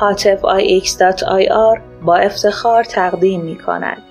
هاتف 0.00 0.40
ix.ir 0.42 1.80
با 2.02 2.16
افتخار 2.16 2.84
تقدیم 2.84 3.40
می 3.40 3.58
کند. 3.58 4.02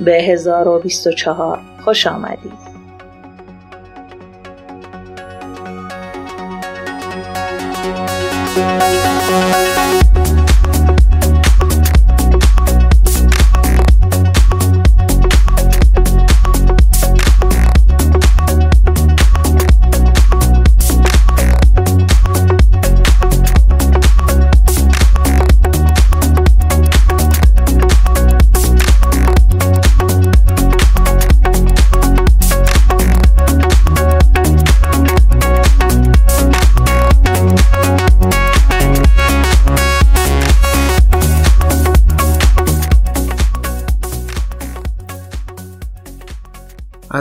به 0.00 0.22
1024 0.22 1.60
خوش 1.84 2.06
آمدید. 2.06 2.67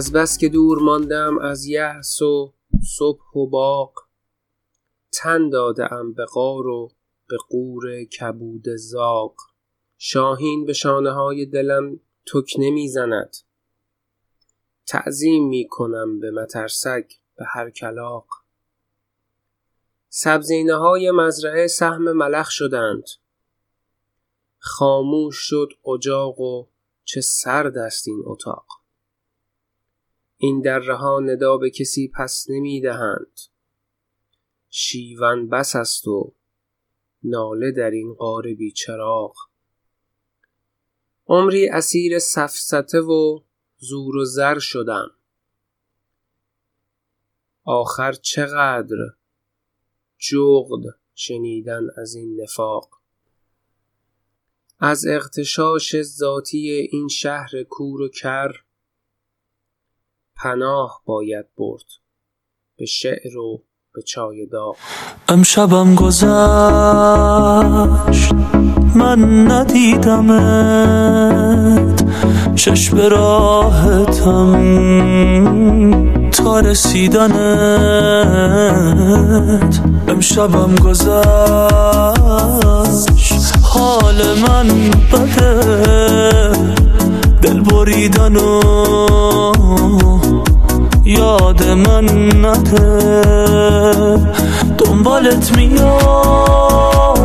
از 0.08 0.14
بس 0.14 0.38
که 0.38 0.50
دور 0.50 0.80
ماندم 0.80 1.40
از 1.40 1.66
یحس 1.66 2.22
و 2.22 2.54
صبح 2.98 3.34
و 3.36 3.48
باغ. 3.48 3.94
تن 5.12 5.50
داده 5.50 5.94
ام 5.94 6.14
به 6.14 6.26
غار 6.26 6.68
و 6.68 6.92
به 7.30 7.38
قور 7.50 8.04
کبود 8.04 8.66
زاغ. 8.76 9.36
شاهین 9.98 10.66
به 10.66 10.74
شانه 10.74 11.12
های 11.12 11.46
دلم 11.46 12.00
تک 12.34 12.54
نمی‌زند. 12.60 13.38
تعظیم 14.86 15.48
می 15.48 15.68
کنم 15.70 16.20
به 16.20 16.32
مترسک 16.32 17.14
به 17.36 17.46
هر 17.54 17.70
کلاق 17.70 18.28
سبزینه 20.10 20.76
های 20.76 21.12
مزرعه 21.12 21.68
سهم 21.68 22.12
ملخ 22.12 22.50
شدند. 22.50 23.04
خاموش 24.60 25.36
شد 25.38 25.70
اجاق 25.94 26.40
و 26.40 26.66
چه 27.04 27.22
سرد 27.22 27.78
است 27.78 28.08
این 28.08 28.24
اتاق. 28.26 28.77
این 30.38 30.62
دره 30.62 30.96
ها 30.96 31.20
ندا 31.20 31.58
به 31.58 31.70
کسی 31.70 32.12
پس 32.16 32.46
نمی 32.50 32.82
دهند 32.82 33.40
شیون 34.70 35.50
بس 35.50 35.76
است 35.76 36.08
و 36.08 36.34
ناله 37.24 37.72
در 37.72 37.92
این 37.92 38.14
غار 38.14 38.54
بیچراغ 38.54 39.36
عمری 41.28 41.70
اسیر 41.70 42.20
سفسته 42.20 43.00
و 43.00 43.40
زور 43.78 44.16
و 44.16 44.26
زر 44.26 44.60
شدم. 44.60 45.12
آخر 47.64 48.14
چقدر 48.14 48.98
جغد 50.18 50.84
شنیدن 51.16 51.88
از 51.98 52.16
این 52.16 52.42
نفاق. 52.42 52.90
از 54.80 55.06
اغتشاش 55.08 56.02
ذاتی 56.02 56.72
این 56.92 57.08
شهر 57.08 57.64
کور 57.64 58.02
و 58.02 58.10
کر 58.10 58.64
پناه 60.40 61.02
باید 61.06 61.46
برد. 61.58 61.86
به 62.78 62.86
شعر 62.86 63.38
و 63.38 63.64
به 63.94 64.02
چای 64.02 64.46
داغ. 64.46 64.76
امشبم 65.30 65.96
گذشت 65.96 66.28
من 68.96 69.52
ندیدمت. 69.52 70.38
چشم 72.56 72.98
راحتم 72.98 74.52
تا 76.32 76.60
رسیدنت. 76.60 77.38
امشبم 80.08 80.76
گذشت 80.76 81.18
حال 83.64 84.40
من 84.48 84.68
بده. 85.12 86.52
دل 87.42 87.62
بریدن 87.62 88.36
و 88.36 90.17
یاد 91.08 91.64
من 91.64 92.06
نده 92.46 93.22
دنبالت 94.78 95.58
میام. 95.58 97.18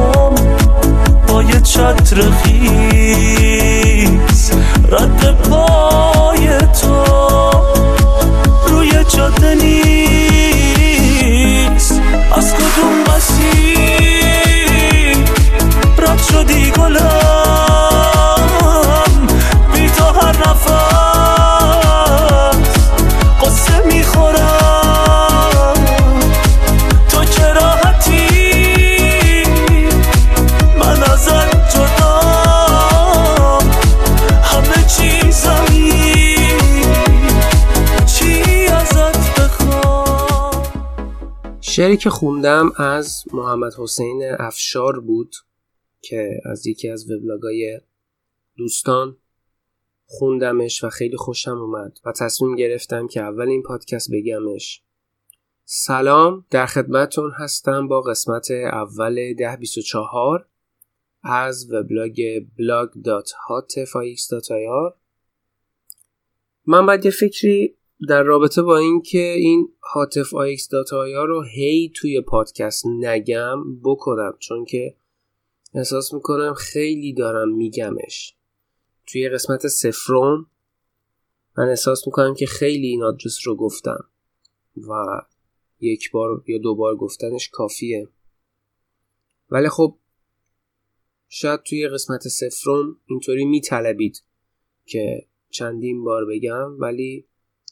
با 1.29 1.43
یه 1.43 1.61
چتر 1.61 2.31
خیز 2.31 3.43
رد 4.91 5.43
پای 5.49 6.49
تو. 6.59 7.05
روی 8.69 9.05
جاده 9.17 9.55
نیست. 9.55 10.83
از 12.33 12.55
کدوم 12.55 13.05
مسیر 13.09 13.59
رد 15.99 16.23
شدی 16.33 16.71
گلم. 16.71 17.22
شعری 41.83 41.97
که 41.97 42.11
خوندم 42.11 42.73
از 42.77 43.25
محمد 43.33 43.73
حسین 43.79 44.23
افشار 44.39 45.01
بود 45.01 45.35
که 46.01 46.41
از 46.45 46.67
یکی 46.67 46.89
از 46.89 47.11
وبلاگای 47.11 47.81
دوستان 48.57 49.17
خوندمش 50.07 50.85
و 50.85 50.89
خیلی 50.89 51.17
خوشم 51.17 51.59
اومد 51.59 51.99
و 52.05 52.13
تصمیم 52.13 52.57
گرفتم 52.57 53.07
که 53.07 53.21
اول 53.21 53.49
این 53.49 53.63
پادکست 53.63 54.11
بگمش. 54.13 54.83
سلام 55.65 56.47
در 56.51 56.67
خدمتون 56.67 57.33
هستم 57.39 57.89
با 57.89 58.01
قسمت 58.01 58.51
اول 58.51 59.35
ده 59.35 59.57
بیست 59.57 59.79
و 59.79 59.81
چهار 59.81 60.47
از 61.23 61.73
وبلاگ 61.73 62.41
blog.hotfix.ir 62.41 64.95
من 66.67 66.87
باید 66.87 67.05
یه 67.05 67.11
فکری 67.11 67.77
در 68.09 68.23
رابطه 68.23 68.63
با 68.63 68.79
اینکه 68.79 69.19
این 69.19 69.69
هاتف 69.95 70.35
آیکس 70.35 70.69
dot 70.69 71.02
IR 71.02 71.25
رو 71.25 71.43
هی 71.43 71.93
توی 71.95 72.21
پادکست 72.21 72.87
نگم 72.87 73.81
بکنم 73.85 74.37
چون 74.39 74.65
که 74.65 74.97
احساس 75.75 76.15
می‌کنم 76.15 76.55
خیلی 76.55 77.13
دارم 77.13 77.55
میگمش. 77.55 78.37
توی 79.07 79.29
قسمت 79.29 79.67
صفرم 79.67 80.47
من 81.59 81.69
احساس 81.69 82.07
می‌کنم 82.07 82.35
که 82.35 82.47
خیلی 82.47 82.87
این 82.87 83.03
آدرس 83.03 83.39
رو 83.47 83.57
گفتم 83.57 84.05
و 84.77 84.93
یک 85.81 86.11
بار 86.11 86.43
یا 86.47 86.59
دو 86.59 86.75
بار 86.75 86.97
گفتنش 86.97 87.49
کافیه. 87.49 88.09
ولی 89.51 89.69
خب 89.69 89.99
شاید 91.29 91.61
توی 91.63 91.89
قسمت 91.89 92.29
صفرم 92.29 92.97
اینطوری 93.07 93.45
میطلبید 93.45 94.23
که 94.87 95.27
چندین 95.51 96.05
بار 96.05 96.25
بگم 96.25 96.81
ولی 96.81 97.27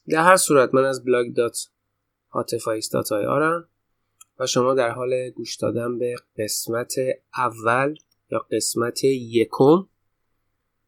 در 0.09 0.23
هر 0.25 0.37
صورت 0.37 0.75
من 0.75 0.85
از 0.85 1.03
blog 1.05 1.41
آرم 3.13 3.69
و 4.39 4.47
شما 4.47 4.75
در 4.75 4.91
حال 4.91 5.31
گوش 5.31 5.57
دادن 5.57 5.99
به 5.99 6.17
قسمت 6.39 6.95
اول 7.37 7.95
یا 8.31 8.39
قسمت 8.39 9.05
یکم 9.05 9.89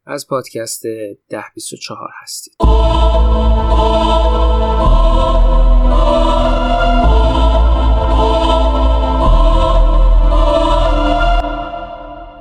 از 0.06 0.26
پادکست 0.26 0.86
ده 1.28 1.44
بیست 1.54 1.72
و 1.72 1.76
چهار 1.76 2.10
هستید. 2.22 2.54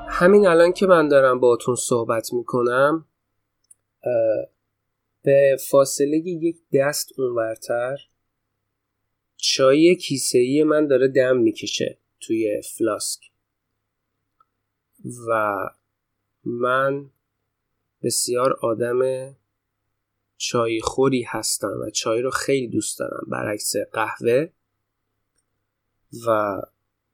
همین 0.09 0.47
الان 0.47 0.73
که 0.73 0.87
من 0.87 1.07
دارم 1.07 1.39
باتون 1.39 1.75
صحبت 1.75 2.33
می‌کنم 2.33 3.05
به 5.23 5.57
فاصله 5.69 6.17
یک 6.25 6.57
دست 6.73 7.19
اونورتر 7.19 7.97
چای 9.35 9.95
کیسه 9.95 10.37
ای 10.37 10.63
من 10.63 10.87
داره 10.87 11.07
دم 11.07 11.37
می‌کشه 11.37 11.97
توی 12.19 12.61
فلاسک. 12.77 13.19
و 15.27 15.55
من 16.43 17.09
بسیار 18.03 18.53
آدم 18.61 18.99
چای 20.37 20.81
خوری 20.81 21.23
هستم 21.23 21.79
و 21.81 21.89
چای 21.89 22.21
رو 22.21 22.29
خیلی 22.29 22.67
دوست 22.67 22.99
دارم 22.99 23.27
برعکس 23.27 23.73
قهوه. 23.93 24.47
و 26.27 26.61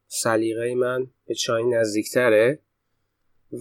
سلیقه 0.07 0.75
من 0.75 1.07
به 1.25 1.35
چای 1.35 1.63
نزدیکتره 1.63 2.59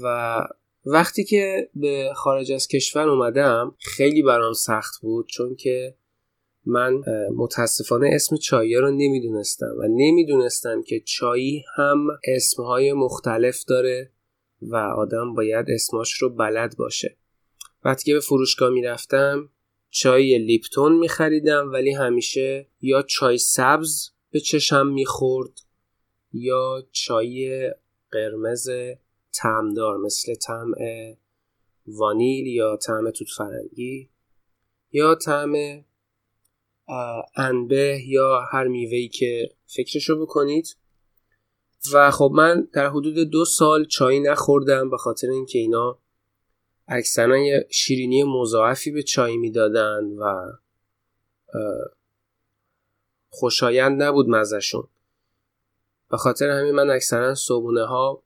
و 0.03 0.39
وقتی 0.89 1.25
که 1.25 1.71
به 1.75 2.13
خارج 2.17 2.53
از 2.53 2.69
کشور 2.69 3.09
اومدم 3.09 3.75
خیلی 3.79 4.23
برام 4.23 4.53
سخت 4.53 5.01
بود 5.03 5.29
چون 5.29 5.57
که 5.57 5.95
من 6.67 7.03
متاسفانه 7.37 8.11
اسم 8.13 8.37
چایی 8.37 8.77
رو 8.77 8.91
نمی‌دونستم 8.91 9.75
و 9.79 9.83
نمی‌دونستم 9.89 10.83
که 10.83 11.01
چایی 11.01 11.65
هم 11.77 12.07
اسمهای 12.37 12.93
مختلف 12.93 13.65
داره 13.65 14.13
و 14.63 14.77
آدم 14.77 15.35
باید 15.35 15.67
اسماش 15.69 16.13
رو 16.13 16.31
بلد 16.31 16.77
باشه. 16.77 17.17
وقتی 17.85 18.05
که 18.05 18.15
به 18.15 18.21
فروشگاه 18.21 18.71
می‌رفتم 18.71 19.51
چای 19.91 20.39
لیپتون 20.39 20.99
میخریدم 20.99 21.73
ولی 21.73 21.93
همیشه 21.93 22.67
یا 22.81 23.03
چای 23.03 23.39
سبز 23.39 24.11
به 24.31 24.41
چشم 24.41 24.87
می‌خورد 24.87 25.61
یا 26.33 26.87
چای 26.93 27.71
قرمز 28.11 28.69
تعمدار 29.37 29.99
مثل 29.99 30.35
طعم 30.35 30.73
وانیل 31.87 32.47
یا 32.47 32.77
طعم 32.77 33.11
توت 33.11 33.29
فرنگی 33.37 34.11
یا 34.93 35.15
طعم 35.15 35.85
انبه 37.37 38.01
یا 38.07 38.41
هر 38.53 38.67
میوهی 38.69 39.09
که 39.09 39.49
فکرشو 39.67 40.23
بکنید. 40.23 40.77
و 41.93 42.11
خب 42.11 42.31
من 42.35 42.69
در 42.73 42.89
حدود 42.89 43.15
دو 43.15 43.45
سال 43.45 43.85
چای 43.85 44.21
نخوردم 44.21 44.91
به 44.91 44.97
خاطر 44.97 45.31
اینکه 45.31 45.59
اینا 45.59 45.99
اکثرا 46.89 47.39
یه 47.39 47.67
شیرینی 47.71 48.23
مضاعفی 48.23 48.91
به 48.91 49.03
چای 49.03 49.37
می‌دادن 49.37 50.05
و 50.05 50.53
خوشایند 53.29 54.03
نبود 54.03 54.29
مزشون 54.29 54.89
به 56.11 56.17
خاطر 56.17 56.49
همین 56.51 56.75
من 56.75 56.91
اکثرا 56.91 57.35
صبونه 57.35 57.85
ها 57.87 58.23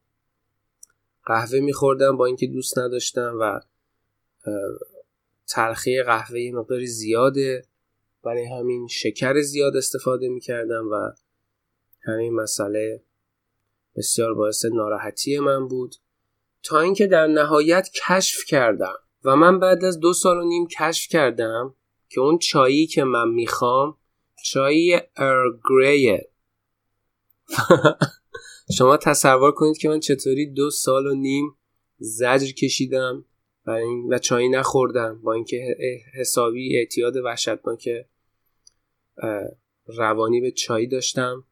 قهوه 1.30 1.60
میخوردم 1.60 2.16
با 2.16 2.26
اینکه 2.26 2.46
دوست 2.46 2.78
نداشتم 2.78 3.36
و 3.40 3.60
تلخی 5.48 6.02
قهوه 6.02 6.50
مقداری 6.54 6.86
زیاده. 6.86 7.64
برای 8.24 8.44
همین 8.44 8.86
شکر 8.86 9.40
زیاد 9.40 9.76
استفاده 9.76 10.28
می‌کردم 10.28 10.88
و 10.92 11.12
همین 12.02 12.34
مسئله 12.34 13.02
بسیار 13.96 14.34
باعث 14.34 14.64
ناراحتی 14.64 15.38
من 15.38 15.68
بود. 15.68 15.94
تا 16.62 16.80
اینکه 16.80 17.06
در 17.06 17.26
نهایت 17.26 17.88
کشف 18.08 18.44
کردم 18.44 18.96
و 19.24 19.36
من 19.36 19.58
بعد 19.58 19.84
از 19.84 20.00
دو 20.00 20.12
سال 20.12 20.36
و 20.36 20.44
نیم 20.44 20.66
کشف 20.66 21.08
کردم 21.08 21.74
که 22.08 22.20
اون 22.20 22.38
چایی 22.38 22.86
که 22.86 23.04
من 23.04 23.28
می‌خوام 23.28 23.96
چای 24.44 25.00
ارگریه 25.16 26.30
شما 28.78 28.96
تصور 28.96 29.52
کنید 29.52 29.78
که 29.78 29.88
من 29.88 30.00
چطوری 30.00 30.46
دو 30.46 30.70
سال 30.70 31.06
و 31.06 31.14
نیم 31.14 31.56
زجر 31.98 32.52
کشیدم 32.52 33.24
و, 33.66 33.70
این 33.70 34.14
و 34.14 34.18
چای 34.18 34.48
نخوردم 34.48 35.20
با 35.22 35.32
اینکه 35.32 35.76
حسابی 36.14 36.76
اعتیاد 36.76 37.16
وحشتناک 37.16 37.88
روانی 39.86 40.40
به 40.40 40.50
چای 40.50 40.86
داشتم 40.86 41.44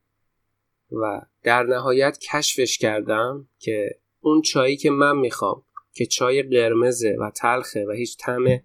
و 0.93 1.21
در 1.43 1.63
نهایت 1.63 2.19
کشفش 2.19 2.79
کردم 2.79 3.49
که 3.59 3.99
اون 4.21 4.43
چایی 4.43 4.77
که 4.77 4.91
من 4.91 5.17
می‌خوام 5.17 5.63
که 5.95 6.07
چای 6.07 6.43
قرمزه 6.43 7.17
و 7.21 7.31
تلخه 7.31 7.87
و 7.89 7.93
هیچ 7.93 8.17
طعم 8.19 8.61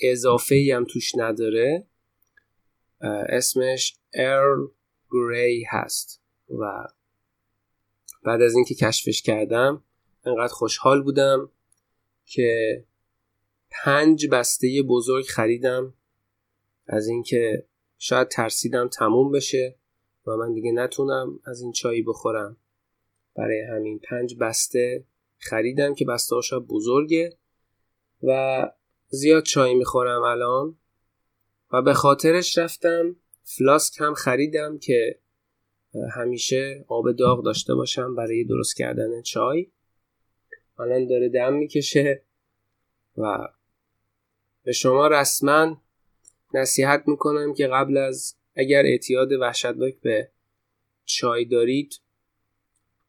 اضافه 0.00 0.54
ای 0.54 0.70
هم 0.70 0.84
توش 0.84 1.12
نداره 1.14 1.86
اسمش 3.28 3.96
ارل 4.14 4.66
گری 5.10 5.64
هست 5.70 6.22
و 6.50 6.86
بعد 8.22 8.42
از 8.42 8.54
اینکه 8.54 8.74
کشفش 8.74 9.22
کردم 9.22 9.84
انقدر 10.24 10.52
خوشحال 10.52 11.02
بودم 11.02 11.50
که 12.24 12.84
پنج 13.70 14.26
بسته 14.26 14.82
بزرگ 14.88 15.24
خریدم. 15.24 15.94
از 16.86 17.06
اینکه 17.06 17.66
شاید 17.98 18.28
ترسیدم 18.28 18.88
تموم 18.88 19.32
بشه 19.32 19.76
و 20.26 20.36
من 20.36 20.54
دیگه 20.54 20.72
نتونم 20.72 21.40
از 21.44 21.60
این 21.60 21.72
چایی 21.72 22.02
بخورم. 22.02 22.56
برای 23.36 23.60
همین 23.60 23.98
پنج 23.98 24.36
بسته 24.40 25.04
خریدم 25.38 25.94
که 25.94 26.04
بسته 26.04 26.34
هاشا 26.34 26.60
بزرگه 26.60 27.36
و 28.22 28.62
زیاد 29.08 29.42
چای 29.42 29.74
می‌خورم 29.74 30.22
الان. 30.22 30.78
و 31.72 31.82
به 31.82 31.94
خاطرش 31.94 32.58
رفتم 32.58 33.16
فلاسک 33.42 34.00
هم 34.00 34.14
خریدم 34.14 34.78
که 34.78 35.18
همیشه 36.14 36.84
آب 36.88 37.12
داغ 37.12 37.44
داشته 37.44 37.74
باشم 37.74 38.14
برای 38.14 38.44
درست 38.44 38.76
کردن 38.76 39.22
چای. 39.22 39.66
الان 40.78 41.06
داره 41.06 41.28
دم 41.28 41.52
می‌کشه 41.52 42.22
و 43.16 43.48
به 44.64 44.72
شما 44.72 45.06
رسما 45.06 45.82
نصیحت 46.54 47.04
می‌کنم 47.06 47.54
که 47.54 47.66
قبل 47.66 47.96
از 47.96 48.36
اگر 48.56 48.82
اعتیاد 48.86 49.32
وحشتناک 49.32 50.00
به 50.00 50.30
چای 51.04 51.44
دارید 51.44 52.00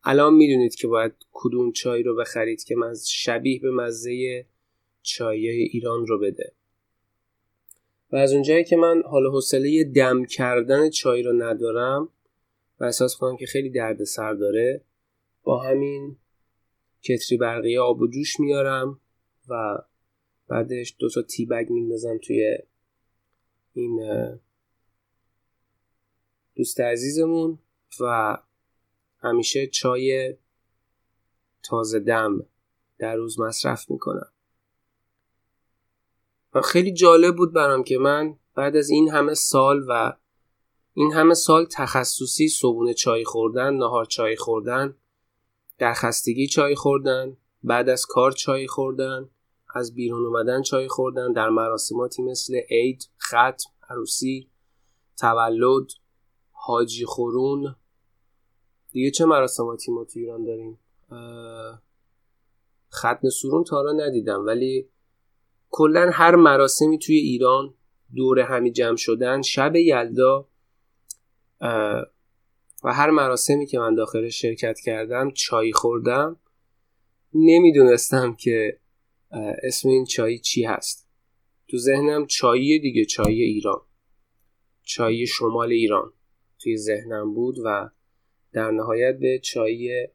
الان 0.04 0.34
می‌دونید 0.34 0.76
که 0.76 0.88
باید 0.88 1.14
کدوم 1.32 1.72
چای 1.72 2.04
رو 2.04 2.16
بخرید 2.16 2.64
که 2.64 2.76
من 2.76 2.94
شبیه 3.08 3.60
به 3.60 3.72
مزه 3.72 4.46
چای 5.02 5.48
ایران 5.48 6.08
رو 6.08 6.20
بده. 6.20 6.54
و 8.12 8.16
از 8.16 8.34
اونجایی 8.34 8.64
که 8.64 8.76
من 8.76 9.02
حال 9.06 9.28
حوصله 9.28 9.84
دم 9.84 10.26
کردن 10.26 10.90
چای 10.90 11.24
رو 11.24 11.34
ندارم 11.34 12.10
و 12.80 12.84
احساس 12.84 13.18
کنم 13.18 13.38
که 13.38 13.46
خیلی 13.46 13.70
درد 13.70 14.04
سر 14.04 14.34
داره. 14.34 14.82
با 15.44 15.64
همین 15.64 16.18
کتری 17.02 17.38
برقی 17.38 17.78
آب 17.78 18.02
و 18.02 18.08
جوش 18.08 18.40
میارم 18.40 19.00
و 19.50 19.78
بعدش 20.48 20.96
دو 21.00 21.10
تا 21.10 21.22
تی 21.22 21.46
بگ 21.46 21.70
میندازم 21.70 22.18
توی 22.18 22.58
این 23.74 24.00
دوست 26.56 26.80
عزیزمون 26.80 27.60
و 28.00 28.38
همیشه 29.20 29.68
چای 29.68 30.36
تازه 31.64 32.00
دم 32.00 32.46
در 32.98 33.16
روز 33.16 33.40
مصرف 33.40 33.90
می‌کنم. 33.90 34.32
و 36.54 36.62
خیلی 36.62 36.94
جالب 36.94 37.36
بود 37.36 37.54
برام 37.54 37.84
که 37.84 37.98
من 37.98 38.36
بعد 38.56 38.76
از 38.76 38.90
این 38.90 39.10
همه 39.10 39.34
سال 39.34 39.86
و 39.90 40.14
این 40.94 41.14
همه 41.14 41.34
سال 41.34 41.66
تخصصی 41.66 42.48
صبونه 42.48 42.94
چای 42.94 43.26
خوردن 43.26 43.74
نهار 43.74 44.06
چای 44.06 44.36
خوردن 44.36 44.96
در 45.78 45.94
خستگی 45.94 46.48
چای 46.48 46.76
خوردن 46.76 47.38
بعد 47.64 47.90
از 47.90 48.06
کار 48.06 48.32
چای 48.32 48.68
خوردن 48.68 49.30
از 49.76 49.96
بیرون 49.96 50.26
اومدن 50.26 50.62
چای 50.62 50.88
خوردن 50.88 51.34
در 51.34 51.50
مراسماتی 51.50 52.22
مثل 52.22 52.56
عید 52.70 53.10
ختم 53.22 53.70
عروسی 53.90 54.50
تولد 55.18 55.88
حاجی 56.52 57.06
خورون. 57.06 57.76
دیگه 58.92 59.12
چه 59.12 59.26
مراسماتی 59.26 59.92
ما 59.92 60.06
تو 60.06 60.20
ایران 60.20 60.44
داریم؟ 60.44 60.80
ختم 62.94 63.30
سورون 63.30 63.64
تا 63.64 63.92
ندیدم 63.92 64.46
ولی 64.46 64.90
کلا 65.70 66.10
هر 66.14 66.36
مراسمی 66.36 67.00
توی 67.00 67.16
ایران 67.16 67.74
دور 68.16 68.40
همی 68.40 68.72
جمع 68.72 68.96
شدن 68.96 69.42
شب 69.42 69.76
یلدا 69.76 70.48
و 72.84 72.94
هر 72.94 73.10
مراسمی 73.10 73.66
که 73.66 73.80
من 73.80 73.96
داخل 73.96 74.30
شرکت 74.30 74.80
کردم 74.80 75.32
چای 75.32 75.74
خوردم 75.74 76.40
نمی‌دونستم 77.34 78.36
که 78.36 78.80
اسم 79.64 79.90
این 79.90 80.06
چای 80.06 80.40
چی 80.40 80.64
هست. 80.64 81.08
تو 81.68 81.78
ذهنم 81.78 82.26
چای 82.26 82.80
دیگه 82.80 83.06
چای 83.06 83.42
ایران. 83.42 83.82
چای 84.84 85.28
شمال 85.28 85.72
ایران 85.72 86.14
توی 86.60 86.78
ذهنم 86.78 87.34
بود 87.34 87.56
و 87.66 87.90
در 88.54 88.72
نهایت 88.72 89.18
به 89.20 89.40
چای 89.40 90.08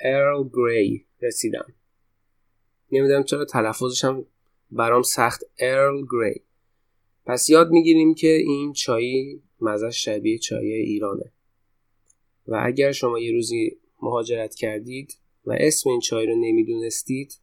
ارل 0.00 0.48
گری 0.52 1.06
رسیدم. 1.22 1.74
نمی‌دونم 2.92 3.22
چرا 3.22 3.44
تلفظشم 3.44 4.26
برام 4.70 5.02
سخت 5.02 5.44
ارل 5.58 6.06
گری 6.12 6.45
پس 7.26 7.50
یاد 7.50 7.70
می‌گیریم 7.70 8.14
که 8.14 8.28
این 8.28 8.72
چای 8.72 9.40
مزه 9.60 9.90
شبیه 9.90 10.38
چای 10.38 10.72
ایرانه. 10.72 11.32
و 12.48 12.62
اگر 12.64 12.92
شما 12.92 13.18
یه 13.18 13.32
روزی 13.32 13.76
مهاجرت 14.02 14.54
کردید 14.54 15.18
و 15.44 15.56
اسم 15.60 15.90
این 15.90 16.00
چای 16.00 16.26
رو 16.26 16.34
نمی‌دونستید 16.34 17.40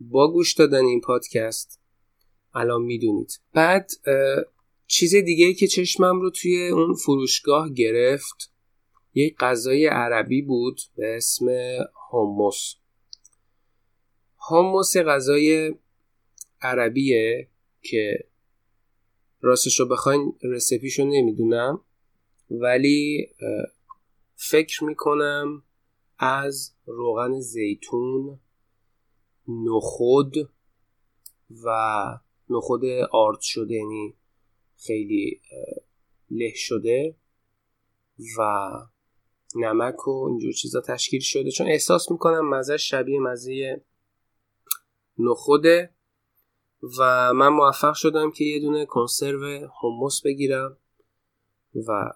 با 0.00 0.32
گوش 0.32 0.54
دادن 0.54 0.84
این 0.84 1.00
پادکست 1.00 1.80
الان 2.54 2.82
می‌دونید. 2.82 3.40
بعد 3.52 3.90
چیز 4.86 5.14
دیگه 5.14 5.54
که 5.54 5.66
چشمم 5.66 6.20
رو 6.20 6.30
توی 6.30 6.68
اون 6.68 6.94
فروشگاه 6.94 7.72
گرفت 7.72 8.52
یک 9.14 9.36
غذای 9.36 9.86
عربی 9.86 10.42
بود 10.42 10.80
به 10.96 11.16
اسم 11.16 11.46
هوموس 12.10 12.74
هوموس 14.50 14.96
غذای 14.96 15.74
عربیه 16.62 17.48
که 17.82 18.29
راستش 19.40 19.80
رو 19.80 19.86
بخواین 19.86 20.38
رسپیشو 20.42 21.04
نمی‌دونم 21.04 21.80
ولی 22.50 23.28
فکر 24.34 24.84
می‌کنم 24.84 25.62
از 26.18 26.74
روغن 26.86 27.40
زیتون 27.40 28.40
نخود 29.48 30.36
و 31.64 31.68
نخود 32.50 32.84
آرد 33.12 33.40
شده 33.40 33.74
یعنی 33.74 34.14
خیلی 34.76 35.40
له 36.30 36.52
شده 36.54 37.16
و 38.38 38.70
نمک 39.54 40.08
و 40.08 40.26
اینجور 40.28 40.52
چیزا 40.52 40.80
تشکیل 40.80 41.20
شده. 41.20 41.50
چون 41.50 41.66
احساس 41.66 42.10
می‌کنم 42.10 42.48
مزه 42.48 42.76
شبیه 42.76 43.20
مزه 43.20 43.84
نخوده. 45.18 45.94
و 46.98 47.32
من 47.34 47.48
موفق 47.48 47.94
شدم 47.94 48.30
که 48.30 48.44
یه 48.44 48.60
دونه 48.60 48.86
کنسرو 48.86 49.70
هموس 49.82 50.22
بگیرم 50.22 50.76
و 51.88 52.12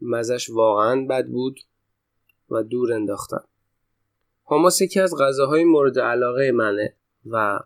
مزش 0.00 0.50
واقعا 0.50 1.06
بد 1.10 1.26
بود 1.26 1.60
و 2.50 2.62
دور 2.62 2.92
انداختم. 2.92 3.44
هموس 4.50 4.80
یکی 4.80 5.00
از 5.00 5.14
غذاهای 5.20 5.64
مورد 5.64 5.98
علاقه 5.98 6.52
منه 6.52 6.96
و 7.26 7.60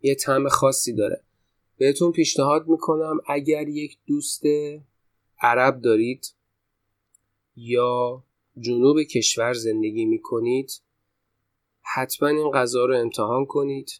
یه 0.00 0.14
طعم 0.14 0.48
خاصی 0.48 0.92
داره. 0.92 1.22
بهتون 1.78 2.12
پیشنهاد 2.12 2.68
می‌کنم 2.68 3.18
اگر 3.26 3.68
یک 3.68 3.98
دوست 4.06 4.42
عرب 5.40 5.80
دارید 5.80 6.34
یا 7.56 8.24
جنوب 8.58 9.02
کشور 9.02 9.52
زندگی 9.52 10.04
می‌کنید 10.04 10.82
حتما 11.82 12.28
این 12.28 12.50
غذا 12.50 12.84
رو 12.86 12.96
امتحان 12.96 13.46
کنید. 13.46 13.90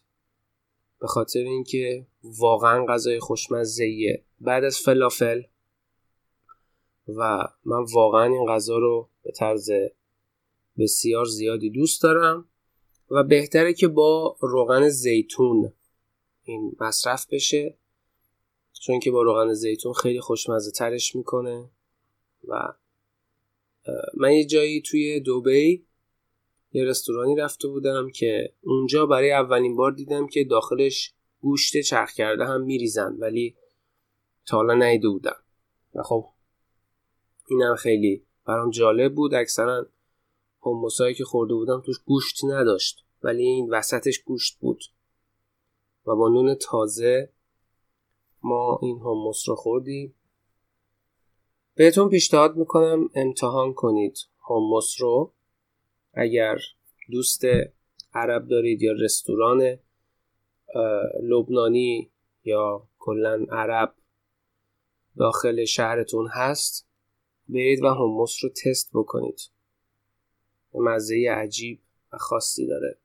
به 0.99 1.07
خاطر 1.07 1.39
اینکه 1.39 2.07
واقعا 2.23 2.85
غذای 2.85 3.19
خوشمزه 3.19 4.23
بعد 4.39 4.63
از 4.63 4.77
فلافل 4.77 5.41
و 7.07 7.47
من 7.65 7.85
واقعا 7.93 8.23
این 8.23 8.45
غذا 8.45 8.77
رو 8.77 9.09
به 9.23 9.31
طرز 9.31 9.71
بسیار 10.77 11.25
زیادی 11.25 11.69
دوست 11.69 12.03
دارم 12.03 12.45
و 13.11 13.23
بهتره 13.23 13.73
که 13.73 13.87
با 13.87 14.37
روغن 14.41 14.89
زیتون 14.89 15.73
این 16.43 16.75
مصرف 16.79 17.27
بشه 17.31 17.77
چون 18.81 18.99
که 18.99 19.11
با 19.11 19.21
روغن 19.21 19.53
زیتون 19.53 19.93
خیلی 19.93 20.19
خوشمزه 20.19 20.71
ترش 20.71 21.15
می‌کنه 21.15 21.69
و 22.47 22.73
من 24.13 24.31
یه 24.33 24.45
جایی 24.45 24.81
توی 24.81 25.19
دوبی 25.19 25.86
یه 26.77 26.85
رستورانی 26.85 27.35
رفته 27.35 27.67
بودم 27.67 28.09
که 28.09 28.53
اونجا 28.61 29.05
برای 29.05 29.31
اولین 29.31 29.75
بار 29.75 29.91
دیدم 29.91 30.27
که 30.27 30.43
داخلش 30.43 31.13
گوشت 31.41 31.81
چرخ 31.81 32.13
کرده 32.13 32.45
هم 32.45 32.61
میریزن 32.61 33.15
ولی 33.19 33.55
تا 34.45 34.57
حالا 34.57 34.73
نیده 34.73 35.09
بودم. 35.09 35.35
و 35.95 36.03
خب 36.03 36.29
اینم 37.47 37.75
خیلی 37.75 38.25
برام 38.45 38.69
جالب 38.69 39.15
بود. 39.15 39.33
اکثرا 39.33 39.85
هموسایی 40.65 41.15
که 41.15 41.23
خورده 41.23 41.53
بودم 41.53 41.81
توش 41.85 41.99
گوشت 41.99 42.45
نداشت 42.45 43.05
ولی 43.23 43.43
این 43.43 43.69
وسطش 43.69 44.19
گوشت 44.19 44.59
بود. 44.59 44.83
و 46.05 46.15
با 46.15 46.29
نون 46.29 46.55
تازه 46.55 47.29
ما 48.43 48.79
این 48.81 48.99
هموس 48.99 49.49
رو 49.49 49.55
خوردیم. 49.55 50.15
بهتون 51.75 52.09
پیشنهاد 52.09 52.55
می‌کنم 52.55 53.09
امتحان 53.15 53.73
کنید 53.73 54.17
هموس 54.49 54.95
رو. 54.99 55.33
اگر 56.17 56.57
دوست 57.11 57.41
عرب 58.13 58.47
دارید 58.47 58.81
یا 58.81 58.91
رستوران 58.91 59.79
لبنانی 61.23 62.11
یا 62.43 62.87
کلا 62.99 63.45
عرب 63.51 63.93
داخل 65.17 65.65
شهرتون 65.65 66.27
هست 66.31 66.87
برید 67.49 67.83
و 67.83 67.87
هموس 67.87 68.43
رو 68.43 68.49
تست 68.49 68.89
بکنید. 68.93 69.39
مزه 70.73 71.29
عجیب 71.31 71.81
و 72.13 72.17
خاصی 72.17 72.67
داره. 72.67 72.97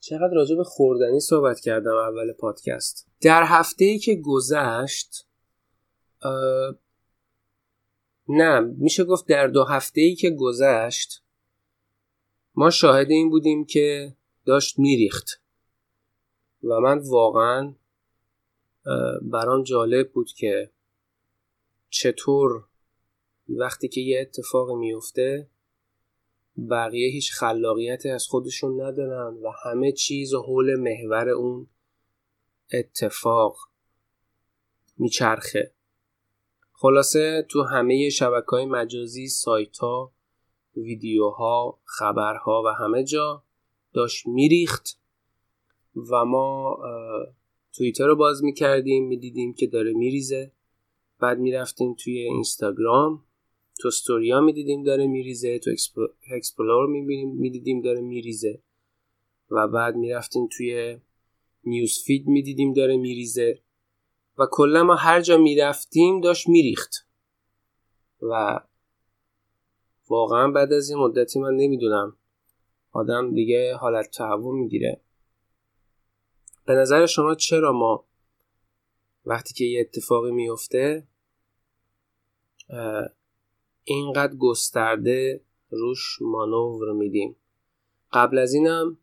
چقدر 0.00 0.34
راجع 0.34 0.56
به 0.56 0.64
خوردنی 0.64 1.20
صحبت 1.20 1.60
کردم 1.60 1.94
اول 1.94 2.32
پادکست؟ 2.32 3.06
در 3.20 3.42
هفته 3.46 3.84
ای 3.84 3.98
که 3.98 4.14
گذشت 4.14 5.26
نه 8.28 8.60
میشه 8.60 9.04
گفت 9.04 9.26
در 9.26 9.46
دو 9.46 9.64
هفته 9.64 10.00
ای 10.00 10.14
که 10.14 10.30
گذشت 10.30 11.22
ما 12.54 12.70
شاهد 12.70 13.10
این 13.10 13.30
بودیم 13.30 13.64
که 13.64 14.16
داشت 14.44 14.78
میریخت. 14.78 15.40
و 16.62 16.80
من 16.80 16.98
واقعا 16.98 17.74
برام 19.22 19.62
جالب 19.62 20.12
بود 20.12 20.32
که 20.32 20.70
چطور 21.90 22.64
وقتی 23.48 23.88
که 23.88 24.00
یه 24.00 24.20
اتفاق 24.20 24.70
میفته 24.70 25.48
بقیه 26.70 27.10
هیچ 27.10 27.32
خلاقیتی 27.32 28.08
از 28.08 28.26
خودشون 28.26 28.80
ندارن 28.80 29.36
و 29.36 29.50
همه 29.64 29.92
چیز 29.92 30.34
حول 30.34 30.76
محور 30.76 31.28
اون 31.28 31.66
اتفاق 32.72 33.56
میچرخه. 34.98 35.73
خلاصه 36.76 37.46
تو 37.48 37.62
همه 37.62 38.10
شبکه 38.10 38.46
های 38.50 38.66
مجازی 38.66 39.28
سایت 39.28 39.78
ها 39.78 40.12
ویدیوها 40.76 41.78
خبرها 41.84 42.62
و 42.66 42.68
همه 42.68 43.04
جا 43.04 43.42
داشت 43.92 44.26
میریخت 44.26 45.00
و 46.10 46.24
ما 46.24 46.78
توییتر 47.76 48.06
رو 48.06 48.16
باز 48.16 48.44
می‌کردیم 48.44 49.06
می‌دیدیم 49.06 49.54
که 49.54 49.66
داره 49.66 49.92
میریزه. 49.92 50.52
بعد 51.20 51.38
می‌رفتیم 51.38 51.94
توی 51.94 52.18
اینستاگرام 52.18 53.24
تو 53.80 53.88
استوریا 53.88 54.40
می‌دیدیم 54.40 54.82
داره 54.82 55.06
میریزه 55.06 55.58
تو 55.58 55.70
explore 56.30 56.86
می‌دیدیم 57.26 57.80
داره 57.80 58.00
میریزه. 58.00 58.62
و 59.50 59.68
بعد 59.68 59.96
می‌رفتیم 59.96 60.48
توی 60.56 60.98
news 61.64 62.02
feed 62.06 62.26
می‌دیدیم 62.26 62.72
داره 62.72 62.96
میریزه. 62.96 63.63
و 64.38 64.46
کلا 64.50 64.82
ما 64.82 64.94
هر 64.94 65.20
جا 65.20 65.36
می‌رفتیم 65.36 66.20
داشت 66.20 66.48
میریخت. 66.48 67.06
و 68.22 68.60
واقعا 70.08 70.50
بعد 70.50 70.72
از 70.72 70.90
این 70.90 70.98
مدتی 70.98 71.40
من 71.40 71.54
نمی‌دونم. 71.54 72.16
آدم 72.92 73.34
دیگه 73.34 73.74
حالت 73.74 74.10
تهوع 74.10 74.54
می‌گیره. 74.54 75.00
به 76.64 76.74
نظر 76.74 77.06
شما 77.06 77.34
چرا 77.34 77.72
ما 77.72 78.04
وقتی 79.26 79.54
که 79.54 79.64
یه 79.64 79.80
اتفاقی 79.80 80.30
میفته 80.30 81.06
اینقدر 83.84 84.34
گسترده 84.34 85.40
روش 85.70 86.18
مانور 86.22 86.92
میدیم؟ 86.92 87.36
قبل 88.12 88.38
از 88.38 88.54
اینم 88.54 88.98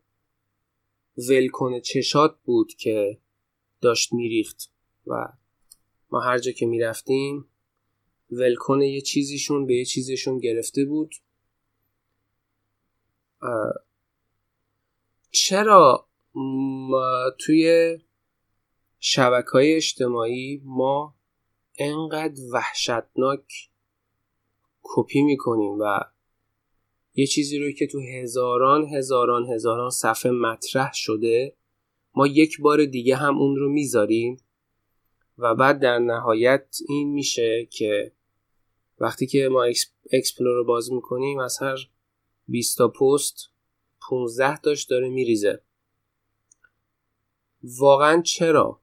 ولکن 1.30 1.80
چشات 1.80 2.36
بود 2.44 2.74
که 2.74 3.18
داشت 3.82 4.14
میریخت. 4.14 4.71
و 5.08 5.28
ما 6.12 6.20
هر 6.20 6.40
جا 6.40 6.52
که 6.52 6.66
می‌رفتیم 6.66 7.46
ولکن 8.32 8.82
یه 8.82 9.02
چیزیشون 9.02 9.66
به 9.66 9.76
یه 9.76 9.86
چیزشون 9.86 10.38
گرفته 10.38 10.86
بود. 10.86 11.16
چرا 15.32 16.08
توی 17.40 17.98
شبکه 19.00 19.50
های 19.54 19.76
اجتماعی 19.76 20.62
ما 20.66 21.16
انقدر 21.78 22.42
وحشتناک 22.54 23.70
کپی 24.82 25.22
می‌کنیم 25.22 25.78
و 25.80 26.00
یه 27.16 27.28
چیزی 27.28 27.60
رو 27.60 27.72
که 27.72 27.88
تو 27.88 28.00
هزاران 28.00 28.86
هزاران 28.86 29.46
هزاران 29.54 29.90
صفحه 29.90 30.32
مطرح 30.32 30.92
شده 30.94 31.56
ما 32.16 32.28
یک 32.28 32.62
بار 32.62 32.86
دیگه 32.86 33.16
هم 33.16 33.38
اون 33.38 33.56
رو 33.56 33.70
می‌ذاریم؟ 33.70 34.38
و 35.42 35.56
بعد 35.56 35.80
در 35.80 36.00
نهایت 36.00 36.78
این 36.88 37.14
میشه 37.14 37.68
که 37.72 38.12
وقتی 39.00 39.28
که 39.28 39.50
ما 39.52 39.64
explore 40.14 40.56
رو 40.56 40.66
باز 40.66 40.92
می‌کنیم 40.92 41.40
از 41.40 41.58
هر 41.62 41.90
20 42.48 42.78
تا 42.78 42.88
پست 42.88 43.50
15 44.10 44.58
تاش 44.58 44.84
داره 44.84 45.10
میریزه. 45.10 45.62
واقعا 47.64 48.22
چرا؟ 48.22 48.82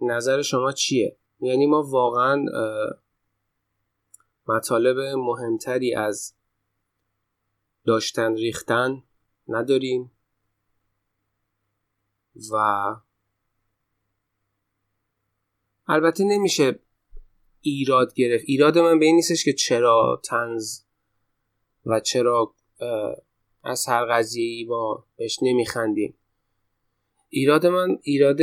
نظر 0.00 0.42
شما 0.42 0.72
چیه؟ 0.72 1.16
یعنی 1.40 1.66
ما 1.66 1.82
واقعا 1.82 2.44
مطالب 4.46 4.98
مهمتری 4.98 5.94
از 5.94 6.34
داشتن 7.84 8.34
ریختن 8.34 9.02
نداریم. 9.48 10.10
و 12.52 12.56
البته 15.92 16.24
نمیشه 16.24 16.78
ایراد 17.60 18.14
گرفت. 18.14 18.44
ایراد 18.46 18.78
من 18.78 18.98
به 18.98 19.06
این 19.06 19.14
نیستش 19.14 19.44
که 19.44 19.52
چرا 19.52 20.22
تنز 20.24 20.80
و 21.86 22.00
چرا 22.00 22.54
از 23.64 23.86
هر 23.86 24.04
قضیه 24.04 24.44
ای 24.44 24.64
با 24.64 25.04
بهش 25.16 25.38
نمیخندیم. 25.42 26.14
ایراد 27.28 27.66
من 27.66 27.98
ایراد 28.02 28.40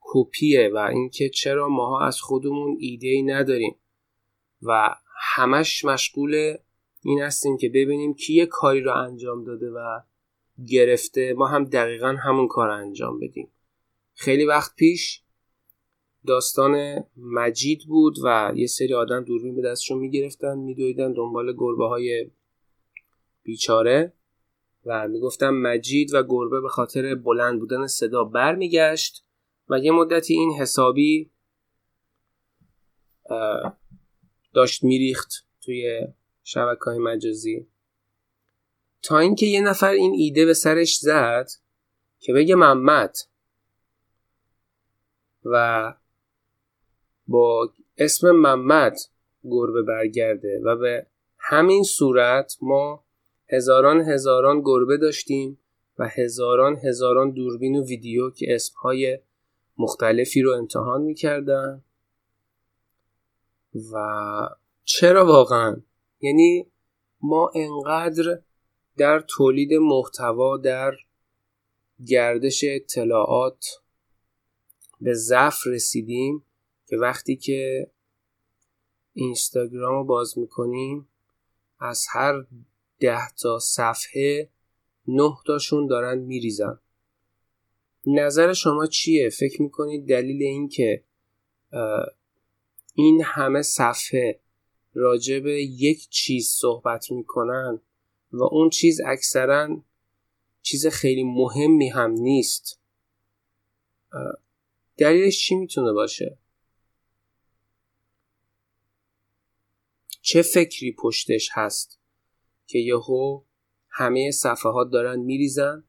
کپیه 0.00 0.70
و 0.74 0.76
اینکه 0.76 1.28
چرا 1.28 1.68
ماها 1.68 2.06
از 2.06 2.20
خودمون 2.20 2.76
ایده 2.80 3.08
ای 3.08 3.22
نداریم 3.22 3.76
و 4.62 4.94
همش 5.34 5.84
مشغول 5.84 6.56
این 7.02 7.22
هستیم 7.22 7.56
که 7.56 7.68
ببینیم 7.68 8.14
کی 8.14 8.34
یه 8.34 8.46
کاری 8.46 8.80
رو 8.80 8.94
انجام 8.94 9.44
داده 9.44 9.70
و 9.70 10.00
گرفته. 10.66 11.34
ما 11.34 11.46
هم 11.46 11.64
دقیقا 11.64 12.16
همون 12.24 12.48
کار 12.48 12.70
انجام 12.70 13.20
بدیم. 13.20 13.50
خیلی 14.14 14.44
وقت 14.44 14.76
پیش 14.76 15.22
داستان 16.26 17.04
مجید 17.16 17.84
بود 17.88 18.16
و 18.24 18.52
یه 18.56 18.66
سری 18.66 18.94
آدم 18.94 19.24
دوربین 19.24 19.56
به 19.56 19.62
دستشون 19.62 19.98
می‌گرفتن 19.98 20.58
میدویدن 20.58 21.12
دنبال 21.12 21.52
گربه 21.52 21.88
های 21.88 22.30
بیچاره 23.42 24.12
و 24.86 25.08
می‌گفتم 25.08 25.50
مجید 25.50 26.14
و 26.14 26.22
گربه 26.22 26.60
به 26.60 26.68
خاطر 26.68 27.14
بلند 27.14 27.60
بودن 27.60 27.86
صدا 27.86 28.24
برمیگشت 28.24 29.24
و 29.68 29.78
یه 29.78 29.92
مدتی 29.92 30.34
این 30.34 30.52
حسابی 30.60 31.30
داشت 34.54 34.84
میریخت 34.84 35.46
توی 35.60 36.06
شبکه 36.42 36.84
های 36.84 36.98
مجازی. 36.98 37.66
تا 39.02 39.18
اینکه 39.18 39.46
یه 39.46 39.60
نفر 39.60 39.90
این 39.90 40.12
ایده 40.16 40.46
به 40.46 40.54
سرش 40.54 40.96
زد 40.96 41.48
که 42.18 42.32
بگه 42.32 42.54
محمد 42.54 43.16
و 45.44 45.94
با 47.28 47.72
اسم 47.98 48.30
محمد 48.30 48.96
گربه 49.44 49.82
برگرده 49.82 50.60
و 50.64 50.76
به 50.76 51.06
همین 51.38 51.82
صورت 51.82 52.56
ما 52.62 53.04
هزاران 53.52 54.00
هزاران 54.00 54.60
گربه 54.64 54.96
داشتیم 54.96 55.58
و 55.98 56.08
هزاران 56.08 56.76
هزاران 56.76 57.30
دوربین 57.30 57.76
و 57.76 57.84
ویدیو 57.84 58.30
که 58.30 58.54
اسمهای 58.54 59.18
مختلفی 59.78 60.42
رو 60.42 60.52
امتحان 60.52 61.02
می‌کردن. 61.02 61.84
و 63.92 63.98
چرا 64.84 65.26
واقعا؟ 65.26 65.76
یعنی 66.20 66.66
ما 67.20 67.50
انقدر 67.54 68.40
در 68.96 69.20
تولید 69.20 69.72
محتوا 69.72 70.56
در 70.56 70.92
گردش 72.06 72.64
اطلاعات 72.64 73.64
به 75.00 75.14
ضعف 75.14 75.66
رسیدیم 75.66 76.44
که 76.88 76.96
وقتی 76.96 77.36
که 77.36 77.90
اینستاگرام 79.12 79.94
رو 79.94 80.04
باز 80.04 80.38
می‌کنیم 80.38 81.08
از 81.80 82.06
هر 82.12 82.46
ده 83.00 83.30
تا 83.42 83.58
صفحه 83.58 84.50
نه 85.08 85.32
تاشون 85.46 85.86
دارن 85.86 86.18
میریزن. 86.18 86.80
نظر 88.06 88.52
شما 88.52 88.86
چیه؟ 88.86 89.28
فکر 89.28 89.62
می‌کنید 89.62 90.08
دلیل 90.08 90.42
این 90.42 90.68
که 90.68 91.04
این 92.94 93.22
همه 93.24 93.62
صفحه 93.62 94.40
راجع 94.94 95.40
به 95.40 95.62
یک 95.62 96.08
چیز 96.08 96.48
صحبت 96.48 97.10
می‌کنن 97.10 97.80
و 98.32 98.42
اون 98.42 98.70
چیز 98.70 99.00
اکثرا 99.06 99.82
چیز 100.62 100.86
خیلی 100.86 101.24
مهمی 101.24 101.88
هم 101.88 102.10
نیست. 102.10 102.80
دلیلش 104.96 105.38
چی 105.38 105.54
می‌تونه 105.54 105.92
باشه؟ 105.92 106.38
چه 110.28 110.42
فکری 110.42 110.92
پشتش 110.92 111.48
هست 111.52 112.00
که 112.66 112.78
یهو 112.78 113.42
همه 113.88 114.30
صفحات 114.30 114.90
دارن 114.90 115.20
میریزن 115.20 115.84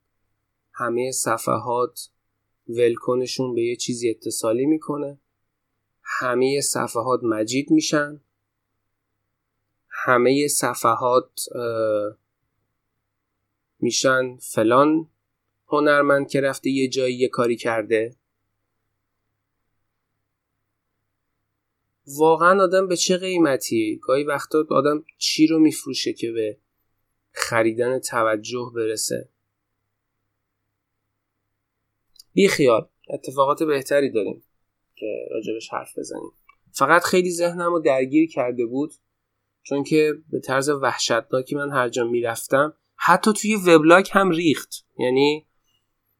همه 0.73 1.11
صفحات 1.11 2.09
ولکنشون 2.67 3.55
به 3.55 3.61
یه 3.61 3.75
چیزی 3.75 4.09
اتصالی 4.09 4.65
می‌کنه 4.65 5.19
همه 6.01 6.61
صفحات 6.61 7.19
مجید 7.23 7.71
میشن 7.71 8.21
همه 9.89 10.47
صفحات 10.47 11.31
میشن 13.79 14.37
فلان 14.37 15.09
هنرمند 15.67 16.29
که 16.29 16.41
رفته 16.41 16.69
یه 16.69 16.87
جایی 16.87 17.15
یه 17.15 17.27
کاری 17.27 17.55
کرده. 17.55 18.15
واقعا 22.17 22.63
آدم 22.63 22.87
به 22.87 22.95
چه 22.95 23.17
قیمتی 23.17 23.99
گاهی 24.03 24.23
وقتا 24.23 24.65
آدم 24.69 25.03
چی 25.17 25.47
رو 25.47 25.59
میفروشه 25.59 26.13
که 26.13 26.31
به 26.31 26.57
خریدن 27.31 27.99
توجه 27.99 28.71
برسه؟ 28.75 29.29
بی 32.33 32.47
خیال. 32.47 32.87
اتفاقات 33.09 33.63
بهتری 33.63 34.11
داریم 34.11 34.43
که 34.95 35.05
راجبش 35.31 35.69
حرف 35.69 35.97
بزنیم. 35.97 36.31
فقط 36.71 37.03
خیلی 37.03 37.31
ذهنم 37.31 37.71
رو 37.71 37.79
درگیر 37.79 38.29
کرده 38.29 38.65
بود 38.65 38.93
چون 39.63 39.83
که 39.83 40.13
به 40.29 40.39
طرز 40.39 40.69
وحشتناکی 40.69 41.55
من 41.55 41.71
هر 41.71 41.89
جا 41.89 42.03
می‌رفتم 42.03 42.73
حتی 42.95 43.33
توی 43.33 43.55
وبلاگ 43.55 44.07
هم 44.11 44.29
ریخت. 44.29 44.85
یعنی 44.99 45.47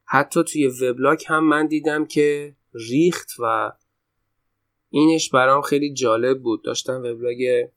حتی 0.06 0.43
توی 0.43 0.67
وبلاگ 0.67 1.23
هم 1.28 1.43
من 1.43 1.67
دیدم 1.67 2.06
که 2.06 2.56
ریخت 2.73 3.30
و 3.39 3.71
اینش 4.89 5.30
برام 5.30 5.62
خیلی 5.62 5.93
جالب 5.93 6.41
بود. 6.41 6.63
داشتم 6.63 7.04
وبلاگ 7.04 7.67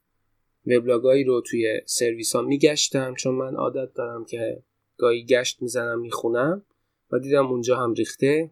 وبلاگایی 0.66 1.24
رو 1.24 1.40
توی 1.40 1.80
سرویس 1.86 2.36
ها 2.36 2.42
میگشتم 2.42 3.14
چون 3.14 3.34
من 3.34 3.54
عادت 3.54 3.94
دارم 3.94 4.24
که 4.24 4.62
گاهی 4.96 5.24
گشت 5.24 5.62
می‌زنم 5.62 6.00
می‌خونم 6.00 6.64
و 7.10 7.18
دیدم 7.18 7.46
اونجا 7.46 7.76
هم 7.76 7.92
ریخته. 7.92 8.50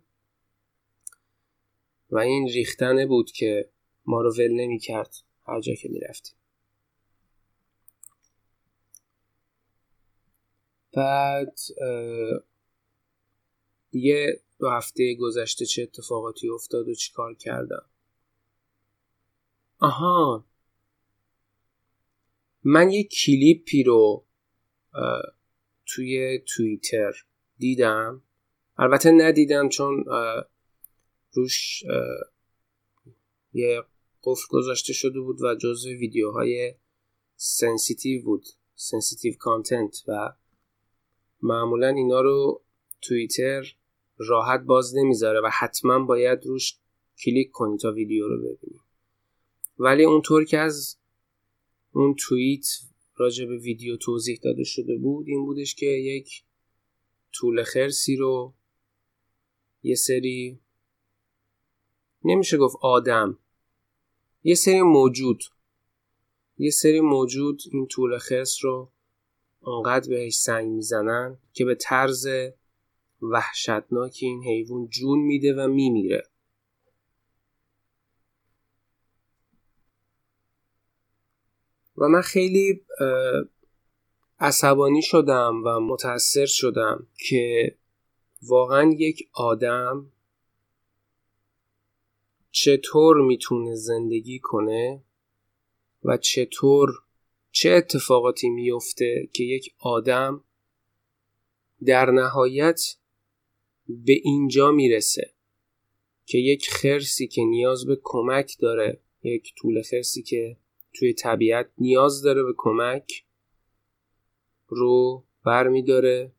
و 2.10 2.18
این 2.18 2.48
ریختنه 2.48 3.06
بود 3.06 3.30
که 3.30 3.70
ما 4.06 4.20
رو 4.22 4.34
ول 4.34 4.50
نمی 4.50 4.78
کرد 4.78 5.14
هر 5.46 5.60
جا 5.60 5.74
که 5.74 5.88
می‌رفتیم. 5.88 6.34
بعد 10.92 11.58
دیگه 13.90 14.40
دو 14.58 14.68
هفته 14.68 15.14
گذشته 15.14 15.66
چه 15.66 15.82
اتفاقاتی 15.82 16.48
افتاد 16.48 16.88
و 16.88 16.94
چی 16.94 17.12
کار 17.12 17.34
کردم؟ 17.34 17.84
آها. 19.80 20.46
من 22.62 22.90
یه 22.90 23.04
کلیپی 23.04 23.82
رو 23.82 24.26
توی 25.86 26.38
توییتر 26.56 27.12
دیدم. 27.58 28.22
البته 28.76 29.10
ندیدم 29.10 29.68
چون 29.68 30.04
روش 31.32 31.84
یه 33.52 33.82
قفل 34.22 34.46
گذاشته 34.50 34.92
شده 34.92 35.20
بود 35.20 35.42
و 35.42 35.54
جزو 35.54 35.88
ویدیوهای 35.88 36.74
sensitive 37.36 38.22
بود 38.24 38.44
sensitive 38.74 39.34
content 39.38 40.02
و 40.08 40.32
معمولا 41.42 41.88
اینا 41.88 42.20
رو 42.20 42.62
توییتر 43.02 43.74
راحت 44.16 44.60
باز 44.60 44.96
نمی‌ذاره 44.96 45.40
و 45.40 45.50
حتما 45.52 45.98
باید 45.98 46.46
روش 46.46 46.78
کلیک 47.24 47.50
کنی 47.50 47.76
تا 47.78 47.92
ویدیو 47.92 48.28
رو 48.28 48.38
ببینی. 48.38 48.80
ولی 49.82 50.04
اونطور 50.04 50.44
که 50.44 50.58
از 50.58 50.96
اون 51.92 52.14
توییت 52.18 52.66
راجع 53.16 53.46
به 53.46 53.56
ویدیو 53.56 53.96
توضیح 53.96 54.38
داده 54.42 54.64
شده 54.64 54.96
بود 54.98 55.28
این 55.28 55.44
بودش 55.44 55.74
که 55.74 55.86
یک 55.86 56.44
طول 57.32 57.62
خرسی 57.62 58.16
رو 58.16 58.54
یه 59.82 59.94
سری 59.94 60.60
نمیشه 62.24 62.56
گفت 62.56 62.76
آدم 62.82 63.38
یه 64.42 64.54
سری 64.54 64.82
موجود 64.82 65.42
یه 66.58 66.70
سری 66.70 67.00
موجود 67.00 67.62
این 67.72 67.86
طول 67.86 68.18
خرس 68.18 68.64
رو 68.64 68.92
انقدر 69.66 70.08
بهش 70.08 70.34
سنگ 70.34 70.70
می‌زنن 70.70 71.38
که 71.52 71.64
به 71.64 71.74
طرز 71.74 72.26
وحشتناکی 73.22 74.26
این 74.26 74.42
حیوان 74.42 74.88
جون 74.88 75.18
میده 75.18 75.54
و 75.54 75.68
میمیره. 75.68 76.29
و 82.00 82.08
من 82.08 82.20
خیلی 82.20 82.82
عصبانی 84.40 85.02
شدم 85.02 85.62
و 85.64 85.80
متاثر 85.80 86.46
شدم 86.46 87.06
که 87.28 87.74
واقعا 88.42 88.94
یک 88.98 89.28
آدم 89.32 90.12
چطور 92.50 93.16
می‌تونه 93.16 93.74
زندگی 93.74 94.38
کنه 94.38 95.02
و 96.04 96.16
چطور 96.16 96.90
چه 97.52 97.70
اتفاقاتی 97.70 98.48
میفته 98.48 99.28
که 99.32 99.44
یک 99.44 99.74
آدم 99.78 100.44
در 101.86 102.10
نهایت 102.10 102.80
به 103.88 104.12
اینجا 104.22 104.70
می‌رسه 104.70 105.30
که 106.26 106.38
یک 106.38 106.70
خرسی 106.70 107.26
که 107.26 107.42
نیاز 107.44 107.86
به 107.86 107.98
کمک 108.02 108.56
داره 108.60 109.00
یک 109.22 109.54
طول 109.56 109.82
خرسی 109.82 110.22
که 110.22 110.56
توی 110.94 111.12
طبیعت 111.12 111.70
نیاز 111.78 112.22
داره 112.22 112.42
به 112.42 112.54
کمک 112.56 113.24
رو 114.68 115.24
بر 115.44 115.68
میداره 115.68 116.32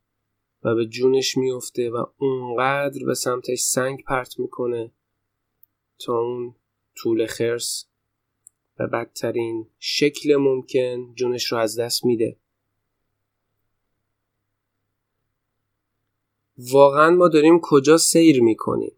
و 0.62 0.74
به 0.74 0.86
جونش 0.86 1.36
میفته 1.36 1.90
و 1.90 2.06
اونقدر 2.18 3.04
به 3.06 3.14
سمتش 3.14 3.60
سنگ 3.60 4.04
پرت 4.04 4.38
می‌کنه 4.38 4.90
تا 5.98 6.18
اون 6.18 6.54
طول 6.96 7.26
خرس 7.26 7.86
به 8.76 8.86
بدترین 8.86 9.66
شکل 9.78 10.36
ممکن 10.36 11.14
جونش 11.14 11.44
رو 11.52 11.58
از 11.58 11.78
دست 11.78 12.04
میده. 12.04 12.36
واقعا 16.58 17.10
ما 17.10 17.28
داریم 17.28 17.60
کجا 17.62 17.96
سیر 17.96 18.42
می‌کنیم؟ 18.42 18.96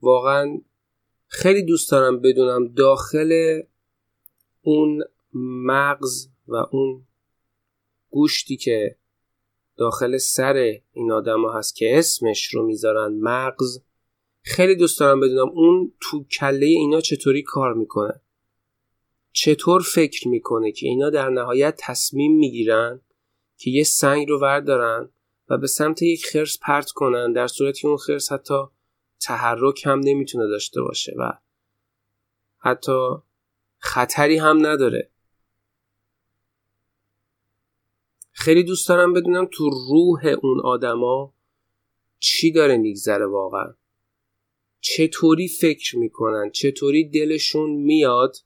واقعا 0.00 0.60
خیلی 1.26 1.62
دوست 1.62 1.90
دارم 1.90 2.20
بدونم 2.20 2.68
داخل 2.68 3.62
اون 4.62 5.04
مغز 5.66 6.28
و 6.48 6.56
اون 6.56 7.06
گوشتی 8.10 8.56
که 8.56 8.96
داخل 9.76 10.16
سر 10.16 10.78
این 10.92 11.12
آدم 11.12 11.50
هست 11.54 11.76
که 11.76 11.98
اسمش 11.98 12.54
رو 12.54 12.66
می‌ذارن 12.66 13.18
مغز 13.20 13.82
خیلی 14.42 14.76
دوست 14.76 15.00
دارم 15.00 15.20
بدونم 15.20 15.48
اون 15.48 15.92
تو 16.00 16.24
کله 16.24 16.66
اینا 16.66 17.00
چطوری 17.00 17.42
کار 17.42 17.74
می‌کنه. 17.74 18.20
چطور 19.32 19.82
فکر 19.82 20.28
می‌کنه 20.28 20.72
که 20.72 20.86
اینا 20.86 21.10
در 21.10 21.28
نهایت 21.28 21.74
تصمیم 21.78 22.36
می‌گیرن 22.36 23.00
که 23.56 23.70
یه 23.70 23.84
سنگ 23.84 24.28
رو 24.28 24.40
وردارن 24.40 25.08
و 25.48 25.58
به 25.58 25.66
سمت 25.66 26.02
یک 26.02 26.26
خرس 26.26 26.58
پرت 26.62 26.90
کنن 26.90 27.32
در 27.32 27.46
صورتی 27.46 27.80
که 27.80 27.88
اون 27.88 27.96
خرس 27.96 28.32
حتی 28.32 28.62
تحرک 29.20 29.86
هم 29.86 30.00
نمی‌تونه 30.00 30.46
داشته 30.46 30.82
باشه 30.82 31.14
و 31.18 31.32
حتی 32.58 33.08
خطری 33.84 34.38
هم 34.38 34.66
نداره. 34.66 35.10
خیلی 38.32 38.62
دوست 38.62 38.88
دارم 38.88 39.12
بدونم 39.12 39.48
تو 39.52 39.70
روح 39.70 40.34
اون 40.42 40.60
آدما 40.60 41.34
چی 42.18 42.52
داره 42.52 42.76
میگذره 42.76 43.26
واقعا. 43.26 43.74
چطوری 44.80 45.48
فکر 45.48 45.98
می‌کنن 45.98 46.50
چطوری 46.50 47.08
دلشون 47.08 47.70
میاد 47.70 48.36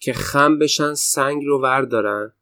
که 0.00 0.12
خم 0.12 0.58
بشن 0.58 0.94
سنگ 0.94 1.44
رو 1.44 1.62
وردارن 1.62 2.32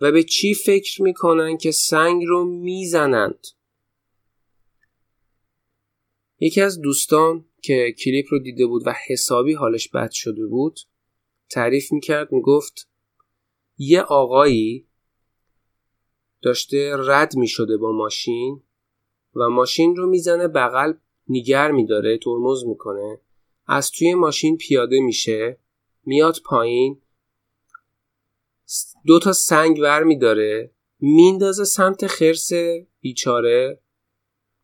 و 0.00 0.12
به 0.12 0.22
چی 0.22 0.54
فکر 0.54 1.02
می‌کنن 1.02 1.56
که 1.56 1.70
سنگ 1.70 2.24
رو 2.26 2.44
می‌زنند. 2.44 3.46
یکی 6.40 6.60
از 6.60 6.80
دوستان 6.80 7.44
که 7.62 7.94
کلیپ 7.98 8.26
رو 8.30 8.38
دیده 8.38 8.66
بود 8.66 8.82
و 8.86 8.94
حسابی 9.06 9.52
حالش 9.52 9.88
بد 9.88 10.10
شده 10.10 10.46
بود 10.46 10.80
تعریف 11.50 11.92
می‌کرد 11.92 12.32
می‌گفت 12.32 12.88
یه 13.78 14.02
آقایی 14.02 14.86
داشته 16.42 16.96
رد 16.96 17.36
می‌شده 17.36 17.76
با 17.76 17.92
ماشین 17.92 18.62
و 19.34 19.48
ماشین 19.48 19.96
رو 19.96 20.06
می‌زنه 20.06 20.48
بغل 20.48 20.92
نیگر 21.28 21.70
میداره 21.70 22.18
ترمز 22.18 22.64
می‌کنه 22.64 23.20
از 23.66 23.90
توی 23.90 24.14
ماشین 24.14 24.56
پیاده 24.56 25.00
میشه 25.00 25.58
میاد 26.04 26.36
پایین 26.44 27.00
دو 29.06 29.18
تا 29.18 29.32
سنگ 29.32 29.78
ور 29.80 30.02
میداره 30.02 30.70
میندازه 31.00 31.64
سمت 31.64 32.06
خرس 32.06 32.50
بیچاره 33.00 33.80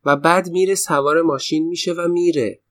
و 0.05 0.15
بعد 0.15 0.49
میره 0.49 0.75
سوار 0.75 1.21
ماشین 1.21 1.67
میشه 1.67 1.93
و 1.93 2.07
میره. 2.07 2.61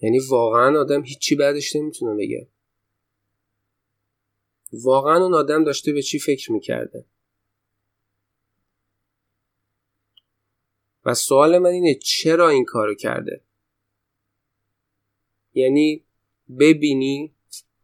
یعنی 0.00 0.18
واقعا 0.18 0.80
آدم 0.80 1.04
هیچی 1.04 1.34
بعدش 1.34 1.76
نمی‌تونه 1.76 2.16
بگه. 2.16 2.48
واقعا 4.72 5.24
اون 5.24 5.34
آدم 5.34 5.64
داشته 5.64 5.92
به 5.92 6.02
چی 6.02 6.18
فکر 6.18 6.52
می‌کرده؟ 6.52 7.04
و 11.04 11.14
سوال 11.14 11.58
من 11.58 11.70
اینه 11.70 11.94
چرا 11.94 12.48
این 12.48 12.64
کارو 12.64 12.94
کرده؟ 12.94 13.40
یعنی 15.54 16.04
ببینی 16.58 17.34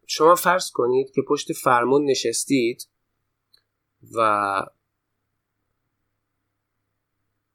شما 0.07 0.35
فرض 0.35 0.71
کنید 0.71 1.11
که 1.11 1.21
پشت 1.21 1.53
فرمون 1.53 2.05
نشستید 2.05 2.87
و 4.13 4.61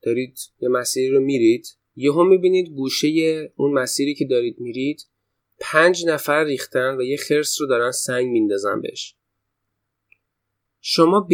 دارید 0.02 0.38
یه 0.60 0.68
مسیری 0.68 1.10
رو 1.10 1.20
میرید. 1.20 1.76
یهو 1.96 2.24
می‌بینید 2.24 2.68
گوشه 2.68 3.08
اون 3.56 3.72
مسیری 3.72 4.14
که 4.14 4.24
دارید 4.24 4.60
میرید 4.60 5.06
پنج 5.60 6.06
نفر 6.06 6.44
ریختن 6.44 6.96
و 6.96 7.02
یه 7.02 7.16
خرس 7.16 7.60
رو 7.60 7.66
دارن 7.66 7.90
سنگ 7.90 8.26
میندازن 8.26 8.80
بهش. 8.80 9.14
شما 10.80 11.28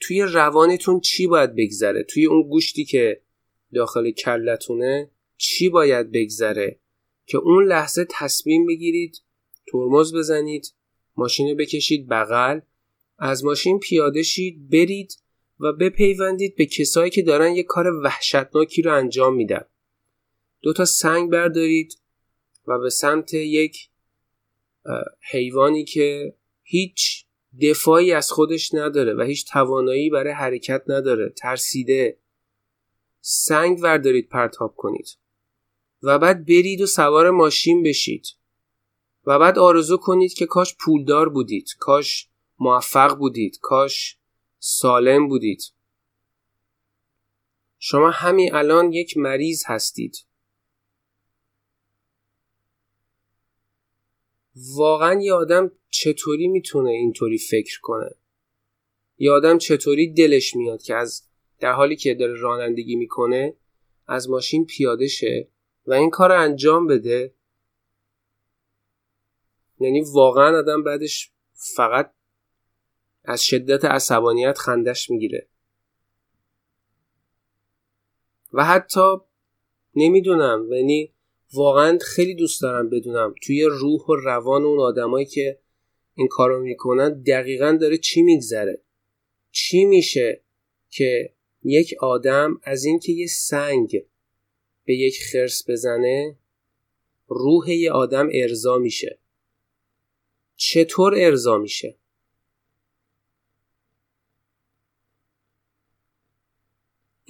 توی 0.00 0.22
روانتون 0.22 1.00
چی 1.00 1.26
باید 1.26 1.54
بگذره؟ 1.54 2.02
توی 2.02 2.26
اون 2.26 2.42
گوشتی 2.42 2.84
که 2.84 3.20
داخل 3.74 4.10
کلتونه 4.10 5.10
چی 5.36 5.68
باید 5.68 6.12
بگذره؟ 6.12 6.78
که 7.26 7.38
اون 7.38 7.66
لحظه 7.66 8.06
تصمیم 8.10 8.66
بگیرید 8.66 9.22
ترمز 9.72 10.14
بزنید 10.14 10.74
ماشین 11.16 11.56
بکشید 11.56 12.08
بغل 12.08 12.60
از 13.18 13.44
ماشین 13.44 13.78
پیاده 13.78 14.22
شید 14.22 14.70
برید 14.70 15.16
و 15.60 15.72
بپیوندید 15.72 16.56
به 16.56 16.66
کسایی 16.66 17.10
که 17.10 17.22
دارن 17.22 17.56
یه 17.56 17.62
کار 17.62 17.86
وحشتناکی 17.86 18.82
رو 18.82 18.94
انجام 18.94 19.34
میدن. 19.34 19.64
دو 20.62 20.72
تا 20.72 20.84
سنگ 20.84 21.30
بردارید 21.30 21.98
و 22.66 22.78
به 22.78 22.90
سمت 22.90 23.34
یک 23.34 23.90
حیوانی 25.30 25.84
که 25.84 26.34
هیچ 26.62 27.24
دفاعی 27.62 28.12
از 28.12 28.32
خودش 28.32 28.74
نداره 28.74 29.14
و 29.14 29.22
هیچ 29.22 29.52
توانایی 29.52 30.10
برای 30.10 30.32
حرکت 30.32 30.82
نداره 30.86 31.28
ترسیده. 31.28 32.18
سنگ 33.20 33.78
وردارید 33.82 34.28
پرتاب 34.28 34.74
کنید. 34.76 35.08
و 36.02 36.18
بعد 36.18 36.46
برید 36.46 36.80
و 36.80 36.86
سوار 36.86 37.30
ماشین 37.30 37.82
بشید. 37.82 38.26
و 39.26 39.38
بعد 39.38 39.58
آرزو 39.58 39.96
کنید 39.96 40.34
که 40.34 40.46
کاش 40.46 40.76
پولدار 40.80 41.28
بودید 41.28 41.68
کاش 41.78 42.28
موفق 42.58 43.18
بودید 43.18 43.58
کاش 43.62 44.19
سالم 44.62 45.28
بودید. 45.28 45.62
شما 47.78 48.10
همین 48.10 48.54
الان 48.54 48.92
یک 48.92 49.16
مریض 49.16 49.62
هستید. 49.66 50.26
واقعا 54.76 55.20
یه 55.22 55.32
آدم 55.32 55.72
چطوری 55.90 56.48
می‌تونه 56.48 56.90
اینطوری 56.90 57.38
فکر 57.38 57.80
کنه؟ 57.80 58.10
یه 59.18 59.30
آدم 59.30 59.58
چطوری 59.58 60.12
دلش 60.12 60.56
میاد 60.56 60.82
که 60.82 60.94
از 60.94 61.22
در 61.58 61.72
حالی 61.72 61.96
که 61.96 62.14
داره 62.14 62.34
رانندگی 62.40 62.96
می‌کنه 62.96 63.56
از 64.06 64.30
ماشین 64.30 64.66
پیاده 64.66 65.08
شه 65.08 65.48
و 65.86 65.92
این 65.92 66.10
کار 66.10 66.28
رو 66.28 66.40
انجام 66.40 66.86
بده؟ 66.86 67.34
یعنی 69.80 70.00
واقعا 70.12 70.58
آدم 70.58 70.82
بعدش 70.82 71.32
فقط 71.76 72.12
از 73.24 73.44
شدت 73.44 73.84
عصبانیت 73.84 74.58
خندش 74.58 75.10
می‌گیره. 75.10 75.46
و 78.52 78.64
حتی 78.64 79.16
نمی‌دونم 79.94 80.72
یعنی 80.72 81.12
واقعا 81.54 81.98
خیلی 81.98 82.34
دوست 82.34 82.62
دارم 82.62 82.90
بدونم 82.90 83.34
توی 83.42 83.64
روح 83.64 84.00
و 84.00 84.14
روان 84.14 84.64
اون 84.64 84.80
آدمایی 84.80 85.26
که 85.26 85.58
این 86.14 86.28
کارو 86.28 86.62
می‌کنن 86.62 87.22
دقیقا 87.22 87.78
داره 87.80 87.98
چی 87.98 88.22
میگذره. 88.22 88.82
چی 89.50 89.84
میشه 89.84 90.42
که 90.90 91.34
یک 91.62 91.94
آدم 92.00 92.60
از 92.62 92.84
اینکه 92.84 93.12
یه 93.12 93.26
سنگ 93.26 94.04
به 94.84 94.94
یک 94.94 95.22
خرس 95.32 95.70
بزنه 95.70 96.36
روح 97.28 97.70
یه 97.70 97.92
آدم 97.92 98.28
ارضا 98.32 98.78
میشه. 98.78 99.18
چطور 100.56 101.14
ارضا 101.16 101.58
میشه؟ 101.58 101.99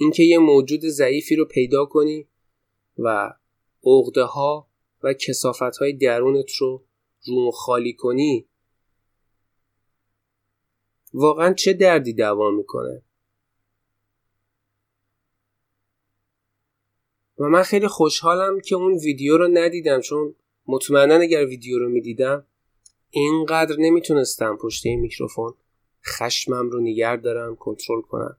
اینکه 0.01 0.23
یه 0.23 0.37
موجود 0.37 0.85
ضعیفی 0.85 1.35
رو 1.35 1.45
پیدا 1.45 1.85
کنی 1.85 2.27
و 2.97 3.33
عقده 3.83 4.23
ها 4.23 4.67
و 5.03 5.13
کسافت 5.13 5.77
های 5.77 5.93
درونت 5.93 6.51
رو 6.51 6.83
روم 7.25 7.51
خالی 7.51 7.93
کنی 7.93 8.47
واقعا 11.13 11.53
چه 11.53 11.73
دردی 11.73 12.13
دوا 12.13 12.51
می‌کنه؟ 12.51 13.01
و 17.39 17.43
من 17.43 17.63
خیلی 17.63 17.87
خوشحالم 17.87 18.59
که 18.59 18.75
اون 18.75 18.93
ویدیو 18.93 19.37
رو 19.37 19.47
ندیدم 19.47 20.01
چون 20.01 20.35
مطمئنا 20.67 21.15
اگر 21.15 21.45
ویدیو 21.45 21.79
رو 21.79 21.89
می‌دیدم 21.89 22.45
اینقدر 23.09 23.75
نمی‌تونستم 23.79 24.57
پشت 24.61 24.85
این 24.85 24.99
میکروفون 24.99 25.53
خشمم 26.05 26.69
رو 26.69 26.79
نگر 26.81 27.15
دارم 27.15 27.55
کنترل 27.55 28.01
کنم. 28.01 28.37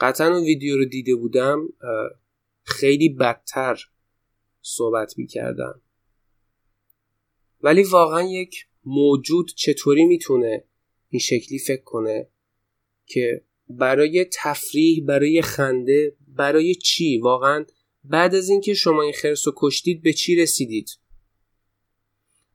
قطعا 0.00 0.34
اون 0.34 0.44
ویدیو 0.44 0.76
رو 0.76 0.84
دیده 0.84 1.14
بودم 1.14 1.68
خیلی 2.62 3.08
بدتر 3.08 3.78
صحبت 4.62 5.18
می‌کردم. 5.18 5.82
ولی 7.60 7.82
واقعا 7.82 8.22
یک 8.22 8.66
موجود 8.84 9.52
چطوری 9.56 10.04
می‌تونه 10.04 10.64
این 11.08 11.20
شکلی 11.20 11.58
فکر 11.58 11.82
کنه 11.82 12.28
که 13.06 13.44
برای 13.68 14.26
تفریح 14.32 15.04
برای 15.04 15.42
خنده 15.42 16.16
برای 16.28 16.74
چی؟ 16.74 17.18
واقعا 17.18 17.64
بعد 18.04 18.34
از 18.34 18.48
اینکه 18.48 18.74
شما 18.74 19.02
این 19.02 19.12
خرس 19.12 19.46
رو 19.46 19.52
کشتید 19.56 20.02
به 20.02 20.12
چی 20.12 20.36
رسیدید؟ 20.36 20.90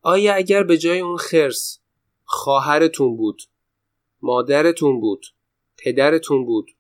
آیا 0.01 0.33
اگر 0.35 0.63
به 0.63 0.77
جای 0.77 0.99
اون 0.99 1.17
خرس 1.17 1.79
خواهرتون 2.23 3.17
بود 3.17 3.41
مادرتون 4.21 4.99
بود 4.99 5.25
پدرتون 5.77 6.45
بود 6.45 6.71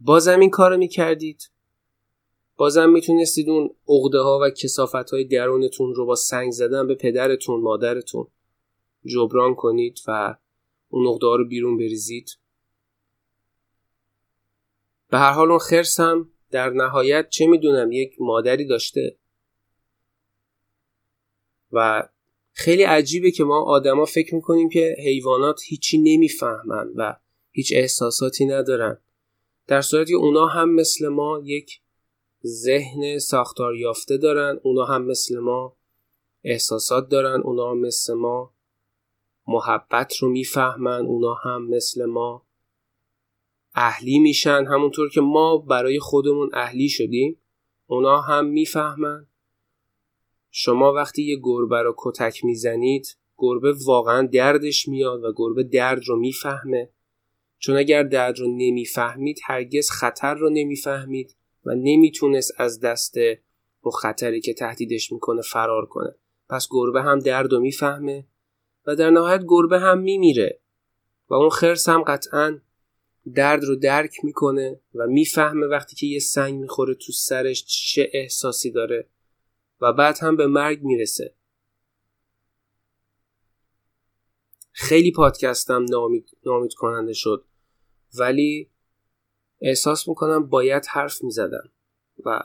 بازم 0.00 0.40
این 0.40 0.50
کارو 0.50 0.76
می‌کردید؟ 0.76 1.50
بازم 2.56 2.90
می‌تونستید 2.90 3.48
اون 3.48 3.70
عقده 3.88 4.18
ها 4.18 4.38
و 4.42 4.50
کسافت 4.50 5.10
های 5.10 5.24
درونتون 5.24 5.94
رو 5.94 6.06
با 6.06 6.14
سنگ 6.14 6.52
زدن 6.52 6.86
به 6.86 6.94
پدرتون 6.94 7.60
مادرتون 7.60 8.26
جبران 9.04 9.54
کنید 9.54 9.98
و 10.06 10.36
اون 10.88 11.06
عقده 11.06 11.26
ها 11.26 11.36
رو 11.36 11.48
بیرون 11.48 11.76
بریزید؟ 11.76 12.30
به 15.08 15.18
هر 15.18 15.32
حال 15.32 15.50
اون 15.50 15.58
خرس 15.58 16.00
هم 16.00 16.30
در 16.50 16.70
نهایت 16.70 17.28
چه 17.30 17.46
می‌دونم 17.46 17.92
یک 17.92 18.14
مادری 18.20 18.66
داشته. 18.66 19.16
و 21.72 22.08
خیلی 22.52 22.82
عجیبه 22.82 23.30
که 23.30 23.44
ما 23.44 23.62
آدما 23.62 24.04
فکر 24.04 24.34
می‌کنیم 24.34 24.68
که 24.68 24.96
حیوانات 24.98 25.60
هیچی 25.64 25.98
نمی‌فهمن 25.98 26.92
و 26.96 27.16
هیچ 27.50 27.72
احساساتی 27.76 28.46
ندارن. 28.46 28.98
در 29.70 29.80
صورتی 29.80 30.14
اونا 30.14 30.46
هم 30.46 30.74
مثل 30.74 31.08
ما 31.08 31.40
یک 31.44 31.80
ذهن 32.46 33.18
ساختار 33.18 33.76
یافته 33.76 34.16
دارن 34.16 34.60
اونا 34.62 34.84
هم 34.84 35.04
مثل 35.06 35.38
ما 35.38 35.76
احساسات 36.44 37.08
دارن 37.08 37.40
اونا 37.40 37.70
هم 37.70 37.78
مثل 37.78 38.14
ما 38.14 38.54
محبت 39.46 40.16
رو 40.16 40.28
می‌فهمن 40.28 41.06
اونا 41.06 41.34
هم 41.34 41.68
مثل 41.68 42.04
ما 42.04 42.46
اهلی 43.74 44.18
میشن. 44.18 44.64
همونطور 44.66 45.10
که 45.10 45.20
ما 45.20 45.58
برای 45.58 45.98
خودمون 45.98 46.50
اهلی 46.52 46.88
شدیم 46.88 47.40
اونا 47.86 48.20
هم 48.20 48.46
می‌فهمن. 48.46 49.26
شما 50.50 50.92
وقتی 50.92 51.22
یه 51.22 51.36
گربه 51.42 51.82
رو 51.82 51.94
کتک 51.98 52.44
می‌زنید 52.44 53.16
گربه 53.38 53.74
واقعا 53.86 54.26
دردش 54.26 54.88
میاد 54.88 55.24
و 55.24 55.32
گربه 55.36 55.62
درد 55.62 56.02
رو 56.06 56.16
می‌فهمه. 56.16 56.90
چون 57.60 57.76
اگر 57.76 58.02
درد 58.02 58.38
رو 58.38 58.46
نمی‌فهمید 58.48 59.40
هرگز 59.44 59.90
خطر 59.90 60.34
رو 60.34 60.50
نمی‌فهمید 60.50 61.36
و 61.64 61.74
نمی‌تونست 61.74 62.52
از 62.56 62.80
دست 62.80 63.14
اون 63.80 63.92
خطری 64.02 64.40
که 64.40 64.54
تهدیدش 64.54 65.12
می‌کنه 65.12 65.42
فرار 65.42 65.86
کنه. 65.86 66.14
پس 66.48 66.68
گربه 66.70 67.02
هم 67.02 67.18
درد 67.18 67.52
رو 67.52 67.60
می‌فهمه 67.60 68.26
و 68.86 68.96
در 68.96 69.10
نهایت 69.10 69.44
گربه 69.48 69.80
هم 69.80 69.98
میمیره 69.98 70.60
و 71.28 71.34
اون 71.34 71.50
خرس 71.50 71.88
هم 71.88 72.02
قطعا 72.02 72.60
درد 73.34 73.64
رو 73.64 73.76
درک 73.76 74.24
می‌کنه 74.24 74.80
و 74.94 75.06
می‌فهمه 75.06 75.66
وقتی 75.66 75.96
که 75.96 76.06
یه 76.06 76.18
سنگ 76.18 76.60
می‌خوره 76.60 76.94
تو 76.94 77.12
سرش 77.12 77.64
چه 77.64 78.10
احساسی 78.12 78.70
داره 78.70 79.08
و 79.80 79.92
بعد 79.92 80.18
هم 80.18 80.36
به 80.36 80.46
مرگ 80.46 80.82
می‌رسه. 80.82 81.34
خیلی 84.72 85.12
پادکستم 85.12 85.84
نامید, 85.90 86.30
نامید 86.46 86.74
کننده 86.74 87.12
شد. 87.12 87.44
ولی 88.18 88.70
احساس 89.60 90.08
می‌کنم 90.08 90.46
باید 90.46 90.86
حرف 90.86 91.24
می‌زدم 91.24 91.72
و 92.26 92.42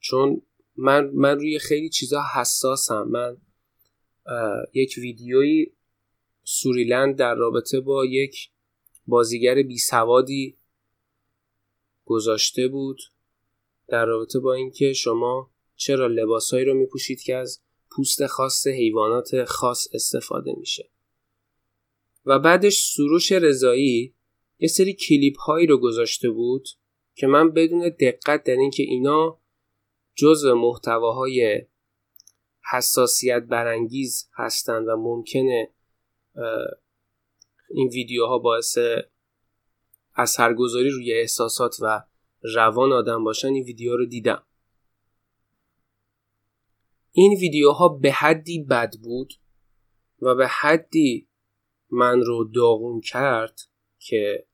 چون 0.00 0.42
من, 0.76 1.10
من 1.14 1.38
روی 1.38 1.58
خیلی 1.58 1.88
چیزا 1.88 2.22
حساسم. 2.34 3.02
من 3.02 3.36
یک 4.74 4.94
ویدیویی 4.98 5.72
سوریلند 6.44 7.16
در 7.16 7.34
رابطه 7.34 7.80
با 7.80 8.04
یک 8.04 8.50
بازیگر 9.06 9.62
بی 9.62 9.78
سوادی 9.78 10.56
گذاشته 12.04 12.68
بود 12.68 13.00
در 13.88 14.04
رابطه 14.04 14.38
با 14.38 14.54
اینکه 14.54 14.92
شما 14.92 15.50
چرا 15.76 16.06
لباسهایی 16.06 16.64
رو 16.64 16.74
میپوشید 16.74 17.20
که 17.20 17.36
از 17.36 17.60
پوست 17.90 18.26
خاص 18.26 18.66
حیوانات 18.66 19.44
خاص 19.44 19.88
استفاده 19.92 20.54
میشه. 20.58 20.90
و 22.26 22.38
بعدش 22.38 22.92
سروش 22.94 23.32
رضایی 23.32 24.14
یه 24.58 24.68
سری 24.68 24.92
کلیپ 24.94 25.38
هایی 25.38 25.66
رو 25.66 25.78
گذاشته 25.78 26.30
بود 26.30 26.68
که 27.14 27.26
من 27.26 27.50
بدون 27.52 27.88
دقت 28.00 28.44
در 28.44 28.54
اینکه 28.54 28.82
اینا 28.82 29.40
جزء 30.14 30.54
محتواهای 30.54 31.66
حساسیت 32.72 33.42
برانگیز 33.42 34.30
هستند 34.34 34.88
و 34.88 34.96
ممکنه 34.96 35.70
این 37.70 37.88
ویدیوها 37.88 38.38
باعث 38.38 38.78
اثرگذاری 40.14 40.90
روی 40.90 41.12
احساسات 41.12 41.76
و 41.80 42.02
روان 42.42 42.92
آدم 42.92 43.24
باشن 43.24 43.48
این 43.48 43.64
ویدیو 43.64 43.96
رو 43.96 44.06
دیدم. 44.06 44.46
این 47.12 47.32
ویدیوها 47.40 47.88
به 47.88 48.12
حدی 48.12 48.62
بد 48.62 48.94
بود 49.02 49.34
و 50.22 50.34
به 50.34 50.48
حدی 50.48 51.25
من 51.90 52.22
رو 52.22 52.44
داغون 52.44 53.00
کرد 53.00 53.60
که 53.98 54.46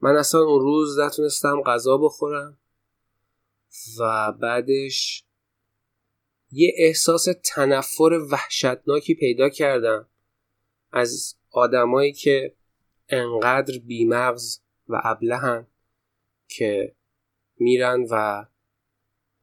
من 0.00 0.16
اصلا 0.16 0.40
اون 0.40 0.60
روز 0.60 0.98
نتونستم 0.98 1.62
غذا 1.66 1.96
بخورم 1.96 2.58
و 4.00 4.32
بعدش 4.32 5.24
یه 6.52 6.72
احساس 6.76 7.28
تنفر 7.44 8.26
وحشتناکی 8.30 9.14
پیدا 9.14 9.48
کردم 9.48 10.06
از 10.92 11.34
آدمایی 11.50 12.12
که 12.12 12.54
انقدر 13.08 13.78
بیمغز 13.78 14.58
و 14.88 15.00
ابلهن 15.04 15.66
که 16.48 16.94
میرن 17.58 18.06
و 18.10 18.46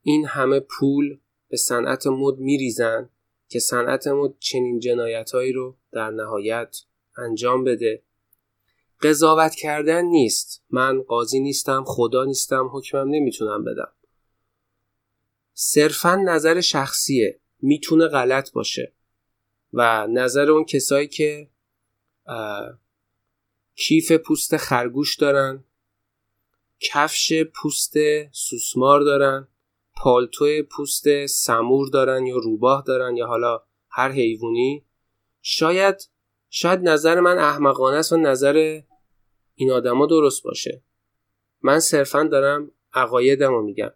این 0.02 0.26
همه 0.26 0.60
پول 0.60 1.20
به 1.50 1.58
صنعت 1.58 2.08
مد 2.08 2.38
میریزن 2.38 3.10
که 3.50 3.60
صنعت 3.60 4.08
مد 4.08 4.36
چنین 4.40 4.80
جنایتهایی 4.80 5.52
رو 5.54 5.78
در 5.92 6.10
نهایت 6.10 6.78
انجام 7.18 7.64
بده. 7.64 8.04
قضاوت 9.02 9.56
کردن 9.56 10.06
نیست. 10.06 10.64
من 10.70 11.02
قاضی 11.02 11.40
نیستم 11.40 11.84
خدا 11.88 12.26
نیستم 12.26 12.70
حکمم 12.74 13.10
نمی‌تونم 13.10 13.64
بدم. 13.64 13.92
صرفا 15.54 16.16
نظر 16.16 16.62
شخصیه. 16.62 17.40
می‌تونه 17.62 18.08
غلط 18.08 18.52
باشه. 18.52 18.94
و 19.74 20.08
نظر 20.08 20.52
اون 20.52 20.66
کسایی 20.66 21.08
که 21.08 21.50
کیف 23.76 24.12
پوست 24.12 24.58
خرگوش 24.58 25.16
دارن 25.16 25.64
کفش 26.80 27.34
پوست 27.54 27.94
سوسمار 28.32 29.02
دارن 29.02 29.48
پالتو 29.96 30.64
پوست 30.72 31.26
سمور 31.26 31.90
دارن 31.90 32.26
یا 32.26 32.38
روباه 32.38 32.84
دارن 32.88 33.18
یا 33.18 33.28
حالا 33.28 33.64
هر 33.90 34.12
حیوانی 34.12 34.86
شاید 35.42 36.10
شاید 36.60 36.80
نظر 36.90 37.20
من 37.20 37.38
احمقانه 37.38 37.98
است 37.98 38.14
و 38.14 38.18
نظر 38.18 38.82
این 39.56 39.72
آدما 39.72 40.06
درست 40.06 40.44
باشه. 40.44 40.82
من 41.62 41.80
صرفا 41.80 42.24
دارم 42.24 42.72
عقایدم 42.94 43.52
رو 43.52 43.62
میگم. 43.62 43.92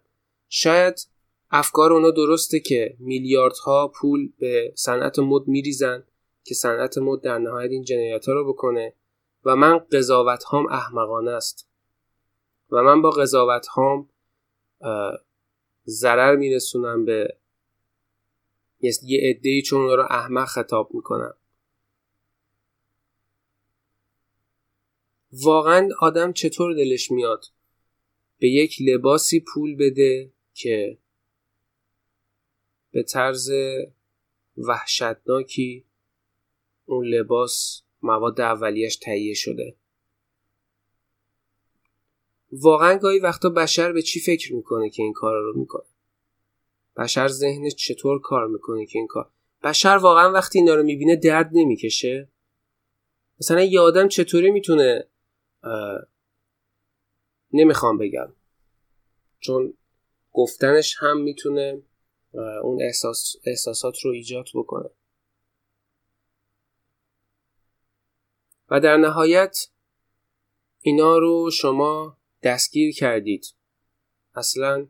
شاید 0.48 1.08
افکار 1.50 1.92
اونا 1.92 2.10
درسته 2.10 2.60
که 2.60 2.96
میلیاردها 2.98 3.88
پول 3.88 4.32
به 4.38 4.72
صنعت 4.76 5.18
مد 5.18 5.48
میریزن 5.48 6.04
که 6.44 6.54
صنعت 6.54 6.98
مد 6.98 7.20
در 7.20 7.38
نهایت 7.38 7.70
این 7.70 7.82
جنایت 7.82 8.28
رو 8.28 8.52
بکنه 8.52 8.94
و 9.44 9.56
من 9.56 9.78
قضاوت 9.78 10.44
هام 10.44 10.66
احمقانه 10.66 11.30
است. 11.30 11.68
و 12.70 12.82
من 12.82 13.02
با 13.02 13.10
قضاوت 13.10 13.66
هام 13.66 14.08
ضرر 15.86 16.36
میرسونم 16.36 17.04
به 17.04 17.36
یه 19.02 19.20
عده 19.30 19.62
چون 19.62 19.80
اونا 19.80 19.94
رو 19.94 20.06
احمق 20.10 20.48
خطاب 20.48 20.88
می‌کنم. 20.94 21.34
واقعا 25.32 25.88
آدم 26.00 26.32
چطور 26.32 26.74
دلش 26.74 27.10
میاد؟ 27.10 27.44
به 28.38 28.48
یک 28.48 28.76
لباسی 28.80 29.40
پول 29.40 29.76
بده 29.76 30.32
که 30.54 30.98
به 32.90 33.02
طرز 33.02 33.50
وحشتناکی 34.56 35.84
اون 36.86 37.06
لباس 37.06 37.82
مواد 38.02 38.40
اولیش 38.40 38.96
تهیه 38.96 39.34
شده. 39.34 39.76
واقعا 42.52 42.98
گاهی 42.98 43.18
وقتا 43.18 43.48
بشر 43.48 43.92
به 43.92 44.02
چی 44.02 44.20
فکر 44.20 44.54
می‌کنه 44.54 44.90
که 44.90 45.02
این 45.02 45.12
کار 45.12 45.42
رو 45.42 45.58
می‌کنه؟ 45.58 45.84
بشر 46.96 47.28
ذهنش 47.28 47.74
چطور 47.74 48.20
کار 48.20 48.46
می‌کنه 48.46 48.86
که 48.86 48.98
این 48.98 49.06
کار؟ 49.06 49.30
بشر 49.64 49.96
واقعا 49.96 50.32
وقتی 50.32 50.58
اینا 50.58 50.74
رو 50.74 50.82
می‌بینه 50.82 51.16
درد 51.16 51.50
نمی‌کشه؟ 51.52 52.28
مثلا 53.40 53.62
یه 53.62 53.80
آدم 53.80 54.08
چطوری 54.08 54.50
می‌تونه 54.50 55.04
نمی‌خوام 57.52 57.98
بگم. 57.98 58.32
چون 59.40 59.74
گفتنش 60.32 60.96
هم 60.98 61.20
می‌تونه 61.20 61.82
اون 62.62 62.82
احساس، 62.82 63.36
احساسات 63.44 63.98
رو 64.04 64.10
ایجاد 64.10 64.48
بکنه. 64.54 64.90
و 68.70 68.80
در 68.80 68.96
نهایت 68.96 69.56
اینا 70.80 71.18
رو 71.18 71.50
شما 71.52 72.18
دستگیر 72.42 72.94
کردید. 72.94 73.46
اصلا 74.34 74.88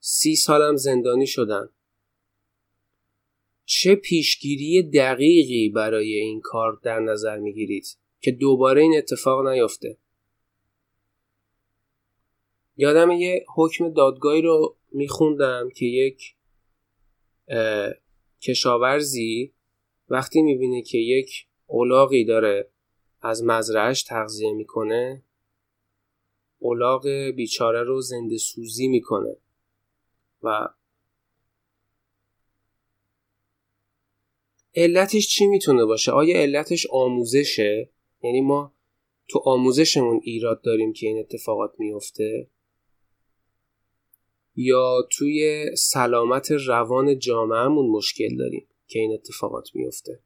سی 0.00 0.36
سالم 0.36 0.76
زندانی 0.76 1.26
شدن. 1.26 1.68
چه 3.64 3.94
پیشگیری 3.94 4.90
دقیقی 4.90 5.68
برای 5.68 6.14
این 6.14 6.40
کار 6.40 6.80
در 6.82 7.00
نظر 7.00 7.38
می‌گیرید؟ 7.38 7.86
که 8.24 8.30
دوباره 8.30 8.82
این 8.82 8.96
اتفاق 8.96 9.46
نیفته. 9.46 9.98
یادم 12.76 13.10
یه 13.10 13.44
حکم 13.54 13.92
دادگاهی 13.92 14.42
رو 14.42 14.76
میخوندم 14.92 15.68
که 15.74 15.86
یک 15.86 16.34
کشاورزی 18.40 19.52
وقتی 20.08 20.42
می‌بینه 20.42 20.82
که 20.82 20.98
یک 20.98 21.46
اولاغی 21.66 22.24
داره 22.24 22.70
از 23.22 23.44
مزرعش 23.44 24.02
تغذیه 24.02 24.52
می‌کنه 24.52 25.22
اولاغ 26.58 27.08
بیچاره 27.36 27.82
رو 27.82 28.00
زنده 28.00 28.38
سوزی 28.38 28.88
می‌کنه 28.88 29.36
و 30.42 30.68
علتش 34.74 35.28
چی 35.28 35.46
می‌تونه 35.46 35.84
باشه؟ 35.84 36.12
آیا 36.12 36.40
علتش 36.42 36.86
آموزشه؟ 36.90 37.93
یعنی 38.24 38.40
ما 38.40 38.74
تو 39.28 39.42
آموزشمون 39.44 40.20
ایراد 40.22 40.62
داریم 40.62 40.92
که 40.92 41.06
این 41.06 41.18
اتفاقات 41.18 41.74
میفته؟ 41.78 42.50
یا 44.56 45.08
توی 45.10 45.66
سلامت 45.76 46.50
روان 46.50 47.18
جامعهمون 47.18 47.90
مشکل 47.90 48.36
داریم 48.36 48.68
که 48.86 48.98
این 48.98 49.12
اتفاقات 49.12 49.68
میفته؟ 49.74 50.20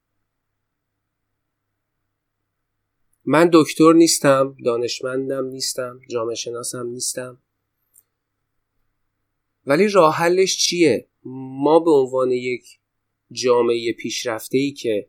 من 3.24 3.50
دکتر 3.52 3.92
نیستم 3.92 4.56
دانشمندم 4.64 5.44
نیستم 5.44 6.00
جامعه 6.10 6.34
شناسم 6.34 6.86
نیستم. 6.86 7.42
ولی 9.66 9.88
راه 9.88 10.14
حلش 10.14 10.56
چیه؟ 10.56 11.08
ما 11.62 11.80
به 11.80 11.90
عنوان 11.90 12.30
یک 12.30 12.78
جامعه 13.32 13.92
پیشرفته 13.92 14.58
ای 14.58 14.72
که 14.72 15.08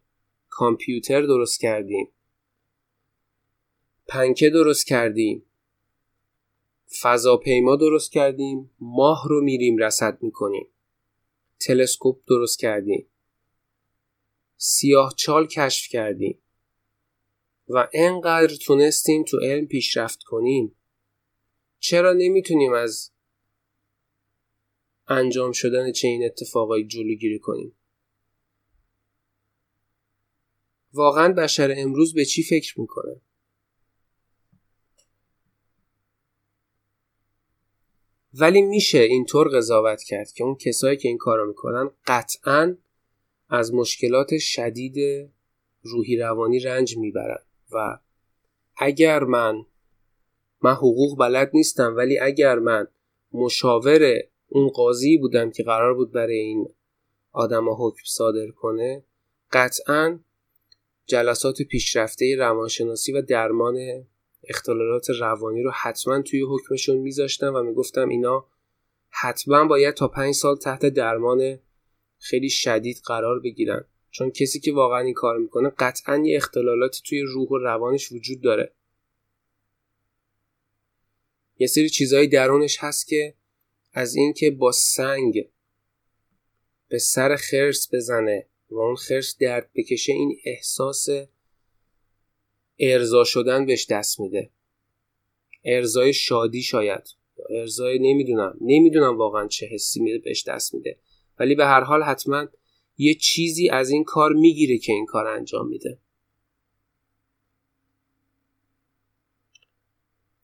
کامپیوتر 0.50 1.22
درست 1.22 1.60
کردیم 1.60 2.12
پنکه 4.10 4.50
درست 4.50 4.88
کردیم. 4.88 5.46
فضاپیما 7.02 7.76
درست 7.76 8.12
کردیم. 8.12 8.72
ماه 8.80 9.28
رو 9.30 9.42
میریم 9.44 9.78
رصد 9.78 10.24
می‌کنیم. 10.24 10.68
تلسکوپ 11.60 12.22
درست 12.28 12.60
کردیم. 12.60 13.08
سیاه 14.58 15.14
چال 15.18 15.48
کشف 15.48 15.90
کردیم. 15.90 16.40
و 17.68 17.88
انقدر 17.94 18.56
تونستیم 18.56 19.24
تو 19.24 19.40
علم 19.40 19.66
پیشرفت 19.66 20.24
کنیم. 20.24 20.76
چرا 21.80 22.14
نمی‌تونیم 22.14 22.74
از 22.74 23.12
انجام 25.08 25.52
شدن 25.52 25.92
چنین 25.92 26.26
اتفاقایی 26.26 26.88
جلوگیری 26.88 27.40
کنیم؟ 27.40 27.76
واقعا 30.94 31.34
بشر 31.34 31.74
امروز 31.78 32.14
به 32.14 32.26
چی 32.26 32.44
فکر 32.44 32.82
می‌کنه؟ 32.82 33.22
ولی 38.34 38.62
میشه 38.62 39.00
اینطور 39.00 39.48
قضاوت 39.58 40.04
کرد 40.04 40.32
که 40.32 40.44
اون 40.44 40.56
کسایی 40.56 40.98
که 40.98 41.08
این 41.08 41.18
کارو 41.18 41.48
می‌کنن 41.48 41.92
قطعا 42.08 42.78
از 43.50 43.74
مشکلات 43.74 44.38
شدید 44.38 45.30
روحی 45.82 46.18
روانی 46.18 46.60
رنج 46.60 46.98
می‌برن. 46.98 47.44
و 47.72 48.00
اگر 48.78 49.24
من 49.24 49.66
من 50.62 50.74
حقوق 50.74 51.20
بلد 51.20 51.52
نیستم 51.54 51.96
ولی 51.96 52.20
اگر 52.20 52.60
من 52.60 52.88
مشاور 53.32 54.14
اون 54.48 54.70
قاضی 54.70 55.18
بودم 55.18 55.52
که 55.52 55.64
قرار 55.64 55.94
بود 55.94 56.12
برای 56.12 56.40
این 56.40 56.70
آدم 57.32 57.70
حکم 57.70 58.02
صادر 58.06 58.48
کنه 58.48 59.04
قطعا 59.52 60.20
جلسات 61.06 61.62
پیشرفته 61.62 62.36
روانشناسی 62.40 63.12
و 63.12 63.22
درمان 63.22 64.06
اختلالات 64.44 65.10
روانی 65.10 65.64
رو 65.64 65.72
حتما 65.72 66.22
توی 66.22 66.42
حکمشون 66.50 66.98
میذاشتم 66.98 67.56
و 67.56 67.64
می‌گفتم 67.64 68.10
اینا 68.10 68.46
حتما 69.10 69.68
باید 69.68 69.94
تا 69.94 70.08
پنج 70.08 70.34
سال 70.34 70.58
تحت 70.58 70.86
درمان 70.86 71.60
خیلی 72.18 72.50
شدید 72.50 73.02
قرار 73.06 73.40
بگیرن. 73.40 73.86
چون 74.12 74.32
کسی 74.32 74.60
که 74.60 74.72
واقعا 74.72 75.00
این 75.00 75.14
کار 75.14 75.38
می‌کنه 75.38 75.70
قطعا 75.70 76.18
یه 76.18 76.38
اختلالاتی 76.38 77.02
توی 77.06 77.22
روح 77.22 77.50
و 77.50 77.58
روانش 77.58 78.12
وجود 78.12 78.42
داره. 78.42 78.72
یه 81.58 81.68
سری 81.68 81.90
چیزهایی 81.90 82.28
درونش 82.28 82.78
هست 82.80 83.08
که 83.08 83.36
از 83.94 84.16
اینکه 84.16 84.52
با 84.52 84.72
سنگ 84.72 85.50
به 86.88 86.98
سر 86.98 87.36
خرس 87.36 87.94
بزنه 87.94 88.46
و 88.70 88.78
اون 88.78 88.96
خرس 88.96 89.38
درد 89.38 89.70
بکشه 89.76 90.14
این 90.14 90.38
احساس 90.46 91.08
ارضا 92.80 93.24
شدن 93.24 93.66
بهش 93.66 93.88
دست 93.90 94.20
میده. 94.20 94.50
ارزای 95.66 96.14
شادی 96.14 96.62
شاید. 96.62 97.04
ارزای 97.50 98.00
نمی‌دونم. 98.00 98.58
نمی‌دونم 98.62 99.18
واقعا 99.18 99.48
چه 99.48 99.66
حسی 99.66 100.00
میده 100.00 100.18
بهش 100.18 100.44
دست 100.48 100.74
میده. 100.74 101.00
ولی 101.40 101.56
به 101.56 101.66
هر 101.66 101.82
حال 101.82 102.04
حتما 102.04 102.48
یه 102.98 103.16
چیزی 103.16 103.70
از 103.70 103.90
این 103.90 104.04
کار 104.04 104.34
می‌گیره 104.34 104.78
که 104.78 104.94
این 104.94 105.06
کار 105.06 105.28
انجام 105.28 105.68
میده. 105.68 106.00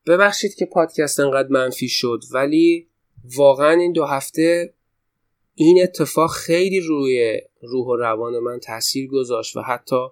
ببخشید 0.08 0.56
که 0.56 0.66
پادکست 0.66 1.20
انقدر 1.20 1.48
منفی 1.50 1.90
شد 1.90 2.24
ولی 2.34 2.88
واقعا 3.36 3.72
این 3.72 3.92
دو 3.92 4.06
هفته 4.06 4.74
این 5.56 5.84
اتفاق 5.84 6.32
خیلی 6.32 6.80
روی 6.80 7.42
روح 7.62 7.88
و 7.88 7.96
روان 7.96 8.40
من 8.40 8.60
تاثیر 8.60 9.08
گذاشت 9.08 9.58
و 9.58 9.62
حتی 9.62 10.08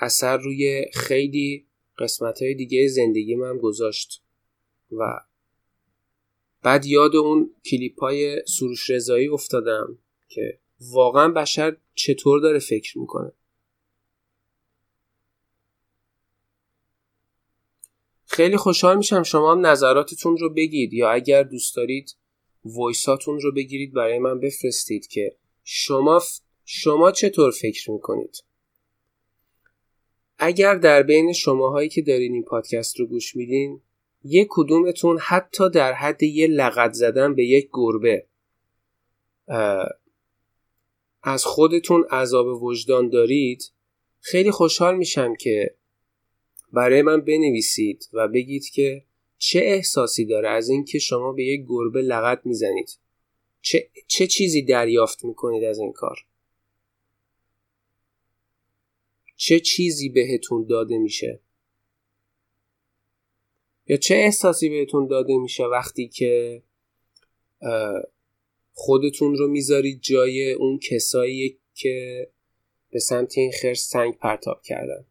اثر 0.00 0.36
روی 0.36 0.86
خیلی 0.94 1.66
قسمت 1.98 2.42
های 2.42 2.54
دیگه 2.54 2.88
زندگی 2.88 3.34
من 3.34 3.58
گذاشت 3.58 4.22
و 4.92 5.20
بعد 6.62 6.86
یاد 6.86 7.16
اون 7.16 7.50
کلیپ 7.64 8.00
های 8.00 8.42
سروش 8.46 8.90
رضایی 8.90 9.28
افتادم 9.28 9.98
که 10.28 10.58
واقعا 10.80 11.28
بشر 11.28 11.76
چطور 11.94 12.40
داره 12.40 12.58
فکر 12.58 12.98
می‌کنه. 12.98 13.32
خیلی 18.26 18.56
خوشحال 18.56 18.96
میشم 18.96 19.22
شما 19.22 19.52
هم 19.52 19.66
نظراتتون 19.66 20.36
رو 20.36 20.50
بگید 20.54 20.92
یا 20.92 21.10
اگر 21.10 21.42
دوست 21.42 21.76
دارید 21.76 22.16
وایساتون 22.64 23.40
رو 23.40 23.52
بگیرید 23.52 23.92
برای 23.92 24.18
من 24.18 24.40
بفرستید 24.40 25.06
که 25.06 25.36
شما 25.64 26.22
شما 26.64 27.12
چطور 27.12 27.50
فکر 27.50 27.90
می‌کنید. 27.90 28.49
اگر 30.42 30.74
در 30.74 31.02
بین 31.02 31.32
شماهایی 31.32 31.88
که 31.88 32.02
دارین 32.02 32.32
این 32.32 32.44
پادکست 32.44 33.00
رو 33.00 33.06
گوش 33.06 33.36
میدین 33.36 33.80
یک 34.24 34.46
کدومتون 34.50 35.18
حتی 35.18 35.70
در 35.70 35.92
حد 35.92 36.22
یه 36.22 36.46
لغت 36.46 36.92
زدن 36.92 37.34
به 37.34 37.44
یک 37.44 37.68
گربه. 37.72 38.26
از 41.22 41.44
خودتون 41.44 42.04
عذاب 42.04 42.62
وجدان 42.62 43.08
دارید 43.08 43.72
خیلی 44.20 44.50
خوشحال 44.50 44.96
میشم 44.96 45.34
که 45.34 45.74
برای 46.72 47.02
من 47.02 47.20
بنویسید 47.20 48.08
و 48.12 48.28
بگید 48.28 48.64
که 48.64 49.04
چه 49.38 49.58
احساسی 49.58 50.24
داره 50.24 50.48
از 50.48 50.68
اینکه 50.68 50.98
شما 50.98 51.32
به 51.32 51.44
یک 51.44 51.64
گربه 51.68 52.02
لغت 52.02 52.46
می‌زنید. 52.46 52.98
چه, 53.60 53.88
چه 54.06 54.26
چیزی 54.26 54.62
دریافت 54.62 55.24
می‌کنید 55.24 55.64
از 55.64 55.78
این 55.78 55.92
کار؟ 55.92 56.18
چه 59.42 59.60
چیزی 59.60 60.08
بهتون 60.08 60.66
داده 60.66 60.98
میشه؟ 60.98 61.40
یا 63.86 63.96
چه 63.96 64.14
احساسی 64.14 64.68
بهتون 64.68 65.06
داده 65.06 65.36
میشه 65.38 65.64
وقتی 65.64 66.08
که 66.08 66.62
خودتون 68.72 69.36
رو 69.36 69.48
می‌ذارید 69.48 70.00
جای 70.00 70.52
اون 70.52 70.78
کسایی 70.78 71.58
که 71.74 72.26
به 72.90 72.98
سمت 72.98 73.38
این 73.38 73.52
خرس 73.62 73.88
سنگ 73.88 74.18
پرتاب 74.18 74.62
کردن؟ 74.62 75.04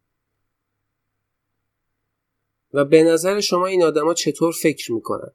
و 2.73 2.85
به 2.85 3.03
نظر 3.03 3.39
شما 3.39 3.67
این 3.67 3.83
آدما 3.83 4.13
چطور 4.13 4.53
فکر 4.61 4.91
می‌کنن؟ 4.91 5.31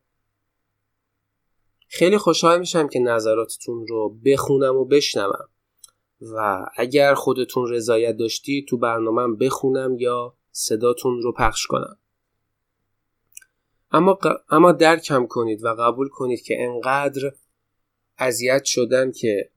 خیلی 1.88 2.18
خوشحال 2.18 2.60
میشم 2.60 2.88
که 2.88 2.98
نظراتتون 2.98 3.86
رو 3.86 4.18
بخونم 4.24 4.76
و 4.76 4.84
بشنوم. 4.84 5.48
و 6.32 6.66
اگر 6.76 7.14
خودتون 7.14 7.72
رضایت 7.72 8.16
داشتی 8.16 8.66
تو 8.68 8.78
برنامه 8.78 9.36
بخونم 9.36 9.96
یا 9.98 10.36
صداتون 10.50 11.22
رو 11.22 11.32
پخش 11.32 11.66
کنم. 11.66 11.98
اما, 13.92 14.14
ق... 14.14 14.26
اما 14.50 14.72
درکم 14.72 15.26
کنید 15.26 15.64
و 15.64 15.68
قبول 15.68 16.08
کنید 16.08 16.42
که 16.42 16.62
انقدر 16.62 17.32
اذیت 18.18 18.64
شدم 18.64 19.12
که 19.12 19.50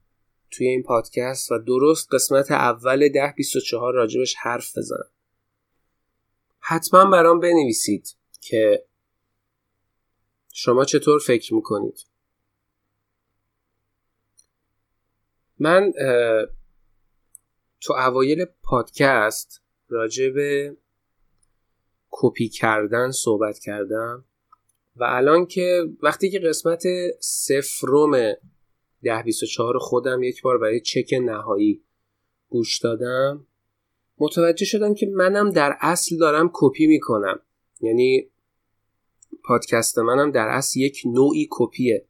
توی 0.50 0.66
این 0.66 0.82
پادکست 0.82 1.52
و 1.52 1.58
درست 1.58 2.14
قسمت 2.14 2.50
اول 2.50 3.08
ده 3.08 3.34
24 3.36 3.94
راجبش 3.94 4.34
حرف 4.34 4.78
بزنم. 4.78 5.10
حتما 6.60 7.10
برام 7.10 7.40
بنویسید 7.40 8.16
که 8.40 8.84
شما 10.52 10.84
چطور 10.84 11.20
فکر 11.20 11.54
می‌کنید. 11.54 12.06
من 15.58 15.92
تو 17.80 17.92
اوایل 17.92 18.44
پادکست 18.62 19.62
راجع 19.88 20.30
به 20.30 20.76
کپی 22.10 22.48
کردن 22.48 23.10
صحبت 23.10 23.58
کردم 23.58 24.24
و 24.96 25.04
الان 25.04 25.46
که 25.46 25.84
وقتی 26.02 26.30
که 26.30 26.38
قسمت 26.38 26.82
سفروم 27.20 28.32
ده 29.02 29.22
24 29.22 29.78
خودم 29.78 30.22
یک 30.22 30.42
بار 30.42 30.58
برای 30.58 30.80
چک 30.80 31.14
نهایی 31.22 31.82
گوش 32.48 32.78
دادم 32.78 33.46
متوجه 34.18 34.64
شدم 34.64 34.94
که 34.94 35.06
منم 35.06 35.50
در 35.50 35.76
اصل 35.80 36.18
دارم 36.18 36.50
کپی 36.52 36.86
می‌کنم. 36.86 37.40
یعنی 37.80 38.30
پادکست 39.44 39.98
منم 39.98 40.30
در 40.30 40.48
اصل 40.48 40.80
یک 40.80 41.02
نوعی 41.06 41.48
کپیه. 41.50 42.06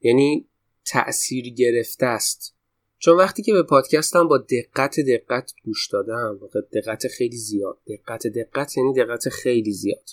یعنی 0.00 0.48
تأثیر 0.84 1.48
گرفته 1.48 2.06
است. 2.06 2.55
چون 2.98 3.16
وقتی 3.16 3.42
که 3.42 3.52
به 3.52 3.62
پادکستم 3.62 4.28
با 4.28 4.38
دقت 4.38 5.00
دقت 5.00 5.52
گوش 5.64 5.88
دادم 5.88 6.40
دقت 6.72 7.08
خیلی 7.08 7.36
زیاد. 7.36 7.78
دقت 7.86 8.26
دقت 8.26 8.76
یعنی 8.76 8.92
دقت 8.92 9.28
خیلی 9.28 9.72
زیاد. 9.72 10.10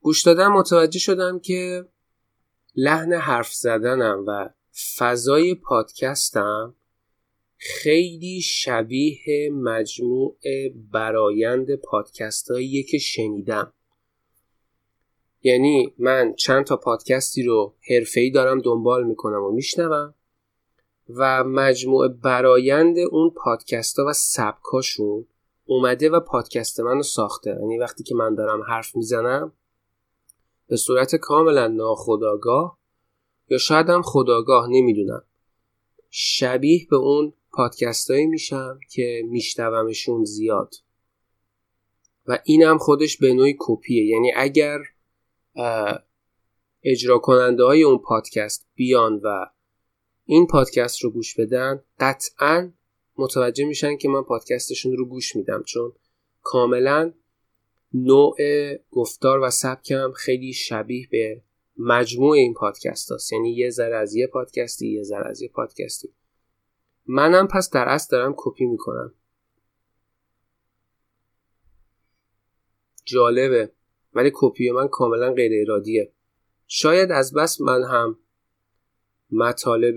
گوش 0.00 0.22
دادم 0.22 0.52
متوجه 0.52 0.98
شدم 0.98 1.38
که 1.38 1.88
لحن 2.76 3.12
حرف 3.12 3.52
زدنم 3.52 4.24
و 4.26 4.50
فضای 4.98 5.54
پادکستم 5.54 6.74
خیلی 7.56 8.40
شبیه 8.40 9.50
مجموع 9.52 10.36
برایند 10.92 11.74
پادکست 11.74 12.48
که 12.90 12.98
شنیدم. 12.98 13.72
یعنی 15.42 15.94
من 15.98 16.34
چند 16.34 16.64
تا 16.64 16.76
پادکستی 16.76 17.42
رو 17.42 17.74
حرفه‌ای 17.90 18.30
دارم 18.30 18.60
دنبال 18.60 19.04
می‌کنم 19.04 19.42
و 19.42 19.52
میشنوم. 19.52 20.14
و 21.08 21.44
مجموع 21.44 22.08
برایند 22.08 22.96
اون 22.98 23.30
پادکست 23.30 23.98
ها 23.98 24.06
و 24.08 24.12
سبکاشون 24.12 25.26
اومده 25.66 26.10
و 26.10 26.20
پادکست 26.20 26.80
منو 26.80 27.02
ساخته. 27.02 27.50
یعنی 27.50 27.78
وقتی 27.78 28.04
که 28.04 28.14
من 28.14 28.34
دارم 28.34 28.62
حرف 28.62 28.96
می‌زنم 28.96 29.52
به 30.68 30.76
صورت 30.76 31.16
کاملا 31.16 31.66
ناخداگاه 31.66 32.78
یا 33.48 33.58
شاید 33.58 33.88
هم 33.88 34.02
خداگاه 34.02 34.68
نمی‌دونم. 34.70 35.22
شبیه 36.10 36.86
به 36.90 36.96
اون 36.96 37.32
پادکستایی 37.52 38.26
میشم 38.26 38.80
که 38.90 39.22
میشنومشون 39.28 40.24
زیاد. 40.24 40.74
و 42.26 42.38
اینم 42.44 42.78
خودش 42.78 43.16
به 43.16 43.34
نوعی 43.34 43.56
کپیه. 43.58 44.06
یعنی 44.06 44.32
اگر 44.36 44.78
اجرا 46.82 47.18
کننده 47.18 47.64
های 47.64 47.82
اون 47.82 47.98
پادکست 47.98 48.66
بیان 48.74 49.20
و 49.24 49.46
این 50.24 50.46
پادکست 50.46 51.04
رو 51.04 51.10
گوش 51.10 51.34
بدن 51.34 51.82
قطعا 52.00 52.72
متوجه 53.16 53.64
میشن 53.64 53.96
که 53.96 54.08
من 54.08 54.22
پادکستشون 54.22 54.96
رو 54.96 55.06
گوش 55.06 55.36
میدم 55.36 55.62
چون 55.62 55.92
کاملا 56.42 57.12
نوع 57.94 58.36
گفتار 58.90 59.40
و 59.40 59.50
سبکم 59.50 60.12
خیلی 60.12 60.52
شبیه 60.52 61.08
به 61.10 61.42
مجموع 61.76 62.36
این 62.36 62.54
پادکست 62.54 63.12
هست 63.12 63.32
یعنی 63.32 63.50
یه 63.50 63.70
ذره 63.70 63.96
از 63.96 64.14
یه 64.14 64.26
پادکستی 64.26 64.88
یه 64.88 65.02
ذره 65.02 65.28
از 65.28 65.42
یه 65.42 65.48
پادکستی. 65.48 66.08
منم 67.06 67.48
پس 67.48 67.70
در 67.70 67.88
اصل 67.88 68.16
دارم 68.16 68.34
کپی 68.36 68.66
می‌کنم. 68.66 69.14
جالبه 73.04 73.72
ولی 74.14 74.30
کپی 74.34 74.70
من 74.70 74.88
کاملا 74.88 75.32
غیر 75.32 75.52
ارادیه 75.60 76.12
شاید 76.66 77.10
از 77.10 77.34
بس 77.34 77.60
من 77.60 77.82
هم 77.82 78.18
مطالب 79.34 79.96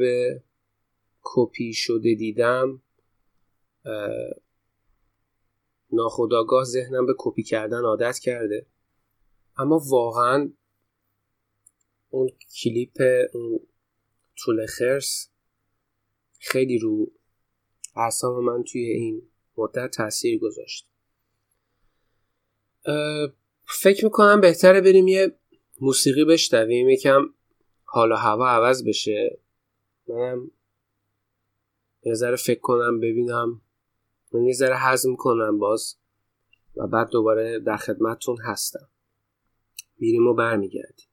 کپی 1.22 1.74
شده 1.74 2.16
دیدم 2.16 2.82
ناخداگاه 5.92 6.64
ذهنم 6.64 7.06
به 7.06 7.14
کپی 7.18 7.44
کردن 7.44 7.82
عادت 7.82 8.20
کرده. 8.20 8.66
اما 9.58 9.82
واقعا 9.90 10.54
اون 12.10 12.30
کلیپ 12.64 13.02
اون 13.34 13.60
طول 14.38 14.66
خرس 14.66 15.30
خیلی 16.40 16.78
رو 16.80 17.12
اعصاب 17.96 18.38
من 18.38 18.64
توی 18.64 18.82
این 18.82 19.22
مدت 19.58 19.92
تاثیر 19.92 20.40
گذاشت. 20.40 20.90
فکر 23.82 24.06
می‌کنم 24.06 24.42
بهتره 24.42 24.82
بریم 24.82 25.08
یه 25.08 25.40
موسیقی 25.82 26.26
بشنویم. 26.26 26.90
یکم 26.90 27.34
حالا 27.90 28.16
هوا 28.16 28.50
عوض 28.50 28.84
بشه. 28.84 29.40
منم 30.08 30.52
یه 32.04 32.14
ذره 32.14 32.36
فکر 32.36 32.60
کنم 32.60 33.00
ببینم. 33.00 33.62
من 34.32 34.44
یه 34.44 34.54
ذره 34.54 34.78
حزم 34.78 35.16
کنم 35.16 35.60
باز 35.60 35.98
و 36.76 36.88
بعد 36.88 37.10
دوباره 37.10 37.60
در 37.60 37.78
خدمتتون 37.78 38.38
هستم. 38.44 38.90
میریم 40.00 40.28
و 40.28 40.34
برمیگردیم. 40.34 41.08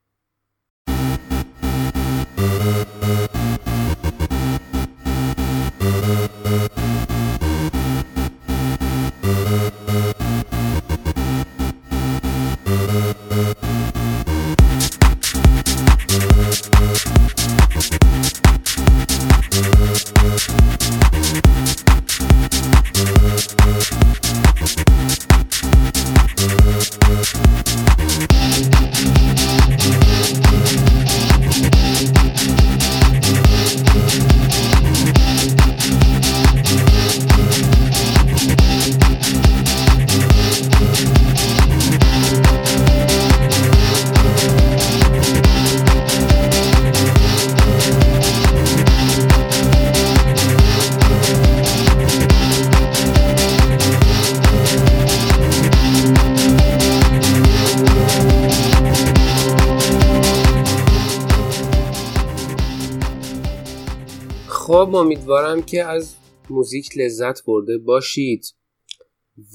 خب 64.95 64.99
امیدوارم 65.01 65.63
که 65.63 65.85
از 65.85 66.17
موزیک 66.51 66.99
لذت 66.99 67.45
برده 67.45 67.79
باشید 67.79 68.55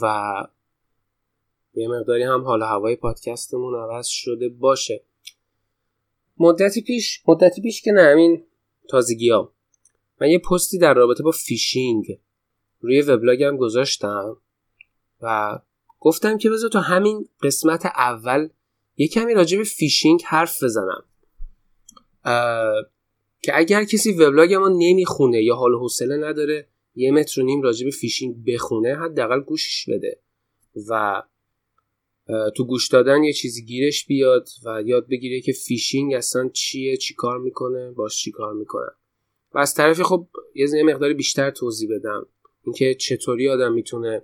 و 0.01 0.33
یه 1.73 1.87
مقداری 1.87 2.23
هم 2.23 2.43
حال 2.43 2.63
هوای 2.63 2.95
پادکستمون 2.95 3.75
عوض 3.75 4.07
شده 4.07 4.49
باشه. 4.49 5.03
مدتی 6.37 6.81
پیش 6.81 7.23
مدتی 7.27 7.61
پیش 7.61 7.81
که 7.81 7.91
نه 7.91 8.01
همین 8.01 8.43
تازگی 8.89 9.29
ها 9.29 9.53
من 10.21 10.29
یه 10.29 10.39
پستی 10.39 10.77
در 10.77 10.93
رابطه 10.93 11.23
با 11.23 11.31
فیشینگ 11.31 12.19
روی 12.79 13.01
وبلاگم 13.01 13.57
گذاشتم 13.57 14.37
و 15.21 15.59
گفتم 15.99 16.37
که 16.37 16.49
بذار 16.49 16.69
تو 16.69 16.79
همین 16.79 17.29
قسمت 17.43 17.85
اول 17.85 18.49
یه 18.97 19.07
کمی 19.07 19.33
راجع 19.33 19.57
به 19.57 19.63
فیشینگ 19.63 20.21
حرف 20.25 20.63
بزنم. 20.63 21.03
که 23.41 23.57
اگر 23.57 23.83
کسی 23.83 24.11
وبلاگمو 24.11 24.69
نمی‌خونه 24.69 25.43
یا 25.43 25.55
حال 25.55 25.75
حوصله 25.75 26.17
نداره 26.17 26.67
یه 26.95 27.11
متر 27.11 27.41
و 27.41 27.43
نیم 27.43 27.61
راجع 27.61 27.85
به 27.85 27.91
فیشینگ 27.91 28.45
بخونه 28.45 28.95
حداقل 28.95 29.39
گوشش 29.39 29.89
بده. 29.89 30.19
و 30.89 31.23
تو 32.55 32.65
گوش 32.65 32.87
دادن 32.87 33.23
یه 33.23 33.33
چیزی 33.33 33.65
گیرش 33.65 34.05
بیاد 34.05 34.49
و 34.65 34.81
یاد 34.85 35.07
بگیره 35.07 35.41
که 35.41 35.51
فیشینگ 35.51 36.13
اصلا 36.13 36.49
چیه 36.53 36.97
چی 36.97 37.13
کار 37.13 37.39
می‌کنه 37.39 37.91
باش 37.91 38.17
چی 38.17 38.31
کار 38.31 38.53
می‌کنه. 38.53 38.89
و 39.53 39.57
از 39.59 39.73
طرفی 39.73 40.03
خب 40.03 40.27
یه 40.55 40.83
مقدار 40.83 41.13
بیشتر 41.13 41.51
توضیح 41.51 41.89
بدم. 41.95 42.27
اینکه 42.63 42.95
چطوری 42.95 43.49
آدم 43.49 43.73
می‌تونه 43.73 44.21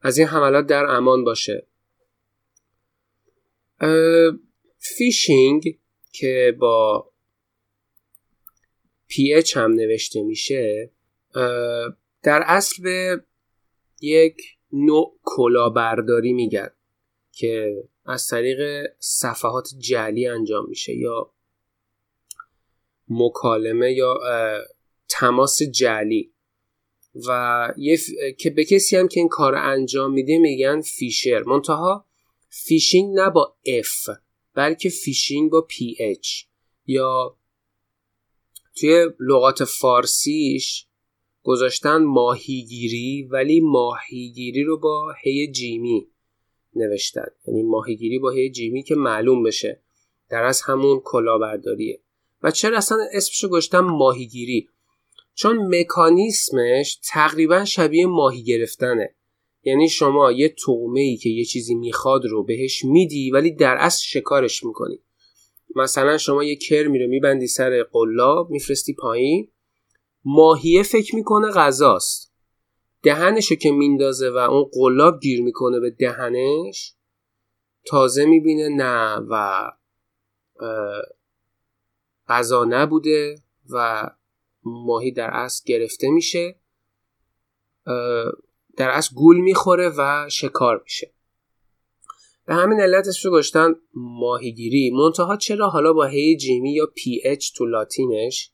از 0.00 0.18
این 0.18 0.26
حملات 0.26 0.66
در 0.66 0.84
امان 0.84 1.24
باشه. 1.24 1.66
فیشینگ 4.78 5.78
که 6.12 6.56
با 6.58 7.10
PH 9.10 9.56
هم 9.56 9.72
نوشته 9.72 10.22
میشه 10.22 10.90
در 12.22 12.42
اصل 12.46 12.82
به 12.82 13.24
یک 14.00 14.36
نوع 14.72 15.18
کلاهبرداری 15.22 16.32
میگن 16.32 16.70
که 17.32 17.84
از 18.06 18.26
طریق 18.26 18.90
صفحات 18.98 19.68
جلی 19.78 20.26
انجام 20.26 20.68
میشه 20.68 20.96
یا 20.96 21.30
مکالمه 23.08 23.92
یا 23.92 24.18
تماس 25.08 25.62
جلی 25.62 26.32
و 27.28 27.68
یه 27.76 27.98
که 28.38 28.50
به 28.50 28.64
کسی 28.64 28.96
هم 28.96 29.08
که 29.08 29.20
این 29.20 29.28
کار 29.28 29.54
انجام 29.54 30.12
میده 30.12 30.38
میگن 30.38 30.80
فیشر. 30.80 31.42
منتها 31.42 32.06
فیشینگ 32.48 33.14
نه 33.14 33.30
با 33.30 33.56
F. 33.66 34.18
بلکه 34.58 34.88
فیشینگ 34.88 35.50
با 35.50 35.66
PH 35.70 36.44
یا 36.86 37.36
توی 38.76 39.06
لغات 39.20 39.64
فارسیش 39.64 40.86
گذاشتن 41.42 41.96
ماهیگیری 41.96 43.28
ولی 43.30 43.60
ماهیگیری 43.60 44.64
رو 44.64 44.78
با 44.78 45.14
ح 45.22 45.52
جیمی 45.52 46.08
نوشتن. 46.74 47.26
یعنی 47.46 47.62
ماهیگیری 47.62 48.18
با 48.18 48.30
ح 48.30 48.50
جیمی 48.50 48.82
که 48.82 48.94
معلوم 48.94 49.42
بشه. 49.42 49.80
در 50.30 50.44
اصل 50.44 50.62
همون 50.62 51.00
کلاهبرداریه. 51.04 52.00
و 52.42 52.50
چرا 52.50 52.76
اصلا 52.76 52.98
اسمشو 53.12 53.48
گذاشتن 53.48 53.80
ماهیگیری؟ 53.80 54.68
چون 55.34 55.76
مکانیسمش 55.76 57.00
تقریبا 57.04 57.64
شبیه 57.64 58.06
ماهی 58.06 58.42
گرفتنه. 58.42 59.14
یعنی 59.62 59.88
شما 59.88 60.32
یه 60.32 60.48
تومه 60.48 61.00
ای 61.00 61.16
که 61.16 61.28
یه 61.28 61.44
چیزی 61.44 61.74
می‌خواد 61.74 62.26
رو 62.26 62.44
بهش 62.44 62.84
میدی 62.84 63.30
ولی 63.30 63.50
در 63.50 63.76
اصل 63.78 64.04
شکارش 64.04 64.64
می‌کنی. 64.64 64.98
مثلا 65.76 66.18
شما 66.18 66.44
یه 66.44 66.56
کرمی 66.56 66.98
رو 66.98 67.08
میبندی 67.08 67.46
سر 67.46 67.82
قلاب 67.92 68.50
میفرستی 68.50 68.94
پایین. 68.94 69.50
ماهیه 70.24 70.82
فکر 70.82 71.14
می‌کنه 71.16 71.50
غذاست. 71.50 72.32
دهنشو 73.02 73.54
که 73.54 73.70
میندازه 73.70 74.30
و 74.30 74.36
اون 74.36 74.70
قلاب 74.72 75.20
گیر 75.20 75.42
می‌کنه 75.42 75.80
به 75.80 75.90
دهنش 75.90 76.94
تازه 77.86 78.24
می‌بینه 78.24 78.68
نه 78.68 79.16
و 79.30 79.62
غذا 82.28 82.64
نبوده 82.64 83.34
و 83.70 84.10
ماهی 84.64 85.12
در 85.12 85.30
اصل 85.32 85.64
گرفته 85.66 86.10
میشه. 86.10 86.60
در 88.78 88.90
اصل 88.90 89.14
گول 89.14 89.36
می‌خوره 89.40 89.92
و 89.98 90.28
شکار 90.30 90.80
میشه. 90.84 91.12
به 92.46 92.54
همین 92.54 92.80
علت 92.80 93.08
اسمش 93.08 93.26
گذاشتن 93.26 93.74
ماهیگیری. 93.94 94.90
منتها 94.90 95.36
چرا 95.36 95.68
حالا 95.68 95.92
با 95.92 96.04
ح 96.04 96.36
جیمی 96.36 96.72
یا 96.72 96.86
PH 96.94 97.52
تو 97.56 97.66
لاتینش؟ 97.66 98.50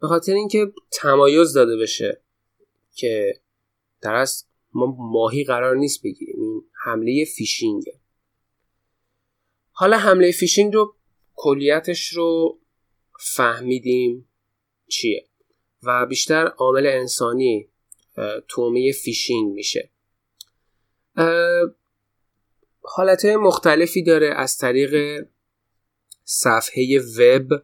به 0.00 0.08
خاطر 0.08 0.32
اینکه 0.32 0.72
تمایز 0.92 1.52
داده 1.52 1.76
بشه 1.76 2.22
که 2.94 3.40
در 4.02 4.14
اصل 4.14 4.46
ما 4.72 4.96
ماهی 4.98 5.44
قرار 5.44 5.76
نیست 5.76 6.02
بگیریم. 6.02 6.40
این 6.40 6.62
حمله 6.84 7.24
فیشینگه. 7.36 8.00
حالا 9.72 9.98
حمله 9.98 10.32
فیشینگ 10.32 10.74
رو 10.74 10.94
کلیتش 11.34 12.08
رو 12.08 12.60
فهمیدیم 13.20 14.28
چیه. 14.88 15.28
و 15.82 16.06
بیشتر 16.06 16.46
عامل 16.46 16.86
انسانی 16.86 17.68
طعمه 18.48 18.92
فیشینگ 18.92 19.52
میشه. 19.52 19.90
حالت 22.82 23.24
مختلفی 23.24 24.02
داره 24.02 24.34
از 24.36 24.56
طریق 24.56 25.24
صفحه 26.24 27.00
وب 27.18 27.62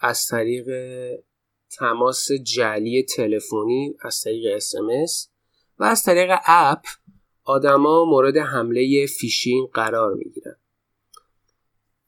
از 0.00 0.26
طریق 0.26 0.66
تماس 1.70 2.32
جعلی 2.32 3.02
تلفنی 3.02 3.94
از 4.00 4.20
طریق 4.20 4.56
SMS 4.56 5.30
و 5.78 5.84
از 5.84 6.02
طریق 6.02 6.30
اپ 6.46 6.84
آدما 7.44 8.04
مورد 8.04 8.36
حمله 8.36 9.06
فیشینگ 9.06 9.70
قرار 9.70 10.14
می‌گیرن. 10.14 10.56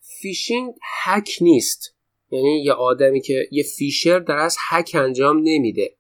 فیشینگ 0.01 0.75
هک 1.05 1.31
نیست 1.41 1.95
یعنی 2.31 2.63
یه 2.65 2.73
آدمی 2.73 3.21
که 3.21 3.49
یه 3.51 3.63
phisher 3.63 4.19
در 4.19 4.37
اصل 4.37 4.57
هک 4.69 4.91
انجام 4.95 5.39
نمیده. 5.45 5.98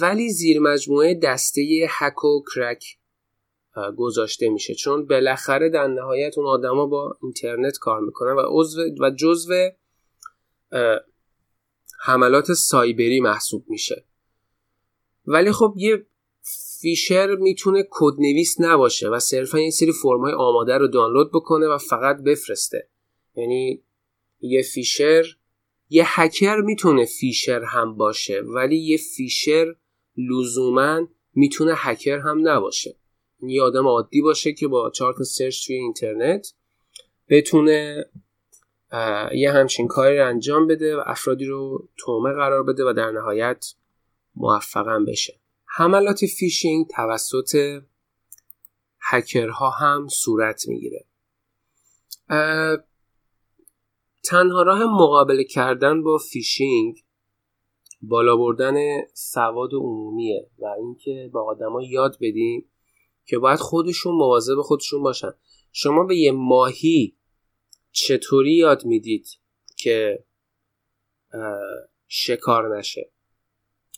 ولی 0.00 0.30
زیر 0.30 0.60
مجموعه 0.60 1.14
دسته 1.14 1.86
هک 1.88 2.24
و 2.24 2.44
کرک 2.54 2.84
گذاشته 3.96 4.48
میشه. 4.48 4.74
چون 4.74 5.06
بالاخره 5.06 5.68
در 5.68 5.86
نهایت 5.86 6.38
اون 6.38 6.46
آدما 6.46 6.86
با 6.86 7.18
اینترنت 7.22 7.78
کار 7.78 8.00
می‌کنن 8.00 8.32
و 8.32 8.42
عضو 8.46 8.82
و 9.00 9.10
جزو 9.10 9.70
حملات 12.00 12.52
سایبری 12.52 13.20
محسوب 13.20 13.64
میشه. 13.68 14.04
ولی 15.26 15.52
خب 15.52 15.74
یه 15.76 16.06
phisher 16.80 17.36
می‌تونه 17.36 17.86
کدنویس 17.90 18.60
نباشه 18.60 19.08
و 19.08 19.18
صرفا 19.18 19.58
یه 19.58 19.70
سری 19.70 19.92
فرمای 19.92 20.32
آماده 20.32 20.78
رو 20.78 20.88
دانلود 20.88 21.30
بکنه 21.32 21.66
و 21.66 21.78
فقط 21.78 22.16
بفرسته. 22.16 22.88
یعنی 23.36 23.82
یه 24.40 24.62
phisher 24.62 25.36
یه 25.88 26.04
هکر 26.06 26.56
می‌تونه 26.56 27.04
phisher 27.04 27.62
هم 27.62 27.96
باشه 27.96 28.40
ولی 28.40 28.76
یه 28.76 28.96
phisher 28.96 29.74
لزوما 30.16 31.08
می‌تونه 31.34 31.72
هکر 31.76 32.18
هم 32.18 32.48
نباشه. 32.48 32.96
یه 33.42 33.62
آدم 33.62 33.86
عادی 33.86 34.22
باشه 34.22 34.52
که 34.52 34.68
با 34.68 34.90
چار 34.90 35.14
تا 35.14 35.22
search 35.22 35.66
توی 35.66 35.76
اینترنت 35.76 36.52
بتونه 37.28 38.04
یه 39.34 39.52
همچین 39.52 39.88
کاری 39.88 40.18
رو 40.18 40.28
انجام 40.28 40.66
بده 40.66 40.96
و 40.96 41.02
افرادی 41.06 41.44
رو 41.44 41.88
طعمه 41.96 42.32
قرار 42.32 42.62
بده 42.62 42.84
و 42.84 42.92
در 42.92 43.10
نهایت 43.10 43.66
موفق 44.36 45.04
بشه. 45.08 45.40
حملات 45.64 46.26
فیشینگ 46.26 46.86
توسط 46.86 47.82
هکرها 49.00 49.70
هم 49.70 50.08
صورت 50.08 50.68
می‌گیره. 50.68 51.04
تنها 54.26 54.62
راه 54.62 54.84
مقابله 54.84 55.44
کردن 55.44 56.02
با 56.02 56.18
فیشینگ 56.18 57.04
بالا 58.02 58.36
بردن 58.36 58.74
سواد 59.14 59.74
عمومیه 59.74 60.50
و 60.58 60.66
اینکه 60.66 61.30
با 61.32 61.42
آدما 61.42 61.82
یاد 61.82 62.16
بدیم 62.20 62.70
که 63.26 63.38
باید 63.38 63.58
خودشون 63.58 64.14
مواظب 64.14 64.60
خودشون 64.60 65.02
باشن. 65.02 65.32
شما 65.72 66.04
به 66.04 66.16
یه 66.16 66.32
ماهی 66.32 67.16
چطوری 67.92 68.54
یاد 68.54 68.84
می‌دید 68.84 69.28
که 69.76 70.24
شکار 72.08 72.78
نشه؟ 72.78 73.10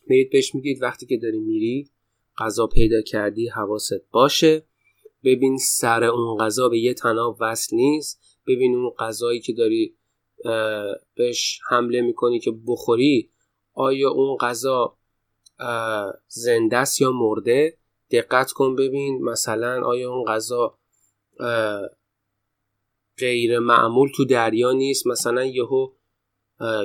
میرید 0.07 0.31
بهش 0.31 0.55
میگید 0.55 0.83
وقتی 0.83 1.07
که 1.07 1.17
داری 1.17 1.41
میری 1.41 1.91
غذا 2.39 2.67
پیدا 2.67 3.03
کردی 3.03 3.49
حواست 3.49 4.11
باشه. 4.11 4.67
ببین 5.25 5.59
سر 5.59 6.05
اون 6.05 6.39
غذا 6.39 6.69
به 6.69 6.79
یه 6.79 6.95
تناب 6.95 7.37
وصل 7.41 7.77
نیست. 7.77 8.21
ببین 8.47 8.75
اون 8.75 8.91
غذایی 8.99 9.41
که 9.41 9.53
داری 9.53 9.98
بهش 11.15 11.61
حمله 11.71 12.01
می‌کنی 12.01 12.41
که 12.41 12.53
بخوری 12.67 13.31
آیا 13.75 14.11
اون 14.11 14.37
غذا 14.37 14.99
زنده 16.29 16.77
است 16.77 17.01
یا 17.01 17.11
مرده؟ 17.13 17.79
دقت 18.11 18.53
کن 18.53 18.77
ببین 18.77 19.25
مثلا 19.25 19.87
آیا 19.87 20.13
اون 20.13 20.25
غذا 20.25 20.79
غیر 23.19 23.59
معمول 23.59 24.11
تو 24.17 24.25
دریا 24.25 24.73
نیست؟ 24.73 25.07
مثلا 25.07 25.45
یهو 25.45 25.93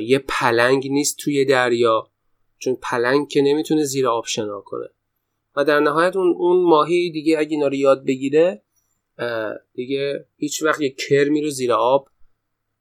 یه 0.02 0.20
پلنگ 0.20 0.92
نیست 0.92 1.18
توی 1.18 1.46
دریا 1.46 2.12
چون 2.60 2.78
پلنگ 2.82 3.28
که 3.28 3.42
نمی‌تونه 3.42 3.84
زیر 3.84 4.08
آب 4.08 4.26
شنا 4.26 4.62
کنه. 4.62 4.88
و 5.56 5.64
در 5.64 5.80
نهایت 5.80 6.16
اون, 6.16 6.36
اون 6.38 6.64
ماهی 6.64 7.12
دیگه 7.12 7.40
اگه 7.40 7.52
اینا 7.52 7.68
رو 7.68 7.74
یاد 7.74 8.06
بگیره 8.06 8.62
دیگه 9.74 10.26
هیچ 10.38 10.64
وقت 10.64 10.82
یه 10.82 10.90
کرمی 10.90 11.42
رو 11.42 11.50
زیر 11.50 11.74
آب. 11.74 12.08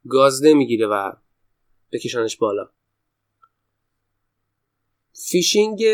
گاز 0.08 0.44
نمی‌گیره 0.44 0.86
و 0.86 1.12
بکشنش 1.92 2.36
بالا. 2.36 2.68
فیشینگ 5.12 5.84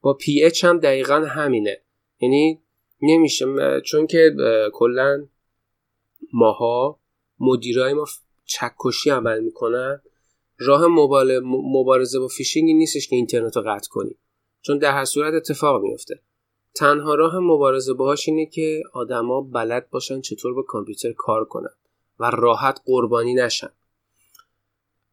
با 0.00 0.14
PH 0.14 0.64
هم 0.64 0.78
دقیقا 0.78 1.14
همینه. 1.14 1.80
یعنی 2.20 2.62
نمیشه 3.02 3.46
چون 3.84 4.06
که 4.06 4.36
کلا 4.72 5.26
ماها 6.32 7.00
مدیرای 7.38 7.92
ما 7.92 8.06
چکشی 8.44 9.10
عمل 9.10 9.40
می‌کنن. 9.40 10.02
راه 10.58 10.86
مبارزه 11.76 12.18
با 12.18 12.28
فیشینگی 12.28 12.74
نیستش 12.74 13.08
که 13.08 13.16
اینترنت 13.16 13.56
رو 13.56 13.62
قطع 13.66 13.88
کنی. 13.90 14.16
چون 14.60 14.78
در 14.78 14.92
هر 14.92 15.04
صورت 15.04 15.34
اتفاق 15.34 15.82
میفته 15.82 16.20
تنها 16.74 17.14
راه 17.14 17.38
مبارزه 17.38 17.94
باهاش 17.94 18.28
اینه 18.28 18.46
که 18.46 18.82
آدما 18.92 19.40
بلد 19.40 19.90
باشن 19.90 20.20
چطور 20.20 20.54
با 20.54 20.62
کامپیوتر 20.62 21.12
کار 21.12 21.44
کنن 21.44 21.74
و 22.20 22.30
راحت 22.30 22.80
قربانی 22.84 23.34
نشن. 23.34 23.70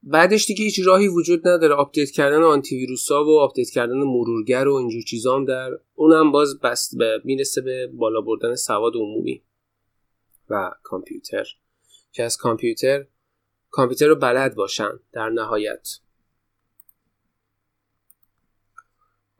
بعدش 0.03 0.45
دیگه 0.45 0.64
هیچ 0.64 0.80
راهی 0.86 1.07
وجود 1.07 1.47
نداره. 1.47 1.74
آپدیت 1.74 2.12
کردن 2.12 2.43
آنتی 2.43 2.76
ویروس 2.76 3.12
ها 3.12 3.26
و 3.26 3.39
آپدیت 3.39 3.70
کردن 3.70 3.97
مرورگر 3.97 4.68
و 4.68 4.74
اینجور 4.74 5.01
چیزا 5.01 5.36
هم 5.36 5.45
در 5.45 5.70
اونم 5.95 6.32
باز 6.32 6.59
بست 6.59 6.97
به 6.97 7.22
می‌رسه 7.24 7.62
به 7.62 7.88
بالا 7.88 8.22
بردن 8.22 8.55
سواد 8.55 8.95
عمومی 8.95 9.43
و 10.49 10.72
کامپیوتر. 10.84 11.45
که 12.12 12.24
از 12.24 12.38
کامپیوتر 12.38 13.05
کامپیوتر 13.70 14.07
رو 14.07 14.16
بلد 14.16 14.55
باشن 14.55 14.99
در 15.12 15.30
نهایت. 15.30 15.88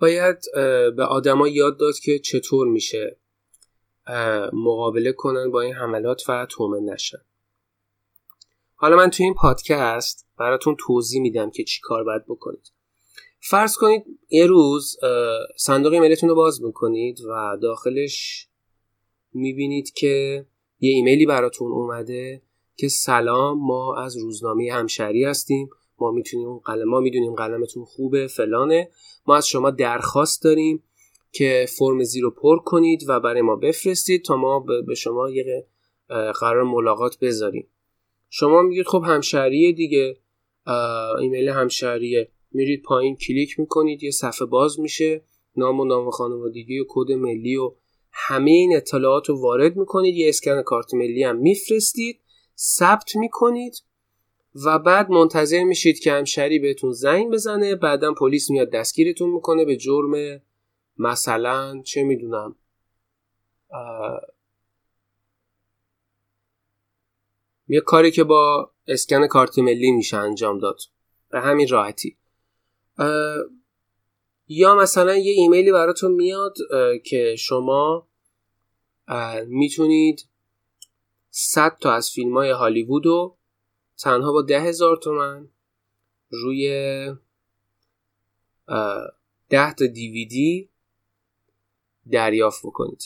باید 0.02 0.38
به 0.96 1.04
آدما 1.04 1.48
یاد 1.48 1.80
داد 1.80 2.00
که 2.00 2.20
چطور 2.20 2.68
میشه 2.68 3.18
مقابله 4.54 5.12
کنن 5.12 5.52
با 5.52 5.62
این 5.62 5.74
حملات 5.74 6.30
و 6.30 6.46
تومن 6.50 6.94
نشن. 6.94 7.18
حالا 8.76 8.96
من 8.96 9.10
توی 9.10 9.24
این 9.24 9.34
پادکست 9.34 10.28
براتون 10.38 10.76
توضیح 10.80 11.22
میدم 11.22 11.50
که 11.50 11.64
چی 11.64 11.80
کار 11.84 12.04
باید 12.04 12.26
بکنید. 12.26 12.72
فرض 13.40 13.78
کنید 13.78 14.04
یه 14.30 14.46
روز 14.46 14.98
صندوق 15.58 15.94
ایمیلتون 15.94 16.30
رو 16.30 16.36
باز 16.36 16.64
می‌کنید 16.64 17.22
و 17.22 17.58
داخلش 17.62 18.48
می‌بینید 19.34 19.94
که 19.94 20.46
یه 20.80 20.92
ایمیلی 20.92 21.26
براتون 21.26 21.72
اومده 21.72 22.42
که 22.76 22.88
سلام 22.88 23.60
ما 23.60 23.96
از 23.98 24.18
روزنامه 24.18 24.72
همشهری 24.74 25.24
هستیم. 25.24 25.70
ما 26.02 26.12
می‌تونیم 26.12 26.58
قلم 26.58 26.90
ما 26.90 27.00
می‌دونیم 27.00 27.36
قلمتون 27.36 27.86
خوبه 27.86 28.28
فلانه. 28.28 28.90
ما 29.28 29.36
از 29.36 29.48
شما 29.48 29.72
درخواست 29.72 30.44
داریم 30.44 30.84
که 31.32 31.66
فرم 31.78 32.04
زیر 32.04 32.24
رو 32.24 32.32
پر 32.32 32.60
کنید 32.60 33.10
و 33.10 33.20
برای 33.20 33.42
ما 33.42 33.56
بفرستید 33.56 34.24
تا 34.26 34.36
ما 34.36 34.60
به 34.88 34.96
شما 34.96 35.30
یه 35.30 35.68
قرار 36.40 36.64
ملاقات 36.64 37.20
بذاریم. 37.20 37.68
شما 38.30 38.62
میگید 38.62 38.88
خب 38.88 39.04
همشهریه 39.06 39.72
دیگه. 39.72 40.18
ایمیل 41.20 41.50
همشهریه. 41.50 42.32
میرید 42.52 42.84
پایین 42.84 43.16
کلیک 43.16 43.60
می‌کنید 43.60 44.04
یه 44.04 44.12
صفحه 44.12 44.46
باز 44.46 44.80
میشه. 44.80 45.24
نام 45.56 45.80
و 45.80 45.86
نام 45.86 46.10
خانوادگی 46.10 46.80
و 46.80 46.86
کد 46.90 47.12
ملی 47.12 47.56
و 47.56 47.76
همه 48.12 48.52
این 48.52 48.76
اطلاعات 48.76 49.30
رو 49.30 49.42
وارد 49.42 49.76
می‌کنید. 49.76 50.16
یه 50.16 50.30
اسکن 50.30 50.62
کارت 50.62 50.94
ملی 50.94 51.24
هم 51.24 51.38
میفرستید. 51.38 52.20
ثبت 52.58 53.16
می‌کنید. 53.16 53.74
و 54.66 54.80
بعد 54.80 55.10
منتظر 55.10 55.64
میشید 55.64 56.00
که 56.00 56.12
همشری 56.12 56.60
بهتون 56.60 56.92
زنگ 56.92 57.32
بزنه 57.32 57.76
بعدا 57.76 58.14
پلیس 58.14 58.50
میاد 58.50 58.70
دستگیرتون 58.70 59.30
می‌کنه 59.30 59.66
به 59.66 59.78
جرم 59.78 60.42
مثلا 60.98 61.82
چه 61.82 62.04
می‌دونم 62.04 62.56
یه 67.68 67.82
کاری 67.82 68.12
که 68.12 68.24
با 68.24 68.72
اسکن 68.88 69.28
کارت 69.28 69.60
ملی 69.60 69.92
میشه 69.92 70.18
انجام 70.18 70.60
داد. 70.60 70.80
به 71.30 71.40
همین 71.40 71.68
راحتی. 71.68 72.18
یا 74.48 74.76
مثلا 74.76 75.16
یه 75.16 75.32
ایمیلی 75.32 75.72
براتون 75.72 76.12
میاد 76.12 76.56
که 77.06 77.36
شما 77.40 78.08
می‌تونید 79.48 80.28
100 81.30 81.78
تا 81.82 81.92
از 81.92 82.12
فیلم 82.12 82.38
های 82.38 82.50
هالیوود 82.50 83.08
تنها 84.02 84.32
با 84.32 84.42
ده 84.42 84.62
هزار 84.62 84.98
تومن 84.98 85.50
روی 86.30 86.68
ده 89.50 89.74
تا 89.74 89.86
دیویدی 89.94 90.70
دریافت 92.12 92.66
بکنید. 92.66 93.04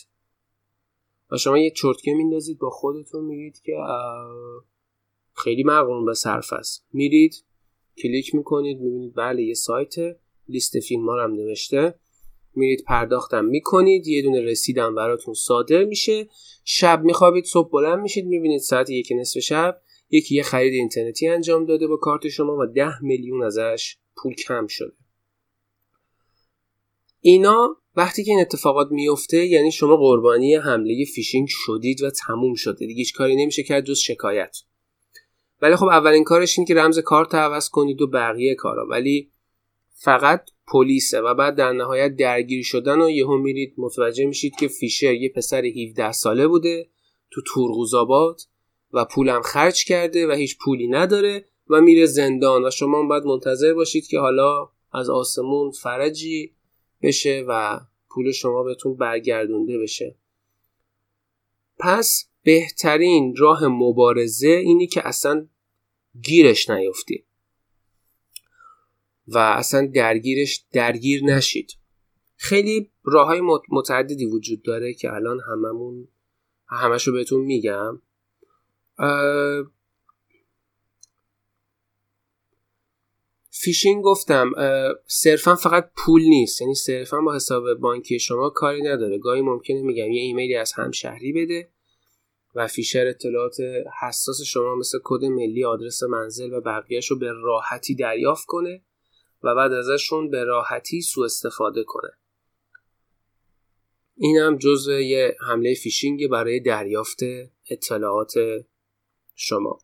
و 1.32 1.38
شما 1.38 1.58
یه 1.58 1.72
چرتکه 1.72 2.14
میندازید 2.14 2.60
با 2.60 2.70
خودتون 2.70 3.26
میگید 3.26 3.62
که 3.62 3.78
خیلی 5.34 5.64
مقرون 5.64 6.06
به 6.06 6.14
صرف 6.14 6.54
است. 6.54 6.86
میرید 6.94 7.44
کلیک 7.98 8.36
می‌کنید 8.36 8.80
می‌بینید 8.80 9.16
بله 9.16 9.44
یه 9.44 9.54
سایت 9.54 9.96
لیست 10.50 10.80
فیلم 10.80 11.10
هم 11.10 11.34
نوشته. 11.34 12.00
میرید 12.56 12.84
پرداختم 12.84 13.46
می‌کنید 13.46 14.08
یه 14.08 14.22
دونه 14.22 14.42
رسیدم 14.42 14.96
براتون 14.96 15.34
صادر 15.34 15.84
میشه. 15.84 16.30
شب 16.64 17.04
میخوابید 17.04 17.46
صبح 17.46 17.70
بلند 17.70 18.00
میشید 18.00 18.26
می‌بینید 18.26 18.62
ساعت 18.62 18.90
یک 18.90 19.14
نصف 19.16 19.40
شب. 19.40 19.82
یکی 20.10 20.36
یه 20.36 20.44
خرید 20.44 20.74
اینترنتی 20.74 21.28
انجام 21.28 21.66
داده 21.66 21.88
با 21.88 21.98
کارت 21.98 22.30
شما 22.30 22.58
و 22.58 22.66
ده 22.66 23.04
میلیون 23.04 23.44
ازش 23.44 23.98
پول 24.16 24.34
کم 24.34 24.68
شده. 24.68 24.94
اینا 27.22 27.78
وقتی 27.96 28.24
که 28.24 28.32
این 28.32 28.40
اتفاقات 28.40 28.92
میفته 28.92 29.46
یعنی 29.46 29.72
شما 29.72 29.98
قربانی 29.98 30.56
حمله 30.56 31.06
فیشینگ 31.16 31.48
شدید 31.50 32.04
و 32.04 32.12
تموم 32.12 32.54
شده. 32.54 32.86
دیگه 32.86 33.00
هیچ 33.00 33.14
کاری 33.14 33.36
نمیشه 33.36 33.64
کرد 33.64 33.86
جز 33.86 33.98
شکایت. 33.98 34.58
ولی 35.62 35.76
خب 35.76 35.86
اولین 35.86 36.24
کارش 36.24 36.58
این 36.60 36.68
که 36.68 36.76
رمز 36.76 37.00
کارت 37.00 37.36
عوض 37.36 37.70
کنید 37.70 38.02
و 38.02 38.08
بقیه 38.08 38.56
کارا. 38.56 38.88
ولی 38.88 39.32
فقط 39.94 40.50
پلیسه 40.68 41.22
و 41.22 41.34
بعد 41.34 41.56
در 41.56 41.72
نهایت 41.72 42.16
درگیر 42.16 42.64
شدن 42.64 43.02
و 43.02 43.10
یهو 43.10 43.38
میرید 43.38 43.74
متوجه 43.78 44.26
میشید 44.26 44.56
که 44.56 44.68
فیشر 44.68 45.14
یه 45.14 45.30
پسر 45.30 45.66
17 45.66 46.12
ساله 46.12 46.48
بوده 46.48 46.90
تو 47.32 47.42
تورغوزآباد 47.54 48.42
و 48.96 49.06
پولم 49.06 49.42
خرج 49.42 49.86
کرده 49.86 50.28
و 50.28 50.32
هیچ 50.32 50.58
پولی 50.58 50.88
نداره 50.88 51.46
و 51.70 51.82
میره 51.82 52.06
زندان 52.06 52.66
و 52.66 52.72
شما 52.72 53.04
باید 53.04 53.24
منتظر 53.24 53.74
باشید 53.74 54.08
که 54.08 54.20
حالا 54.20 54.70
از 54.94 55.10
آسمون 55.10 55.72
فرجی 55.72 56.56
بشه 57.02 57.46
و 57.48 57.80
پول 58.10 58.32
شما 58.32 58.64
بهتون 58.64 58.96
برگردونده 58.96 59.78
بشه. 59.78 60.16
پس 61.80 62.30
بهترین 62.44 63.36
راه 63.38 63.68
مبارزه 63.68 64.48
اینی 64.48 64.88
که 64.88 65.08
اصلا 65.08 65.48
گیرش 66.22 66.70
نیفتی 66.70 67.26
و 69.28 69.38
اصلا 69.38 69.92
درگیرش 69.94 70.66
درگیر 70.72 71.24
نشید. 71.24 71.72
خیلی 72.36 72.92
راه 73.04 73.28
های 73.28 73.42
متعددی 73.72 74.26
وجود 74.26 74.62
داره 74.62 74.94
که 74.94 75.14
الان 75.14 75.40
هممون 75.52 76.08
همشو 76.68 77.12
بهتون 77.12 77.46
میگم. 77.46 78.02
فیشینگ 83.50 84.04
گفتم 84.04 84.52
صرفا 85.08 85.56
فقط 85.56 85.92
پول 85.98 86.22
نیست. 86.22 86.62
یعنی 86.62 86.76
صرفا 86.76 87.22
با 87.22 87.36
حساب 87.36 87.74
بانکی 87.74 88.20
شما 88.20 88.50
کاری 88.50 88.82
نداره. 88.82 89.18
گاهی 89.18 89.42
ممکنه 89.42 89.82
میگم 89.82 90.12
یه 90.12 90.22
ایمیلی 90.22 90.56
از 90.56 90.74
همشهری 90.74 91.34
بده 91.34 91.70
و 92.56 92.68
phisher 92.68 93.08
اطلاعات 93.08 93.58
حساس 94.02 94.42
شما 94.42 94.76
مثل 94.76 95.00
کد 95.04 95.26
ملی 95.26 95.66
آدرس 95.66 96.04
منزل 96.04 96.54
و 96.54 96.62
بقیهش 96.62 97.12
رو 97.12 97.20
به 97.20 97.32
راحتی 97.32 97.96
دریافت 97.96 98.46
کنه 98.48 98.82
و 99.44 99.56
بعد 99.56 99.72
ازشون 99.72 100.30
به 100.30 100.44
راحتی 100.44 101.02
سوء 101.02 101.26
استفاده 101.26 101.84
کنه. 101.84 102.10
این 104.18 104.38
هم 104.38 104.58
جزء 104.58 105.00
یه 105.00 105.36
حمله 105.48 105.74
فیشینگ 105.74 106.28
برای 106.28 106.60
دریافت 106.60 107.20
اطلاعات 107.70 108.34
شما. 109.36 109.80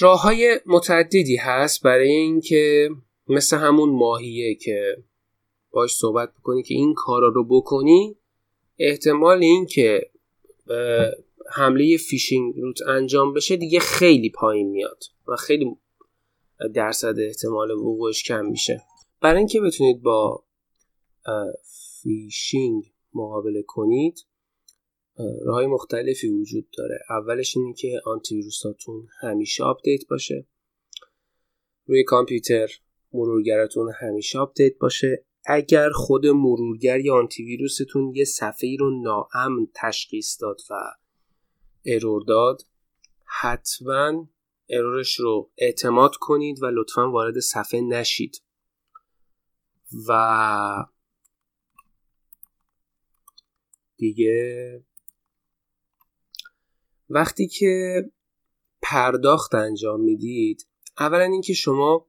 راه 0.00 0.22
های 0.22 0.60
متعددی 0.66 1.36
هست 1.36 1.82
برای 1.82 2.12
اینکه 2.12 2.90
مثل 3.28 3.56
همون 3.56 3.90
ماهیه 3.90 4.54
که 4.54 4.96
باش 5.70 5.94
صحبت 5.94 6.32
بکنی 6.34 6.62
که 6.62 6.74
این 6.74 6.94
کارا 6.94 7.28
رو 7.28 7.44
بکنی 7.44 8.16
احتمال 8.78 9.42
این 9.42 9.66
که 9.66 10.10
حمله 11.54 11.96
فیشینگ 11.96 12.54
روت 12.56 12.82
انجام 12.88 13.32
بشه 13.32 13.56
دیگه 13.56 13.80
خیلی 13.80 14.30
پایین 14.30 14.68
میاد 14.68 15.04
و 15.28 15.36
خیلی 15.36 15.76
درصد 16.74 17.14
احتمال 17.18 17.70
وقوعش 17.70 18.22
کم 18.22 18.44
میشه. 18.46 18.82
برای 19.20 19.38
اینکه 19.38 19.60
بتونید 19.60 20.02
با 20.02 20.44
فیشینگ 22.02 22.92
مقابله 23.14 23.62
کنید 23.62 24.24
راه 25.44 25.66
مختلفی 25.66 26.28
وجود 26.28 26.68
داره. 26.78 26.98
اولش 27.10 27.56
اینه 27.56 27.74
که 27.74 28.00
آنتی 28.04 28.34
ویروساتون 28.34 29.08
همیشه 29.20 29.64
آپدیت 29.64 30.06
باشه. 30.08 30.46
روی 31.86 32.04
کامپیوتر 32.04 32.68
مرورگراتون 33.12 33.92
همیشه 34.00 34.38
آپدیت 34.38 34.78
باشه. 34.78 35.24
اگر 35.46 35.90
خود 35.90 36.26
مرورگر 36.26 37.00
یا 37.00 37.14
آنتی 37.14 37.44
ویروستون 37.44 38.12
یه 38.14 38.24
صفحه 38.24 38.76
رو 38.78 39.02
ناامن 39.02 39.66
تشخیص 39.74 40.42
داد 40.42 40.60
و 40.70 40.74
error 41.86 42.22
داد 42.28 42.62
حتما 43.40 44.28
error 44.68 45.05
ش 45.05 45.20
رو 45.20 45.50
اعتماد 45.58 46.16
کنید 46.20 46.62
و 46.62 46.66
لطفا 46.66 47.10
وارد 47.10 47.38
صفحه 47.38 47.80
نشید. 47.80 48.42
و 50.08 50.84
دیگه 53.96 54.84
وقتی 57.14 57.46
که 57.46 58.04
پرداخت 58.82 59.54
انجام 59.54 60.00
می‌دید 60.00 60.66
اولا 60.98 61.24
اینکه 61.24 61.54
شما 61.54 62.06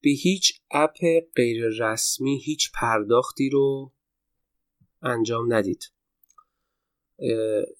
به 0.00 0.10
هیچ 0.10 0.60
اپ 0.70 0.96
غیر 1.36 1.64
رسمی 1.80 2.40
هیچ 2.44 2.72
پرداختی 2.74 3.50
رو 3.50 3.92
انجام 5.02 5.52
ندید. 5.52 5.84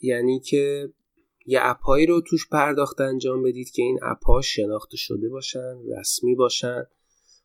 یعنی 0.00 0.40
که 0.40 0.92
یه 1.46 1.58
اپهایی 1.62 2.06
رو 2.06 2.20
توش 2.20 2.48
پرداخت 2.48 3.00
انجام 3.00 3.42
بدید 3.42 3.70
که 3.70 3.82
این 3.82 3.98
اپ 4.02 4.24
ها 4.24 4.40
شناخته 4.40 4.96
شده 4.96 5.28
باشن 5.28 5.76
رسمی 5.98 6.34
باشن. 6.34 6.86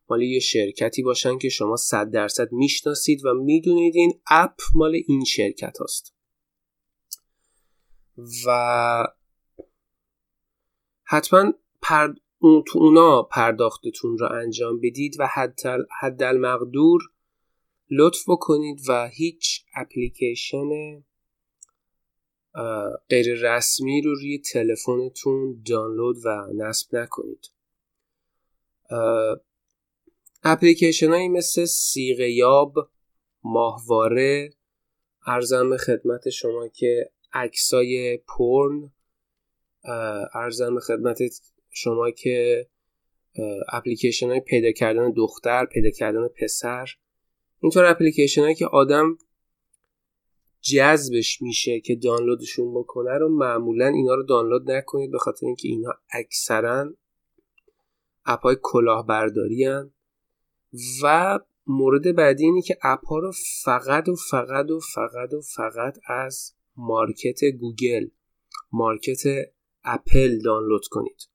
مال 0.09 0.21
یه 0.21 0.39
شرکتی 0.39 1.03
باشن 1.03 1.37
که 1.37 1.49
شما 1.49 1.75
صد 1.75 2.11
درصد 2.11 2.51
می‌شناسید 2.51 3.25
و 3.25 3.33
می‌دونید 3.33 3.95
این 3.95 4.21
اپ 4.27 4.59
مال 4.75 4.95
این 5.07 5.23
شرکت 5.23 5.77
هست 5.81 6.18
و 8.47 9.07
حتما 11.03 11.53
پر... 11.81 12.13
اون 12.39 12.63
تو 12.67 12.79
اونا 12.79 13.23
پرداختتون 13.23 14.17
رو 14.17 14.31
انجام 14.31 14.79
بدید 14.79 15.15
و 15.19 15.27
حد 15.33 15.59
حد 16.01 16.23
المقدور 16.23 17.01
لطف 17.91 18.29
بکنید 18.29 18.79
و 18.89 19.07
هیچ 19.07 19.65
اپلیکیشن 19.75 20.69
غیر 23.09 23.33
رسمی 23.41 24.01
رو 24.01 24.15
روی 24.15 24.39
تلفنتون 24.39 25.63
دانلود 25.65 26.17
و 26.25 26.45
نصب 26.55 26.95
نکنید. 26.95 27.49
اپلیکیشن 30.43 31.07
هایی 31.07 31.29
مثل 31.29 31.65
سیغه 31.65 32.31
یاب 32.31 32.89
ماهواره 33.43 34.53
ارزم 35.27 35.77
خدمت 35.77 36.29
شما 36.29 36.67
که 36.67 37.11
عکسای 37.33 38.17
پرن 38.17 38.91
ارزم 40.33 40.79
خدمت 40.79 41.19
شما 41.71 42.11
که 42.11 42.67
اپلیکیشن 43.67 44.29
های 44.29 44.39
پیدا 44.39 44.71
کردن 44.71 45.11
دختر 45.11 45.65
پیدا 45.65 45.89
کردن 45.89 46.27
پسر. 46.27 46.89
اینطور 47.59 47.85
اپلیکیشن 47.85 48.41
هایی 48.41 48.55
که 48.55 48.65
آدم 48.65 49.17
جذبش 50.61 51.41
میشه 51.41 51.79
که 51.79 51.95
دانلودشون 51.95 52.73
بکنه 52.73 53.17
رو 53.17 53.29
معمولا 53.29 53.87
اینا 53.87 54.15
رو 54.15 54.23
دانلود 54.23 54.71
نکنید 54.71 55.11
به 55.11 55.17
خاطر 55.17 55.45
اینکه 55.45 55.67
اینا 55.67 55.93
اکثرا 56.11 56.93
اپ 58.25 58.41
های 58.41 58.57
کلاهبرداری 58.61 59.67
و 61.03 61.39
مورد 61.67 62.15
بعدی 62.15 62.45
اینه 62.45 62.61
که 62.61 62.77
اپ 62.81 63.05
ها 63.05 63.19
رو 63.19 63.31
فقط 63.63 64.09
و 64.09 64.15
فقط 64.15 64.71
و 64.71 64.79
فقط 64.93 65.33
و 65.33 65.41
فقط 65.41 65.97
از 66.07 66.53
market 66.79 67.39
گوگل 67.59 68.07
market 68.71 69.23
اپل 69.83 70.39
دانلود 70.39 70.87
کنید. 70.87 71.29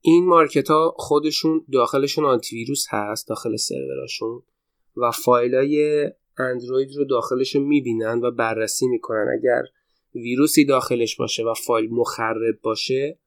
این 0.00 0.26
market 0.26 0.70
ها 0.70 0.94
خودشون 0.98 1.64
داخلشون 1.72 2.24
آنتی 2.24 2.56
ویروس 2.56 2.86
هست 2.90 3.28
داخل 3.28 3.56
سروراشون 3.56 4.42
و 4.96 5.10
فایل 5.10 5.54
های 5.54 6.04
اندروید 6.38 6.96
رو 6.96 7.04
داخلشون 7.04 7.62
می‌بینن 7.62 8.20
و 8.22 8.30
بررسی 8.30 8.88
می‌کنن. 8.88 9.26
اگر 9.38 9.62
ویروسی 10.14 10.64
داخلش 10.64 11.16
باشه 11.16 11.44
و 11.44 11.54
فایل 11.54 11.90
مخرب 11.90 12.60
باشه 12.62 13.18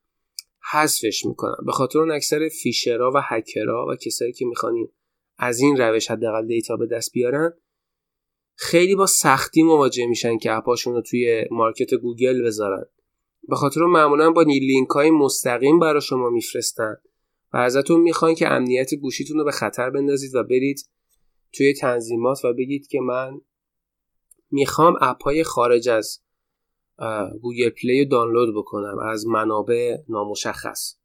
حذفش 0.71 1.26
می‌کنن. 1.26 1.55
به 1.65 1.71
خاطر 1.71 1.99
اون 1.99 2.11
اکثر 2.11 2.49
phisher 2.49 3.04
ها 3.04 3.11
و 3.15 3.21
هکرها 3.24 3.86
و 3.89 3.95
کسایی 3.95 4.34
که 4.34 4.45
می‌خوان 4.45 4.78
این 4.78 4.89
از 5.38 5.59
این 5.59 5.78
روش 5.78 6.11
حداقل 6.11 6.47
data 6.47 6.78
به 6.78 6.86
دست 6.88 7.11
بیارن 7.11 7.53
خیلی 8.56 8.95
با 8.95 9.06
سختی 9.06 9.64
مواجه 9.64 10.06
میشن 10.06 10.38
که 10.38 10.51
اپاشون 10.51 10.93
رو 10.93 11.01
توی 11.01 11.45
market 11.51 11.93
گوگل 11.93 12.45
بذارن. 12.45 12.86
به 13.47 13.56
خاطر 13.56 13.82
معمولا 13.82 14.32
با 14.32 14.41
لینک 14.41 14.89
های 14.89 15.12
مستقیم 15.12 15.80
برای 15.80 16.01
شما 16.01 16.30
میفرستن 16.30 16.95
و 17.54 17.58
ازتون 17.58 18.01
می‌خوان 18.01 18.36
که 18.36 18.51
امنیت 18.51 18.95
گوشیتون 18.95 19.38
رو 19.38 19.43
به 19.43 19.51
خطر 19.51 19.89
بندازید 19.89 20.36
و 20.36 20.43
برید 20.43 20.89
توی 21.54 21.74
تنظیمات 21.74 22.45
و 22.45 22.54
بگید 22.54 22.88
که 22.88 22.99
من 22.99 23.41
می‌خوام 24.51 24.95
اپ 25.01 25.24
های 25.24 25.43
خارج 25.43 25.89
از 25.89 26.20
Google 27.41 27.70
Play 27.70 28.03
رو 28.04 28.10
دانلود 28.10 28.56
بکنم 28.56 28.99
از 28.99 29.28
منابع 29.28 29.97
نامشخص. 30.10 30.95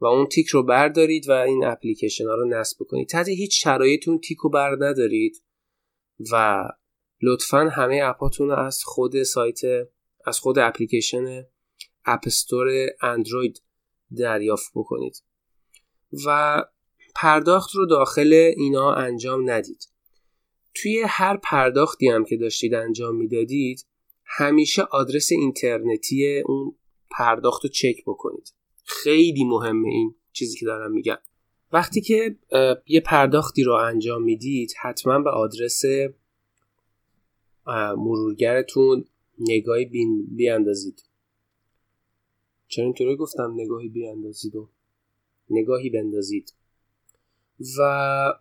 و 0.00 0.06
اون 0.06 0.26
تیک 0.26 0.46
رو 0.46 0.62
بردارید 0.62 1.28
و 1.28 1.32
این 1.32 1.64
اپلیکیشن 1.64 2.26
ها 2.26 2.34
رو 2.34 2.48
نصب 2.48 2.76
بکنید. 2.80 3.08
تحت 3.08 3.28
هیچ 3.28 3.64
شرایطی 3.64 4.04
اون 4.04 4.18
تیک 4.18 4.38
رو 4.38 4.50
بر 4.50 4.76
ندارید 4.80 5.42
و 6.32 6.64
لطفا 7.22 7.58
همه 7.58 8.00
app 8.04 8.26
اتون 8.26 8.48
رو 8.48 8.58
از 8.58 8.82
خود 8.84 9.22
سایت 9.22 9.60
از 10.26 10.38
خود 10.38 10.58
اپلیکیشن 10.58 11.44
App 12.04 12.28
Store 12.28 12.68
اندروید 13.02 13.62
دریافت 14.18 14.70
بکنید. 14.74 15.22
و 16.26 16.62
پرداخت 17.14 17.74
رو 17.74 17.86
داخل 17.86 18.52
اینا 18.56 18.94
انجام 18.94 19.50
ندید. 19.50 19.88
توی 20.74 21.04
هر 21.08 21.36
پرداختی 21.36 22.08
هم 22.08 22.24
که 22.24 22.36
داشتید 22.36 22.74
انجام 22.74 23.16
می‌دادید 23.16 23.86
همیشه 24.24 24.82
آدرس 24.82 25.32
اینترنتی 25.32 26.42
اون 26.46 26.76
پرداخت 27.10 27.64
رو 27.64 27.70
چک 27.70 27.96
بکنید. 28.06 28.54
خیلی 28.84 29.44
مهمه 29.44 29.88
این 29.88 30.14
چیزی 30.32 30.58
که 30.58 30.66
دارم 30.66 30.92
میگم. 30.92 31.18
وقتی 31.72 32.00
که 32.00 32.36
یه 32.86 33.00
پرداختی 33.00 33.62
رو 33.62 33.72
انجام 33.72 34.22
می‌دید 34.22 34.72
حتما 34.82 35.18
به 35.18 35.30
آدرس 35.30 35.82
مرورگرتون 37.96 39.04
نگاهی 39.38 39.84
بیاندازید. 40.36 41.02
چرا 42.68 42.84
اینطوری 42.84 43.16
گفتم 43.16 43.52
نگاهی 43.54 43.88
بیاندازید 43.88 44.56
و 44.56 44.68
نگاهی 45.50 45.90
بندازید؟ 45.90 46.54
و 47.78 48.34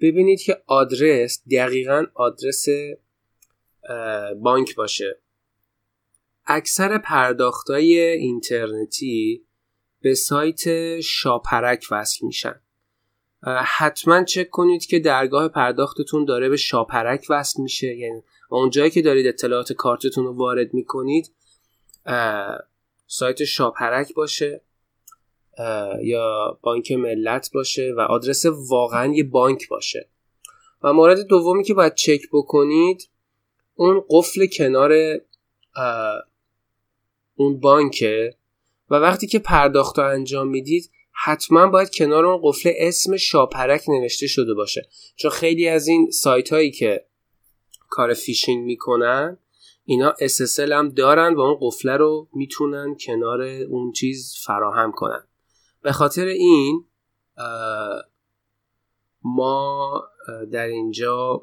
ببینید 0.00 0.40
که 0.40 0.62
آدرس 0.66 1.42
دقیقا 1.50 2.06
آدرس 2.14 2.66
بانک 4.42 4.74
باشه. 4.74 5.18
اکثر 6.46 6.98
پرداختهای 6.98 7.98
اینترنتی 8.00 9.44
به 10.00 10.14
سایت 10.14 11.00
شاپرک 11.00 11.86
وصل 11.90 12.26
میشن. 12.26 12.60
حتما 13.64 14.24
چک 14.24 14.50
کنید 14.50 14.86
که 14.86 14.98
درگاه 14.98 15.48
پرداختتون 15.48 16.24
داره 16.24 16.48
به 16.48 16.56
شاپرک 16.56 17.26
وصل 17.30 17.62
میشه. 17.62 17.96
یعنی 17.96 18.22
اونجایی 18.50 18.90
که 18.90 19.02
دارید 19.02 19.26
اطلاعات 19.26 19.72
کارتتون 19.72 20.24
رو 20.24 20.36
وارد 20.36 20.74
می‌کنید 20.74 21.32
سایت 23.06 23.44
شاپرک 23.44 24.14
باشه 24.14 24.60
یا 26.02 26.58
بانک 26.62 26.92
ملت 26.92 27.50
باشه 27.54 27.94
و 27.96 28.00
آدرس 28.00 28.46
واقعا 28.68 29.14
یه 29.14 29.24
بانک 29.24 29.68
باشه. 29.68 30.08
و 30.82 30.92
مورد 30.92 31.20
دومی 31.20 31.64
که 31.64 31.74
باید 31.74 31.94
چک 31.94 32.20
بکنید 32.32 33.08
اون 33.74 34.04
قفل 34.10 34.46
کنار 34.46 34.92
اون 37.34 37.60
بانکه. 37.60 38.36
و 38.90 38.94
وقتی 38.94 39.26
که 39.26 39.38
پرداخت 39.38 39.98
رو 39.98 40.04
انجام 40.04 40.48
می‌دید 40.48 40.90
حتما 41.12 41.66
باید 41.66 41.94
کنار 41.94 42.26
اون 42.26 42.40
قفل 42.42 42.72
اسم 42.76 43.16
شاپرک 43.16 43.84
نوشته 43.88 44.26
شده 44.26 44.54
باشه. 44.54 44.88
چون 45.16 45.30
خیلی 45.30 45.68
از 45.68 45.88
این 45.88 46.10
سایت 46.10 46.52
هایی 46.52 46.70
که 46.70 47.06
کار 47.88 48.14
فیشینگ 48.14 48.64
می‌کنن 48.64 49.38
اینا 49.84 50.14
SSL 50.20 50.70
هم 50.72 50.88
دارن 50.88 51.34
و 51.34 51.40
اون 51.40 51.58
قفله 51.60 51.96
رو 51.96 52.28
می‌تونن 52.32 52.96
کنار 53.06 53.42
اون 53.42 53.92
چیز 53.92 54.34
فراهم 54.44 54.92
کنن. 54.92 55.24
به 55.82 55.92
خاطر 55.92 56.26
این 56.26 56.84
ما 59.24 60.04
در 60.52 60.66
اینجا 60.66 61.42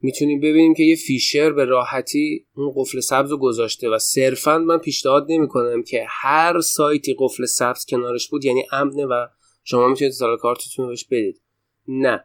می‌تونیم 0.00 0.40
ببینیم 0.40 0.74
که 0.74 0.82
یه 0.82 0.96
فیشر 0.96 1.52
به 1.52 1.64
راحتی 1.64 2.46
اون 2.56 2.72
قفل 2.76 3.00
سبز 3.00 3.30
رو 3.30 3.36
گذاشته 3.36 3.88
و 3.88 3.98
صرفا 3.98 4.58
من 4.58 4.78
پیشنهاد 4.78 5.26
نمی‌کنم 5.28 5.82
که 5.82 6.06
هر 6.08 6.60
سایتی 6.60 7.16
قفل 7.18 7.44
سبز 7.44 7.86
کنارش 7.88 8.28
بود 8.28 8.44
یعنی 8.44 8.64
امنه 8.72 9.06
و 9.06 9.26
شما 9.64 9.88
می‌تونید 9.88 10.12
اتصال 10.12 10.36
کارتتون 10.36 10.84
رو 10.84 10.88
بهش 10.88 11.04
بدید. 11.04 11.40
نه. 11.88 12.24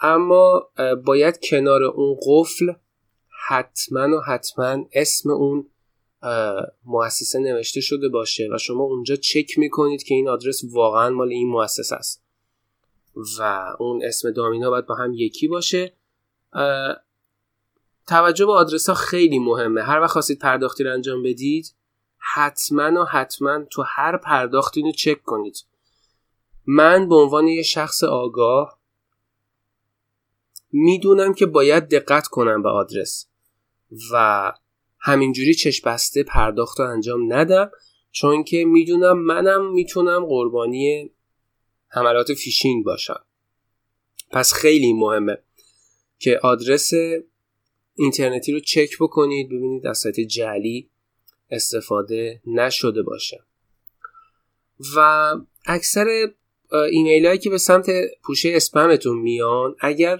اما 0.00 0.70
باید 1.04 1.38
کنار 1.50 1.82
اون 1.82 2.16
قفل 2.26 2.72
حتما 3.48 4.16
و 4.16 4.20
حتما 4.20 4.84
اسم 4.92 5.30
اون 5.30 5.70
مؤسسه 6.84 7.38
نوشته 7.38 7.80
شده 7.80 8.08
باشه 8.08 8.48
و 8.54 8.58
شما 8.58 8.84
اونجا 8.84 9.16
چک 9.16 9.58
می‌کنید 9.58 10.02
که 10.02 10.14
این 10.14 10.28
آدرس 10.28 10.62
واقعا 10.72 11.10
مال 11.10 11.28
این 11.28 11.48
مؤسسه 11.48 11.96
است. 11.96 12.24
و 13.38 13.66
اون 13.78 14.04
اسم 14.04 14.30
دامینا 14.30 14.70
باید 14.70 14.86
با 14.86 14.94
هم 14.94 15.14
یکی 15.14 15.48
باشه. 15.48 15.92
توجه 18.06 18.46
به 18.46 18.52
آدرس 18.52 18.88
ها 18.88 18.94
خیلی 18.94 19.38
مهمه. 19.38 19.82
هر 19.82 20.00
وقت 20.00 20.10
خواستید 20.10 20.38
پرداختی 20.38 20.84
رو 20.84 20.92
انجام 20.92 21.22
بدید 21.22 21.74
حتما 22.34 23.02
و 23.02 23.04
حتما 23.04 23.64
تو 23.64 23.84
هر 23.86 24.16
پرداختی 24.16 24.82
رو 24.82 24.92
چک 24.92 25.22
کنید. 25.22 25.64
من 26.66 27.08
به 27.08 27.14
عنوان 27.14 27.46
یه 27.46 27.62
شخص 27.62 28.04
آگاه 28.04 28.77
می‌دونم 30.72 31.34
که 31.34 31.46
باید 31.46 31.88
دقت 31.88 32.26
کنم 32.26 32.62
به 32.62 32.68
آدرس 32.68 33.26
و 34.12 34.52
همینجوری 34.98 35.54
چشم 35.54 35.90
بسته 35.90 36.22
پرداخت 36.22 36.80
رو 36.80 36.86
انجام 36.86 37.32
ندم 37.32 37.70
چون 38.10 38.44
که 38.44 38.64
می‌دونم 38.64 39.18
منم 39.18 39.72
می‌تونم 39.72 40.24
قربانی 40.24 41.10
حملات 41.88 42.34
فیشینگ 42.34 42.84
باشم. 42.84 43.24
پس 44.30 44.52
خیلی 44.52 44.92
مهمه 44.92 45.38
که 46.18 46.38
آدرس 46.42 46.90
اینترنتی 47.94 48.52
رو 48.52 48.60
چک 48.60 48.90
بکنید 49.00 49.48
ببینید 49.48 49.86
از 49.86 49.98
سایت 49.98 50.20
جعلی 50.20 50.90
استفاده 51.50 52.42
نشده 52.46 53.02
باشه. 53.02 53.44
و 54.96 55.32
اکثر 55.66 56.28
ایمیل 56.90 57.26
هایی 57.26 57.38
که 57.38 57.50
به 57.50 57.58
سمت 57.58 57.86
پوشه 58.22 58.52
اسپمتون 58.54 59.18
میان 59.18 59.76
اگر 59.80 60.18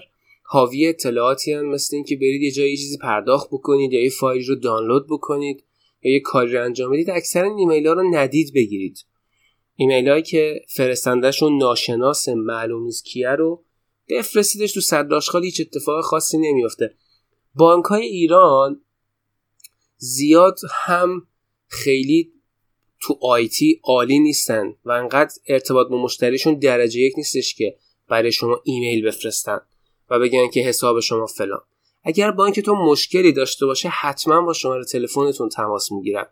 حاوی 0.51 0.87
اطلاعاتی 0.87 1.53
هم 1.53 1.65
مثل 1.65 1.95
اینکه 1.95 2.15
برید 2.15 2.41
یه 2.41 2.51
جایی 2.51 2.77
چیزی 2.77 2.97
پرداخت 2.97 3.47
بکنید 3.51 3.93
یا 3.93 4.03
یه 4.03 4.09
فایل 4.09 4.47
رو 4.47 4.55
دانلود 4.55 5.07
بکنید 5.07 5.63
یا 6.01 6.13
یه 6.13 6.19
کاری 6.19 6.51
رو 6.51 6.63
انجام 6.63 6.91
بدید 6.91 7.09
اکثر 7.09 7.43
این 7.43 7.57
ایمیل 7.57 7.87
ها 7.87 7.93
رو 7.93 8.15
ندید 8.15 8.53
بگیرید. 8.53 9.05
ایمیل 9.75 10.09
هایی 10.09 10.23
که 10.23 10.61
فرستندهشون 10.67 11.57
ناشناس 11.57 12.29
معلوم 12.29 12.83
نیست 12.83 13.05
کیه 13.05 13.29
رو 13.29 13.63
بفرستیدش 14.09 14.73
تو 14.73 14.81
صد 14.81 15.13
آشغال 15.13 15.43
هیچ 15.43 15.61
اتفاق 15.61 16.03
خاصی 16.03 16.37
نمیافته. 16.37 16.93
بانک 17.55 17.85
های 17.85 18.05
ایران 18.05 18.81
زیاد 19.97 20.59
هم 20.85 21.27
خیلی 21.67 22.31
تو 23.01 23.19
آیتی 23.21 23.79
عالی 23.83 24.19
نیستن 24.19 24.75
و 24.85 24.91
انقدر 24.91 25.33
ارتباط 25.47 25.87
با 25.87 26.03
مشتریشون 26.03 26.59
درجه 26.59 26.99
یک 26.99 27.13
نیستش 27.17 27.55
که 27.55 27.77
برای 28.07 28.31
شما 28.31 28.61
ایمیل 28.63 29.07
بفرستن. 29.07 29.59
و 30.09 30.19
بگن 30.19 30.49
که 30.49 30.61
حساب 30.61 30.99
شما 30.99 31.25
فلان. 31.25 31.61
اگر 32.03 32.31
بانکتون 32.31 32.77
مشکلی 32.77 33.31
داشته 33.31 33.65
باشه 33.65 33.89
حتما 33.89 34.41
با 34.41 34.53
شماره 34.53 34.83
تلفنتون 34.83 35.49
تماس 35.49 35.91
می‌گیرن 35.91 36.25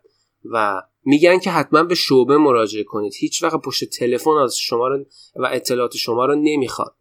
و 0.44 0.82
میگن 1.04 1.38
که 1.38 1.50
حتما 1.50 1.82
به 1.82 1.94
شعبه 1.94 2.36
مراجعه 2.36 2.84
کنید. 2.84 3.14
هیچ 3.14 3.42
وقت 3.42 3.60
پشت 3.60 3.84
تلفن 3.84 4.30
از 4.30 4.56
شما 4.56 4.88
رو 4.88 5.04
و 5.36 5.48
اطلاعات 5.52 5.96
شما 5.96 6.26
رو 6.26 6.34
نمی‌خواد. 6.34 6.94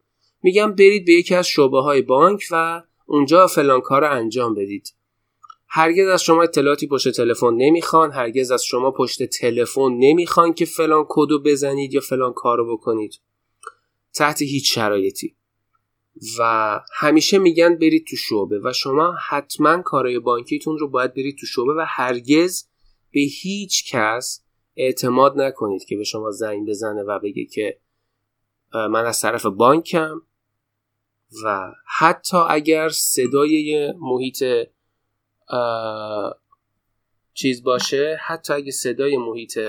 میگن 0.44 0.72
برید 0.72 1.06
به 1.06 1.12
یکی 1.12 1.36
از 1.36 1.48
شعبه 1.48 1.82
های 1.82 2.02
بانک 2.02 2.44
و 2.52 2.84
اونجا 3.06 3.48
فلان 3.48 3.82
کار 3.82 4.02
رو 4.02 4.12
انجام 4.12 4.54
بدید. 4.54 4.94
هرگز 5.70 6.08
از 6.08 6.24
شما 6.24 6.44
اطلاعاتی 6.44 6.88
پشت 6.88 7.12
تلفن 7.12 7.54
نمی‌خوان 7.54 8.12
هرگز 8.12 8.52
از 8.52 8.64
شما 8.64 8.92
پشت 8.92 9.24
تلفن 9.24 9.90
نمی‌خوان 10.00 10.54
که 10.54 10.66
فلان 10.66 11.06
کدو 11.10 11.40
بزنید 11.40 11.94
یا 11.94 12.02
فلان 12.02 12.34
کارو 12.34 12.78
بکنید. 12.78 13.20
تحت 14.14 14.42
هیچ 14.42 14.76
شرایطی. 14.76 15.36
و 16.40 16.80
همیشه 16.94 17.38
میگن 17.38 17.76
برید 17.76 18.08
تو 18.08 18.16
شعبه 18.16 18.60
و 18.64 18.74
شما 18.74 19.16
حتما 19.30 19.82
کارهای 19.82 20.20
بانکیتون 20.20 20.78
رو 20.78 20.88
باید 20.90 21.14
برید 21.14 21.38
تو 21.38 21.46
شعبه 21.46 21.74
و 21.74 21.86
هرگز 21.88 22.68
به 23.12 23.20
هیچ 23.20 23.94
کس 23.94 24.44
اعتماد 24.76 25.42
نکنید 25.42 25.86
که 25.86 25.98
به 25.98 26.04
شما 26.04 26.32
زنگ 26.32 26.68
بزنه 26.70 27.04
و 27.04 27.20
بگه 27.20 27.46
که 27.46 27.80
من 28.74 29.06
از 29.06 29.22
طرف 29.22 29.46
بانکم 29.46 30.22
و 31.44 31.74
حتی 31.98 32.38
اگر 32.50 32.90
صدای 32.90 33.94
محیط 34.00 34.44
چیز 37.34 37.64
باشه 37.64 38.20
حتی 38.26 38.54
اگه 38.54 38.72
صدای 38.72 39.18
محیط 39.18 39.60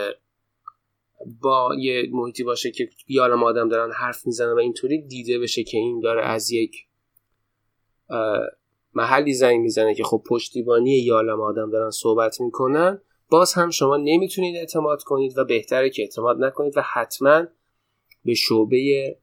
با 1.41 1.75
یه 1.79 2.09
محیطی 2.13 2.45
باشه 2.45 2.71
که 2.71 2.89
یه 3.09 3.21
عالم 3.21 3.45
آدم 3.45 3.69
دارن 3.69 3.93
حرف 3.93 4.27
می‌زنن 4.27 4.53
و 4.53 4.59
اینطوری 4.59 5.03
دیده 5.03 5.39
بشه 5.39 5.65
که 5.65 5.79
این 5.79 6.01
داره 6.01 6.27
از 6.27 6.51
یک 6.51 6.77
محلی 8.95 9.35
زنگ 9.35 9.61
می‌زنه 9.61 9.95
که 9.95 10.05
خب 10.05 10.23
پشتیبانی 10.29 10.99
یه 10.99 11.13
عالم 11.13 11.41
آدم 11.41 11.71
دارن 11.71 11.91
صحبت 11.91 12.41
می‌کنن 12.41 13.01
باز 13.31 13.53
هم 13.53 13.71
شما 13.71 13.97
نمی‌تونید 13.97 14.57
اعتماد 14.57 15.03
کنید 15.03 15.39
و 15.39 15.45
بهتره 15.45 15.91
که 15.91 16.03
اعتماد 16.03 16.45
نکنید 16.45 16.77
و 16.77 16.83
حتما 16.95 17.47
به 18.25 18.35
شعبه 18.35 19.17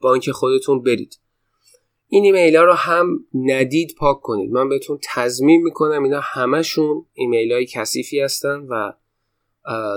بانک 0.00 0.30
خودتون 0.30 0.82
برید. 0.82 1.18
این 2.08 2.24
ایمیل 2.24 2.56
ها 2.56 2.64
رو 2.64 2.72
هم 2.72 3.26
ندید 3.34 3.94
پاک 3.98 4.20
کنید. 4.20 4.50
من 4.50 4.68
بهتون 4.68 4.98
تضمین 5.14 5.62
می‌کنم 5.62 6.02
اینا 6.02 6.20
همشون 6.22 7.06
ایمیل 7.12 7.52
های 7.52 7.66
کثیفی 7.66 8.20
هستن 8.20 8.66
و 8.68 8.92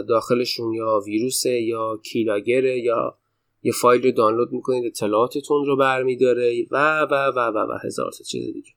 داخلشون 0.08 0.74
یا 0.74 1.02
ویروسه 1.06 1.62
یا 1.62 2.00
کیلاگره 2.04 2.80
یا 2.80 3.18
یه 3.64 3.72
فایل 3.72 4.04
رو 4.04 4.12
دانلود 4.12 4.52
می‌کنید 4.52 4.86
اطلاعاتتون 4.86 5.66
رو 5.66 5.78
برمیداره 5.78 6.66
و 6.72 7.02
و 7.02 7.32
و 7.36 7.40
و 7.40 7.58
و 7.58 7.78
هزار 7.84 8.12
تا 8.12 8.24
چیز 8.24 8.54
دیگه. 8.54 8.72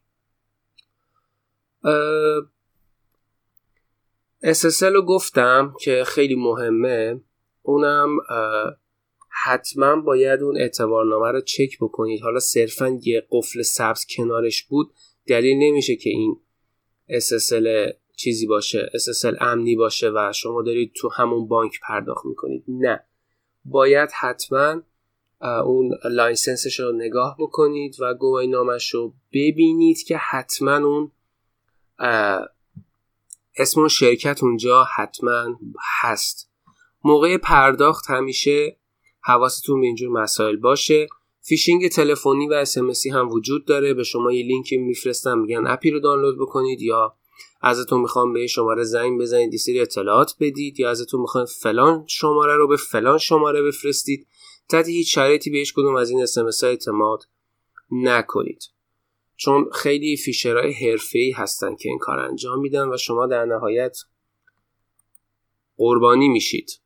SSL 4.45 4.83
رو 4.83 5.03
گفتم 5.03 5.75
که 5.81 6.05
خیلی 6.07 6.35
مهمه. 6.35 7.21
اونم 7.63 8.17
حتما 9.45 9.97
باید 9.97 10.43
اون 10.43 10.59
اعتبارنامه 10.59 11.33
رو 11.33 11.41
چک 11.41 11.79
بکنید. 11.81 12.23
حالا 12.23 12.39
صرفا 12.39 13.01
یه 13.03 13.27
قفل 13.31 13.63
سبز 13.63 14.07
کنارش 14.17 14.63
بود. 14.63 14.93
دلیل 15.27 15.59
نمیشه 15.59 15.97
که 15.97 16.11
این 16.11 16.41
SSL 17.09 17.93
چیزی 18.19 18.47
باشه 18.47 18.91
SSL 18.95 19.37
امنی 19.41 19.77
باشه 19.77 20.11
و 20.11 20.33
شما 20.35 20.63
دارید 20.63 20.93
تو 20.95 21.09
همون 21.17 21.49
بانک 21.49 21.81
پرداخت 21.89 22.27
می‌کنید. 22.27 22.65
نه. 22.69 23.05
باید 23.65 24.11
حتما 24.21 24.83
اون 25.65 25.99
لایسنسش 26.05 26.81
رو 26.81 26.93
نگاه 26.93 27.37
بکنید 27.39 27.97
و 28.01 28.15
گواهی 28.15 28.47
نامش 28.47 28.95
رو 28.95 29.15
ببینید 29.33 30.03
که 30.03 30.17
حتما 30.17 30.77
اون 30.77 31.13
اسم 33.57 33.81
اون 33.81 33.89
شرکت 33.89 34.43
اونجا 34.43 34.85
حتما 34.97 35.59
هست. 36.01 36.51
موقع 37.05 37.37
پرداخت 37.37 38.11
همیشه 38.11 38.77
حواستون 39.21 39.81
به 39.81 39.87
اینجور 39.87 40.23
مسائل 40.23 40.57
باشه. 40.57 41.07
فیشینگ 41.41 41.89
تلفنی 41.89 42.49
و 42.49 42.53
SMS 42.53 42.96
ی 42.96 43.11
هم 43.11 43.29
وجود 43.29 43.65
داره. 43.65 43.95
به 43.95 44.05
شما 44.05 44.33
یه 44.33 44.47
لینکی 44.47 44.77
میفرستن 44.77 45.39
میگن 45.39 45.67
app 45.67 45.85
ی 45.85 45.91
رو 45.91 46.01
دانلود 46.01 46.39
بکنید 46.39 46.83
یا 46.83 47.18
ازتون 47.61 48.01
می‌خوام 48.01 48.33
به 48.33 48.47
شماره 48.47 48.85
زنگ 48.85 49.21
بزنید 49.21 49.53
یه 49.53 49.59
سری 49.59 49.81
اطلاعات 49.81 50.35
بدید 50.41 50.81
یا 50.81 50.91
ازتون 50.91 51.21
می‌خوام 51.21 51.45
فلان 51.45 52.05
شماره 52.07 52.57
رو 52.57 52.69
به 52.69 52.77
فلان 52.77 53.19
شماره 53.19 53.63
بفرستید. 53.63 54.27
تحت 54.69 54.89
هیچ 54.89 55.15
شرایطی 55.15 55.51
به 55.51 55.59
هیچ 55.59 55.75
کدوم 55.75 55.97
از 55.97 56.11
این 56.11 56.23
SMS 56.23 56.65
ها 56.65 56.71
اعتماد 56.71 57.23
نکنید. 57.91 58.63
چون 59.37 59.71
خیلی 59.73 60.17
فیشرهای 60.17 60.73
حرفه‌ای 60.73 61.31
هستن 61.31 61.77
که 61.77 61.89
این 61.89 61.99
کار 61.99 62.19
انجام 62.19 62.61
میدن 62.61 62.89
و 62.89 62.97
شما 62.97 63.27
در 63.27 63.45
نهایت 63.45 63.97
قربانی 65.77 66.29
میشید. 66.29 66.81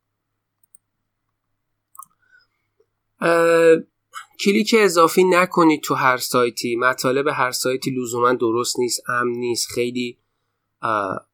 کلیک 4.39 4.75
اضافی 4.77 5.23
نکنید 5.23 5.81
تو 5.81 5.93
هر 5.93 6.17
سایتی. 6.17 6.75
مطالب 6.75 7.27
هر 7.27 7.51
سایتی 7.51 7.91
لزوما 7.91 8.33
درست 8.33 8.79
نیست 8.79 9.09
امن 9.09 9.31
نیست 9.31 9.67
خیلی 9.67 10.17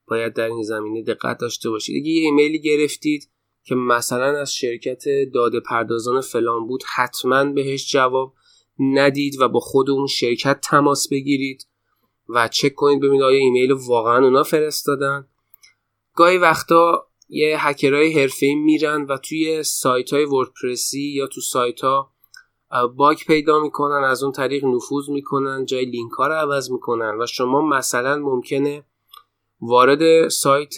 باید 0.07 0.33
در 0.33 0.47
این 0.47 0.63
زمینه 0.63 1.01
دقت 1.03 1.37
داشته 1.37 1.69
باشید. 1.69 2.03
اگه 2.03 2.11
یه 2.11 2.21
ایمیلی 2.21 2.59
گرفتید 2.59 3.29
که 3.63 3.75
مثلا 3.75 4.39
از 4.39 4.53
شرکت 4.53 5.03
داده 5.33 5.59
پردازان 5.59 6.21
فلان 6.21 6.67
بود 6.67 6.83
حتما 6.95 7.43
بهش 7.45 7.91
جواب 7.91 8.33
ندید 8.79 9.41
و 9.41 9.47
با 9.47 9.59
خود 9.59 9.89
اون 9.89 10.07
شرکت 10.07 10.59
تماس 10.61 11.09
بگیرید 11.09 11.67
و 12.29 12.47
چک 12.47 12.75
کنید 12.75 12.99
ببینید 12.99 13.21
آیا 13.21 13.37
ایمیل 13.37 13.71
واقعا 13.71 14.25
اونا 14.25 14.43
فرستادن. 14.43 15.27
گاهی 16.15 16.37
وقتا 16.37 17.07
یه 17.29 17.67
هکرهای 17.67 18.13
حرفه‌ای 18.13 18.55
میرن 18.55 19.05
و 19.05 19.17
توی 19.17 19.63
سایت 19.63 20.13
های 20.13 20.25
وردپرسی 20.25 21.01
یا 21.01 21.27
تو 21.27 21.41
سایت 21.41 21.81
ها 21.81 22.11
باگ 22.95 23.17
پیدا 23.27 23.59
می‌کنن 23.59 24.03
از 24.03 24.23
اون 24.23 24.31
طریق 24.31 24.65
نفوذ 24.65 25.09
می‌کنن 25.09 25.65
جای 25.65 25.85
لینک 25.85 26.11
ها 26.11 26.27
رو 26.27 26.33
عوض 26.33 26.71
می‌کنن 26.71 27.17
و 27.21 27.25
شما 27.25 27.61
مثلا 27.61 28.17
ممکنه 28.17 28.83
وارد 29.61 30.27
سایت 30.27 30.75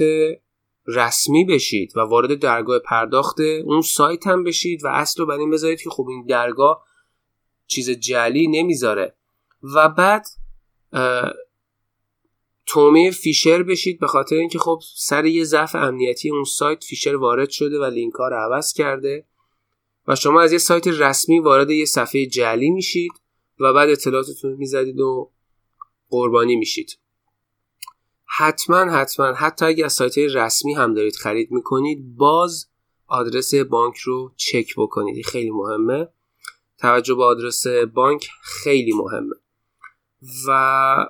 رسمی 0.88 1.45
بشید 1.45 1.97
و 1.97 1.99
وارد 1.99 2.39
درگاه 2.39 2.79
پرداخت 2.79 3.39
اون 3.39 3.82
سایت 3.82 4.27
هم 4.27 4.43
بشید 4.43 4.84
و 4.84 4.88
اصل 4.88 5.21
رو 5.21 5.27
بر 5.27 5.38
بذارید 5.51 5.82
که 5.82 5.89
خب 5.89 6.07
این 6.09 6.25
درگاه 6.25 6.86
چیز 7.67 7.89
جلی 7.89 8.47
نمی‌ذاره. 8.47 9.15
و 9.63 9.89
بعد 9.89 10.25
تومه 12.65 13.11
فیشر 13.11 13.63
بشید 13.63 13.99
به 13.99 14.07
خاطر 14.07 14.36
اینکه 14.36 14.59
خب 14.59 14.79
سر 14.95 15.25
یه 15.25 15.43
ضعف 15.43 15.75
امنیتی 15.75 16.29
اون 16.29 16.43
سایت 16.43 16.84
فیشر 16.84 17.15
وارد 17.15 17.49
شده 17.49 17.79
و 17.79 17.84
لینک 17.84 18.13
رو 18.13 18.36
عوض 18.36 18.73
کرده 18.73 19.25
و 20.07 20.15
شما 20.15 20.41
از 20.41 20.51
یه 20.51 20.57
سایت 20.57 20.88
رسمی 20.88 21.39
وارد 21.39 21.69
یه 21.69 21.86
صفحه 21.86 22.25
جلی 22.25 22.69
میشید 22.69 23.11
و 23.59 23.73
بعد 23.73 23.89
اطلاعاتتون 23.89 24.53
می‌زدید 24.53 24.99
و 24.99 25.32
قربانی 26.09 26.55
میشید. 26.55 27.01
حتما 28.41 28.91
حتما. 28.91 29.33
حتی 29.33 29.65
اگر 29.65 29.85
از 29.85 29.93
سایت 29.93 30.17
رسمی 30.17 30.73
هم 30.73 30.93
دارید 30.93 31.15
خرید 31.15 31.51
می‌کنید 31.51 32.15
باز 32.15 32.67
آدرس 33.07 33.55
بانک 33.55 33.97
رو 33.97 34.33
چک 34.35 34.73
بکنید. 34.77 35.25
خیلی 35.25 35.51
مهمه. 35.51 36.07
توجه 36.77 37.15
به 37.15 37.23
آدرس 37.23 37.67
بانک 37.93 38.27
خیلی 38.41 38.93
مهمه. 38.93 39.35
و 40.47 41.05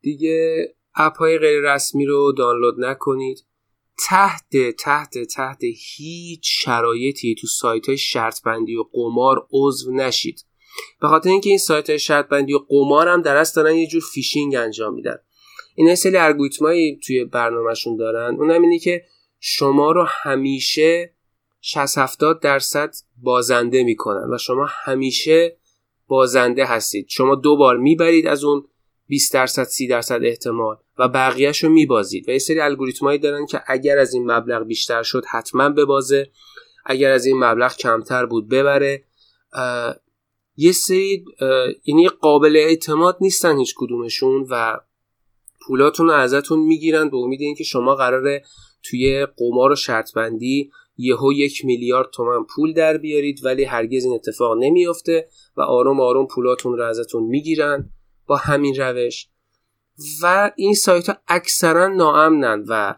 دیگه 0.00 0.68
app 0.94 1.16
های 1.16 1.38
غیر 1.38 1.74
رسمی 1.74 2.06
رو 2.06 2.32
دانلود 2.32 2.74
نکنید. 2.78 3.46
تحت 4.08 4.70
تحت 4.78 5.18
تحت 5.18 5.58
هیچ 5.62 6.64
شرایطی 6.64 7.34
تو 7.34 7.46
سایت 7.46 7.86
های 7.86 7.98
شرط 7.98 8.42
بندی 8.42 8.76
و 8.76 8.84
قمار 8.92 9.46
عضو 9.52 9.92
نشید. 9.92 10.44
به 11.00 11.08
خاطر 11.08 11.30
اینکه 11.30 11.48
این 11.48 11.58
سایت 11.58 11.90
های 11.90 11.98
شرط 11.98 12.28
بندی 12.28 12.54
و 12.54 12.58
قمار 12.58 13.08
هم 13.08 13.22
در 13.22 13.44
دارن 13.56 13.74
یه 13.74 13.86
جور 13.86 14.02
فیشینگ 14.12 14.54
انجام 14.54 14.94
میدن. 14.94 15.18
این 15.76 15.94
سری 15.94 16.16
الگوریتمایی 16.16 17.00
توی 17.06 17.24
برنامهشون 17.24 17.96
دارن. 17.96 18.34
اونم 18.34 18.62
اینه 18.62 18.78
که 18.78 19.04
شما 19.40 19.92
رو 19.92 20.04
همیشه 20.08 21.14
60 21.60 21.98
70 21.98 22.40
درصد 22.40 22.94
بازنده 23.16 23.84
می‌کنن 23.84 24.34
و 24.34 24.38
شما 24.38 24.66
همیشه 24.68 25.56
بازنده 26.06 26.64
هستید. 26.64 27.06
شما 27.08 27.34
دو 27.34 27.56
بار 27.56 27.76
می‌برید 27.76 28.26
از 28.26 28.44
اون 28.44 28.68
20 29.08 29.34
درصد 29.34 29.64
30 29.64 29.86
درصد 29.86 30.20
احتمال 30.24 30.76
و 30.98 31.08
بقیهش 31.08 31.64
رو 31.64 31.70
میبازید. 31.70 32.28
و 32.28 32.32
یه 32.32 32.38
سری 32.38 32.60
الگوریتمایی 32.60 33.18
دارن 33.18 33.46
که 33.46 33.62
اگر 33.66 33.98
از 33.98 34.14
این 34.14 34.30
مبلغ 34.30 34.66
بیشتر 34.66 35.02
شد 35.02 35.24
حتما 35.30 35.68
ببازه. 35.68 36.30
اگر 36.86 37.10
از 37.10 37.26
این 37.26 37.44
مبلغ 37.44 37.76
کمتر 37.76 38.26
بود 38.26 38.48
ببره. 38.48 39.04
یه 40.56 40.72
سری 40.72 41.24
یعنی 41.84 42.08
قابل 42.08 42.56
اعتماد 42.56 43.16
نیستن 43.20 43.58
هیچ 43.58 43.74
کدومشون 43.76 44.46
و 44.50 44.76
پولاتون 45.66 46.06
رو 46.06 46.12
ازتون 46.12 46.58
می‌گیرن 46.58 47.10
به 47.10 47.16
امید 47.16 47.40
اینکه 47.40 47.64
شما 47.64 47.94
قراره 47.94 48.42
توی 48.82 49.26
قمار 49.36 49.72
و 49.72 49.76
شرط 49.76 50.14
بندی 50.14 50.70
یهو 50.98 51.32
یک 51.32 51.64
میلیارد 51.64 52.10
تومن 52.10 52.44
پول 52.54 52.72
در 52.72 52.96
بیارید 52.96 53.44
ولی 53.44 53.64
هرگز 53.64 54.04
این 54.04 54.14
اتفاق 54.14 54.56
نمیافته 54.58 55.28
و 55.56 55.62
آروم 55.62 56.00
آروم 56.00 56.26
پولاتون 56.26 56.76
رو 56.76 56.84
ازتون 56.84 57.22
می‌گیرن 57.22 57.90
با 58.26 58.36
همین 58.36 58.74
روش. 58.74 59.28
و 60.22 60.50
این 60.56 60.74
سایت 60.74 61.08
ها 61.08 61.16
اکثرا 61.28 61.88
ناامنن 61.88 62.64
و 62.68 62.94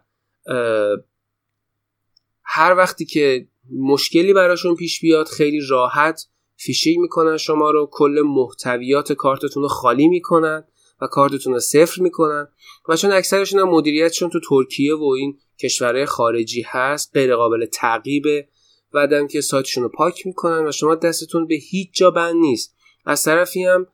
هر 2.45 2.75
وقتی 2.77 3.05
که 3.05 3.49
مشکلی 3.79 4.33
براشون 4.33 4.75
پیش 4.75 5.01
بیاد 5.01 5.27
خیلی 5.27 5.61
راحت 5.69 6.27
فیشینگ 6.57 6.99
می‌کنن 6.99 7.37
شما 7.37 7.71
رو 7.71 7.89
کل 7.93 8.23
محتویات 8.25 9.13
کارتتون 9.13 9.63
رو 9.63 9.69
خالی 9.69 10.09
می‌کنن. 10.09 10.65
و 11.01 11.07
کارتتون 11.07 11.53
رو 11.53 11.61
صفر 11.61 12.03
می‌کنن. 12.03 12.49
و 12.89 12.97
چون 12.97 13.13
اکثرشون 13.13 13.61
هم 13.61 13.69
مدیریتشون 13.69 14.31
تو 14.31 14.41
ترکیه 14.49 14.95
و 14.95 15.05
این 15.05 15.39
کشورهای 15.59 16.07
خارجی 16.07 16.65
هست 16.67 17.11
غیر 17.15 17.37
قابل 17.37 17.67
تعقیبه 17.67 18.49
بعدم 18.93 19.27
که 19.27 19.41
سایتشون 19.41 19.83
رو 19.83 19.89
پاک 19.89 20.27
می‌کنن 20.27 20.67
و 20.67 20.73
شما 20.73 20.95
دستتون 20.95 21.47
به 21.47 21.55
هیچ 21.55 21.91
جا 21.93 22.11
بند 22.11 22.35
نیست. 22.35 22.77
از 23.05 23.25
طرفی 23.25 23.65
هم 23.65 23.87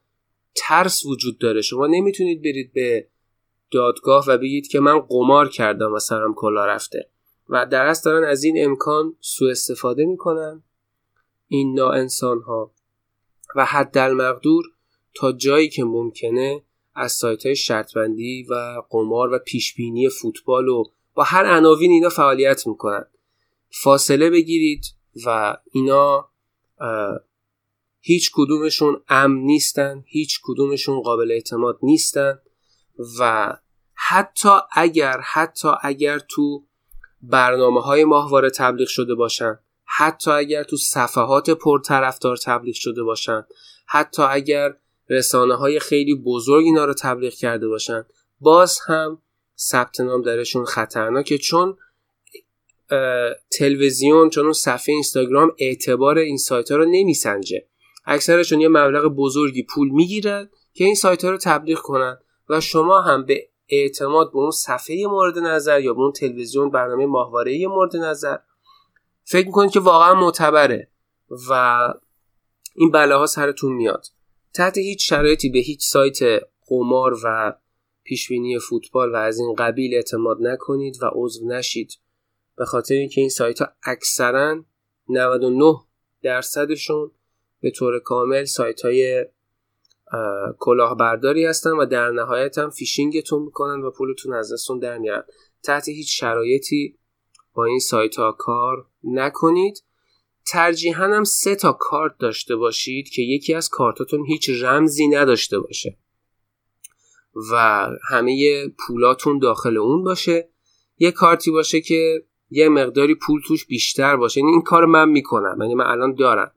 ترس 0.57 1.07
وجود 1.07 1.39
داره. 1.39 1.63
شما 1.63 1.87
نمی‌تونید 1.87 2.43
برید 2.43 2.73
به 2.73 3.09
دادگاه 3.71 4.25
و 4.29 4.39
بگید 4.39 4.69
که 4.69 4.81
من 4.81 4.99
قمار 4.99 5.49
کردم 5.49 5.93
و 5.93 5.99
سرم 5.99 6.35
کلاه 6.35 6.67
رفته. 6.67 7.11
و 7.49 7.67
در 7.67 7.87
اصل 7.87 8.11
دارن 8.11 8.25
از 8.25 8.45
این 8.45 8.65
امکان 8.65 9.17
سوء 9.21 9.51
استفاده 9.51 10.05
می‌کنن. 10.05 10.63
این 11.49 11.81
انسان 11.81 12.41
ها 12.41 12.71
و 13.57 13.65
حد 13.65 13.99
مقدور 13.99 14.65
تا 15.15 15.33
جایی 15.33 15.69
که 15.69 15.85
ممکنه 15.85 16.63
از 16.95 17.13
سایت 17.13 17.47
های 17.47 17.57
شرطبندی 17.57 18.43
و 18.43 18.83
قمار 18.91 19.33
و 19.33 19.39
پیشبینی 19.39 20.09
فوتبال 20.09 20.69
و 20.69 20.85
با 21.15 21.23
هر 21.23 21.57
عناوین 21.57 21.91
اینا 21.91 22.09
فعالیت 22.09 22.67
می‌کنن. 22.67 23.07
فاصله 23.71 24.31
بگیرید 24.31 24.85
و 25.27 25.57
اینا 25.73 26.29
هیچ 28.01 28.31
کدومشون 28.35 29.03
امن 29.09 29.39
نیستن 29.39 30.05
هیچ 30.07 30.41
کدومشون 30.43 31.03
قابل 31.03 31.33
اعتماد 31.33 31.79
نیستن 31.83 32.39
و 33.21 33.53
حتی 33.95 34.49
اگر 34.73 35.21
حتی 35.21 35.69
اگر 35.83 36.19
تو 36.19 36.65
برنامه 37.23 37.81
های 37.81 38.05
ماهواره 38.05 38.51
تبلیغ 38.51 38.89
شده 38.89 39.15
باشن 39.15 39.59
حتی 39.85 40.31
اگر 40.31 40.63
تو 40.63 40.77
صفحات 40.77 41.51
پرطرفدار 41.51 42.37
تبلیغ 42.37 42.75
شده 42.75 43.03
باشن 43.03 43.47
حتی 43.87 44.23
اگر 44.23 44.77
رسانه 45.09 45.55
های 45.55 45.79
خیلی 45.79 46.15
بزرگ 46.15 46.65
اینا 46.65 46.85
رو 46.85 46.95
تبلیغ 46.95 47.33
کرده 47.33 47.69
باشن. 47.69 48.05
باز 48.41 48.79
هم 48.87 49.23
ثبت 49.59 50.01
نام 50.01 50.23
درشون 50.23 50.65
خطرناکه 50.65 51.39
چون 51.39 51.77
تلویزیون 53.59 54.31
چون 54.31 54.45
اون 54.45 54.53
صفحه 54.53 54.93
اینستاگرام 54.95 55.53
اعتبار 55.59 56.19
این 56.19 56.37
سایت 56.37 56.71
ها 56.71 56.77
رو 56.77 56.85
نمیسنجه. 56.85 57.67
اکثرشون 58.05 58.61
یه 58.61 58.69
مبلغ 58.69 59.05
بزرگی 59.05 59.63
پول 59.63 59.89
می‌گیرن 59.89 60.51
که 60.73 60.85
این 60.85 60.95
سایت 60.95 61.25
ها 61.25 61.31
رو 61.31 61.37
تبلیغ 61.37 61.79
کنن 61.79 62.19
و 62.49 62.61
شما 62.61 63.01
هم 63.01 63.25
به 63.25 63.49
اعتماد 63.69 64.33
به 64.33 64.39
اون 64.39 64.51
صفحه 64.51 65.07
مورد 65.07 65.39
نظر 65.39 65.81
یا 65.81 65.95
به 65.95 66.01
اون 66.01 66.13
تلویزیون 66.13 66.71
برنامه 66.71 67.07
ماهواره 67.07 67.67
مورد 67.67 67.97
نظر 67.97 68.37
فکر 69.25 69.47
می‌کنید 69.47 69.71
که 69.71 69.81
واقعا 69.81 70.15
معتبره 70.15 70.91
و 71.51 71.89
این 72.75 72.91
بلاها 72.91 73.27
سرتون 73.27 73.73
میاد. 73.73 74.07
تحت 74.55 74.79
هیچ 74.79 75.09
شرایطی 75.09 75.49
به 75.49 75.59
هیچ 75.59 75.85
سایت 75.85 76.19
قمار 76.67 77.15
و 77.25 77.55
پیشبینی 78.05 78.59
فوتبال 78.59 79.13
و 79.13 79.17
از 79.17 79.39
این 79.39 79.55
قبیل 79.55 79.95
اعتماد 79.95 80.39
نکنید 80.41 81.03
و 81.03 81.11
عضو 81.13 81.49
نشید. 81.49 81.93
به 82.57 82.65
خاطر 82.65 82.95
اینکه 82.95 83.21
این 83.21 83.31
سایت 83.31 83.59
ها 83.59 83.69
اکثرا 83.83 84.65
99 85.09 85.75
درصدشون 86.23 87.11
به 87.61 87.71
طور 87.71 87.99
کامل 87.99 88.45
سایت 88.45 88.81
های 88.81 89.27
کلاهبرداری 90.59 91.45
هستن 91.45 91.71
و 91.71 91.87
در 91.87 92.11
نهایت 92.11 92.59
هم 92.59 92.71
فیشینگتون 92.71 93.43
می‌کنن 93.43 93.83
و 93.83 93.91
پولتون 93.91 94.35
از 94.35 94.53
دستون 94.53 94.79
در 94.79 94.99
میارن. 94.99 95.25
تحت 95.63 95.89
هیچ 95.89 96.21
شرایطی 96.21 96.99
با 97.55 97.65
این 97.65 97.79
سایت 97.79 98.17
ها 98.17 98.33
کار 98.33 98.87
نکنید. 99.05 99.84
ترجیحاً 100.47 101.05
هم 101.05 101.25
سه 101.25 101.55
تا 101.55 101.73
کارت 101.73 102.19
داشته 102.19 102.57
باشید 102.57 103.09
که 103.09 103.23
یکی 103.23 103.55
از 103.55 103.69
کارتاتون 103.69 104.27
هیچ 104.27 104.51
رمزی 104.51 105.09
نداشته 105.09 105.59
باشه. 105.59 105.99
و 107.53 107.87
همه 108.11 108.69
پولاتون 108.69 109.39
داخل 109.39 109.77
اون 109.77 110.05
باشه. 110.05 110.49
یه 110.99 111.11
کارتی 111.11 111.51
باشه 111.51 111.81
که 111.81 112.25
یه 112.51 112.69
مقداری 112.69 113.15
پول 113.15 113.41
توش 113.47 113.67
بیشتر 113.67 114.17
باشه. 114.17 114.41
یعنی 114.41 114.53
این 114.53 114.63
کار 114.63 114.85
من 114.85 115.09
می‌کنم. 115.09 115.59
یعنی 115.61 115.75
من 115.75 115.87
الان 115.87 116.15
دارم. 116.15 116.53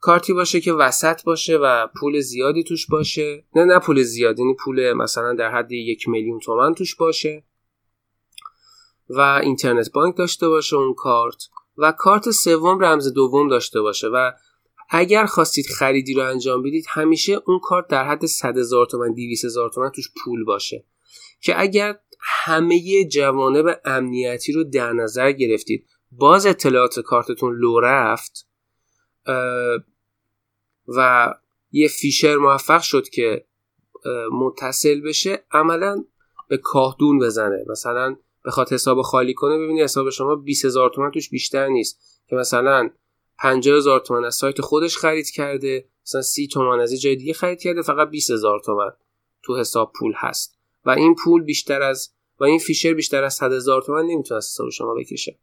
کارتی 0.00 0.32
باشه 0.32 0.60
که 0.60 0.72
وسط 0.72 1.24
باشه 1.24 1.56
و 1.56 1.86
پول 2.00 2.20
زیادی 2.20 2.64
توش 2.64 2.86
باشه. 2.86 3.44
نه 3.56 3.64
نه 3.64 3.78
پول 3.78 4.02
زیادی 4.02 4.42
یعنی 4.42 4.54
پول 4.54 4.92
مثلا 4.92 5.34
در 5.34 5.50
حد 5.50 5.72
یک 5.72 6.08
میلیون 6.08 6.38
تومن 6.38 6.74
توش 6.74 6.96
باشه. 6.96 7.44
و 9.08 9.20
اینترنت 9.20 9.92
بانک 9.92 10.16
داشته 10.16 10.48
باشه 10.48 10.76
اون 10.76 10.94
کارت. 10.94 11.48
و 11.76 11.92
کارت 11.92 12.30
سوم 12.30 12.84
رمز 12.84 13.12
دوم 13.12 13.48
داشته 13.48 13.80
باشه 13.80 14.08
و 14.08 14.30
اگر 14.90 15.26
خواستید 15.26 15.66
خریدی 15.66 16.14
رو 16.14 16.22
انجام 16.22 16.62
بدید 16.62 16.84
همیشه 16.88 17.40
اون 17.46 17.58
کارت 17.58 17.88
در 17.88 18.04
حد 18.04 18.26
100 18.26 18.58
هزار 18.58 18.86
تومن 18.86 19.12
200 19.14 19.44
هزار 19.44 19.70
تومن 19.70 19.90
توش 19.90 20.10
پول 20.24 20.44
باشه. 20.44 20.84
که 21.40 21.60
اگر 21.60 21.98
همه 22.20 23.04
جوانب 23.04 23.80
امنیتی 23.84 24.52
رو 24.52 24.64
در 24.64 24.92
نظر 24.92 25.32
گرفتید 25.32 25.86
باز 26.12 26.46
اطلاعات 26.46 27.00
کارتتون 27.00 27.56
لو 27.56 27.80
رفت 27.80 28.48
و 30.88 31.28
یه 31.72 31.88
فیشر 31.88 32.36
موفق 32.36 32.80
شد 32.80 33.08
که 33.08 33.44
متصل 34.32 35.00
بشه 35.00 35.44
عملا 35.50 36.04
به 36.48 36.56
کاهدون 36.56 37.18
بزنه. 37.18 37.64
مثلا 37.68 38.16
بخواد 38.44 38.72
حساب 38.72 39.02
خالی 39.02 39.34
کنه 39.34 39.58
ببینی 39.58 39.82
حساب 39.82 40.10
شما 40.10 40.34
20 40.34 40.64
هزار 40.64 40.90
تومن 40.90 41.10
توش 41.10 41.30
بیشتر 41.30 41.68
نیست. 41.68 42.00
که 42.28 42.36
مثلا 42.36 42.90
50 43.38 43.76
هزار 43.76 44.00
تومن 44.00 44.24
از 44.24 44.34
سایت 44.34 44.60
خودش 44.60 44.96
خرید 44.96 45.30
کرده 45.30 45.88
مثلا 46.06 46.22
30 46.22 46.46
تومن 46.46 46.80
از 46.80 47.00
جای 47.00 47.16
دیگه 47.16 47.32
خرید 47.32 47.60
کرده 47.60 47.82
فقط 47.82 48.10
20 48.10 48.30
هزار 48.30 48.60
تومن 48.60 48.90
تو 49.42 49.56
حساب 49.56 49.92
پول 49.98 50.12
هست. 50.16 50.58
و 50.84 50.90
این 50.90 51.14
پول 51.14 51.42
بیشتر 51.42 51.82
از 51.82 52.10
و 52.40 52.44
این 52.44 52.58
فیشر 52.58 52.94
بیشتر 52.94 53.24
از 53.24 53.34
100 53.34 53.52
هزار 53.52 53.82
تومن 53.82 54.06
نمی‌تونه 54.06 54.36
از 54.36 54.46
حساب 54.46 54.70
شما 54.70 54.94
بکشه. 54.94 55.38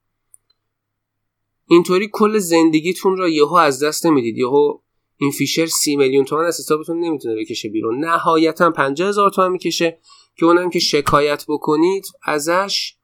اینطوری 1.68 2.10
کل 2.14 2.38
زندگیتون 2.38 3.18
رو 3.18 3.30
یهو 3.30 3.54
از 3.54 3.84
دست 3.84 4.06
نمی‌دید. 4.06 4.38
یهو 4.38 4.78
این 5.18 5.32
فیشر 5.32 5.66
30 5.66 5.96
میلیون 5.96 6.26
تومن 6.26 6.46
از 6.46 6.60
حسابتون 6.60 7.00
نمی‌تونه 7.00 7.36
بکشه 7.36 7.70
بیرون. 7.70 8.06
نهایتا 8.06 8.72
50 8.72 9.10
هزار 9.10 9.30
تومن 9.30 9.52
می‌کشه. 9.52 10.00
که 10.42 10.46
اونم 10.46 10.70
که 10.70 10.80
شکایت 10.80 11.46
بکنید 11.48 12.06
ازش 12.24 12.96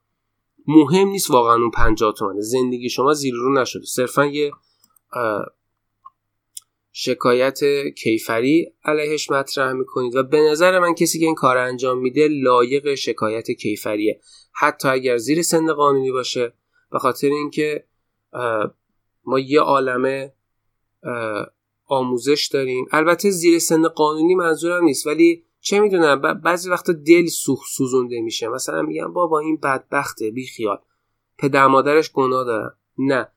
مهم 0.68 1.08
نیست 1.08 1.32
واقعا 1.32 1.54
اون 1.54 1.72
50 1.72 2.14
تومنه. 2.18 2.42
زندگی 2.42 2.90
شما 2.90 3.14
زیر 3.14 3.34
رو 3.34 3.54
نشده. 3.54 3.86
صرفا 3.86 4.26
یه 4.26 4.52
شکایت 6.92 7.60
کیفری 7.98 8.74
علیهش 8.84 9.32
مطرح 9.32 9.72
می‌کنید 9.72 10.16
و 10.16 10.24
به 10.24 10.42
نظر 10.42 10.80
من 10.80 10.94
کسی 10.94 11.20
که 11.20 11.26
این 11.26 11.36
کار 11.36 11.58
انجام 11.58 12.00
میده 12.00 12.28
لایق 12.28 12.96
شکایت 12.96 13.52
کیفریه. 13.52 14.22
حتی 14.54 14.88
اگر 14.88 15.18
زیر 15.18 15.42
سن 15.42 15.74
قانونی 15.74 16.12
باشه 16.12 16.54
به 16.92 17.00
خاطر 17.00 17.28
اینکه 17.28 17.86
ما 19.26 19.40
یه 19.40 19.60
عالمه 19.60 20.34
آموزش 21.86 22.50
داریم. 22.54 22.86
البته 22.92 23.30
زیر 23.30 23.60
سن 23.60 23.88
قانونی 23.88 24.36
منظورم 24.36 24.84
نیست 24.84 25.08
ولی 25.08 25.44
چه 25.68 25.80
می‌دونم 25.80 26.22
بعضی 26.44 26.70
وقتا 26.70 26.94
دل 26.94 27.26
سوخ 27.26 27.66
سوزونده 27.68 28.22
میشه. 28.22 28.48
مثلا 28.48 28.82
میگم 28.82 29.14
بابا 29.14 29.40
این 29.40 29.58
بدبخته 29.64 30.32
بی 30.32 30.48
خیال 30.48 30.80
پدر 31.38 31.68
مادرش 31.68 32.12
گناه 32.12 32.46
دارن. 32.46 32.72
نه. 32.98 33.28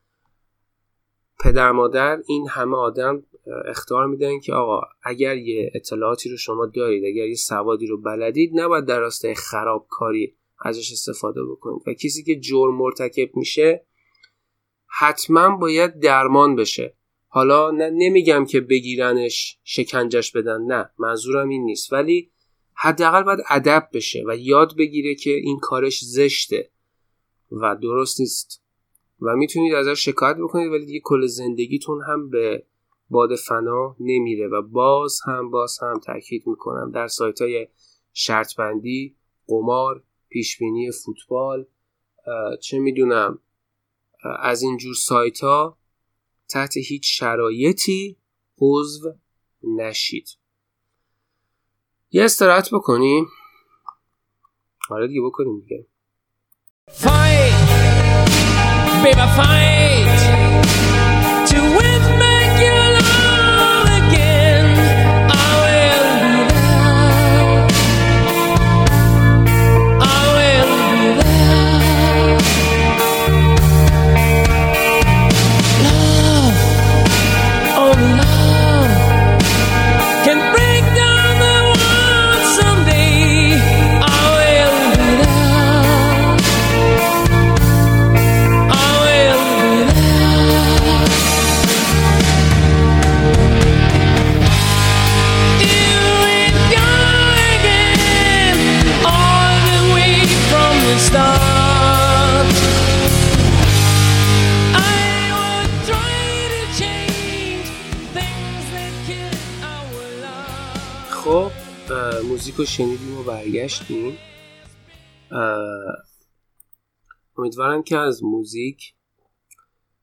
پدر 1.39 1.71
مادر 1.71 2.21
این 2.27 2.47
همه 2.49 2.77
آدم 2.77 3.23
اختار 3.65 4.07
میدن 4.07 4.39
که 4.39 4.53
آقا 4.53 4.81
اگر 5.03 5.37
یه 5.37 5.71
اطلاعاتی 5.75 6.29
رو 6.29 6.37
شما 6.37 6.65
دارید 6.65 7.03
اگر 7.05 7.27
یه 7.27 7.35
سوادی 7.35 7.87
رو 7.87 8.01
بلدید 8.01 8.51
نباید 8.53 8.85
در 8.85 8.99
راستای 8.99 9.35
خرابکاری 9.35 10.35
ازش 10.61 10.91
استفاده 10.91 11.43
بکنید. 11.43 11.81
و 11.87 11.93
کسی 11.93 12.23
که 12.23 12.39
جرم 12.39 12.75
مرتکب 12.75 13.35
میشه 13.35 13.85
حتما 14.99 15.57
باید 15.57 15.99
درمان 15.99 16.55
بشه. 16.55 16.95
حالا 17.33 17.71
نه 17.71 17.89
نمیگم 17.89 18.45
که 18.45 18.61
بگیرنش 18.61 19.59
شکنجش 19.63 20.31
بدن 20.31 20.61
نه 20.61 20.89
منظورم 20.97 21.49
این 21.49 21.63
نیست. 21.63 21.93
ولی 21.93 22.31
حداقل 22.73 23.23
باید 23.23 23.39
ادب 23.49 23.89
بشه 23.93 24.23
و 24.27 24.37
یاد 24.37 24.77
بگیره 24.77 25.15
که 25.15 25.29
این 25.29 25.59
کارش 25.59 25.99
زشته 26.05 26.69
و 27.51 27.75
درست 27.75 28.19
نیست. 28.19 28.63
و 29.21 29.35
می‌تونید 29.35 29.73
ازش 29.73 30.05
شکایت 30.05 30.37
بکنید 30.37 30.71
ولی 30.71 30.85
دیگه 30.85 30.99
کل 31.03 31.25
زندگیتون 31.25 32.01
هم 32.07 32.29
به 32.29 32.63
باد 33.09 33.35
فنا 33.35 33.95
نمیره. 33.99 34.47
و 34.47 34.61
باز 34.61 35.19
هم 35.25 35.51
باز 35.51 35.79
هم 35.81 35.99
تاکید 35.99 36.47
می‌کنم 36.47 36.91
در 36.91 37.07
سایت 37.07 37.41
های 37.41 37.67
شرط 38.13 38.55
بندی 38.55 39.15
قمار 39.47 40.03
پیشبینی 40.29 40.91
فوتبال 40.91 41.65
چه 42.61 42.79
می‌دونم 42.79 43.39
از 44.39 44.61
اینجور 44.61 44.93
سایت 44.93 45.39
ها 45.39 45.77
تحت 46.51 46.77
هیچ 46.77 47.19
شرایطی 47.19 48.17
عضو 48.61 49.13
نشید. 49.63 50.29
یه 52.11 52.23
استراحت 52.23 52.69
بکنیم 52.73 53.27
آره 54.89 55.07
دیگه 55.07 55.21
بکنیم 55.25 55.59
دیگه. 55.59 55.87
Fight, 56.89 57.55
baby, 59.03 59.27
fight! 59.37 60.90
موزیک 112.51 112.59
رو 112.59 112.65
شنیدیم 112.65 113.17
و 113.17 113.23
برگشتیم. 113.23 114.17
امیدوارم 117.37 117.83
که 117.83 117.97
از 117.97 118.23
موزیک 118.23 118.93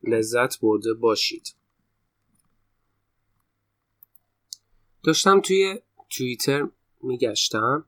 لذت 0.03 0.61
برده 0.61 0.95
باشید. 0.95 1.55
داشتم 5.03 5.41
توی 5.41 5.81
توییتر 6.11 6.69
میگشتم. 7.03 7.85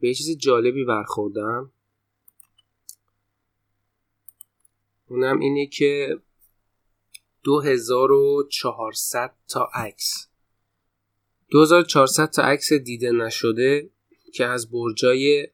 به 0.00 0.08
یه 0.08 0.14
چیز 0.14 0.38
جالبی 0.38 0.84
برخوردم. 0.84 1.72
اونم 5.08 5.38
اینه 5.40 5.66
که 5.66 6.20
2400 7.42 9.34
تا 9.48 9.70
عکس. 9.74 10.28
2400 11.54 12.30
تا 12.30 12.42
عکس 12.42 12.72
دیده 12.72 13.10
نشده 13.10 13.90
که 14.32 14.44
از 14.44 14.70
برجای 14.70 15.48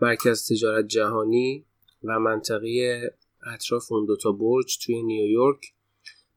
مرکز 0.00 0.52
تجارت 0.52 0.86
جهانی 0.86 1.64
و 2.04 2.18
منطقه 2.18 3.00
اطراف 3.54 3.92
اون 3.92 4.06
دوتا 4.06 4.32
برج 4.32 4.78
توی 4.84 5.02
نیویورک 5.02 5.72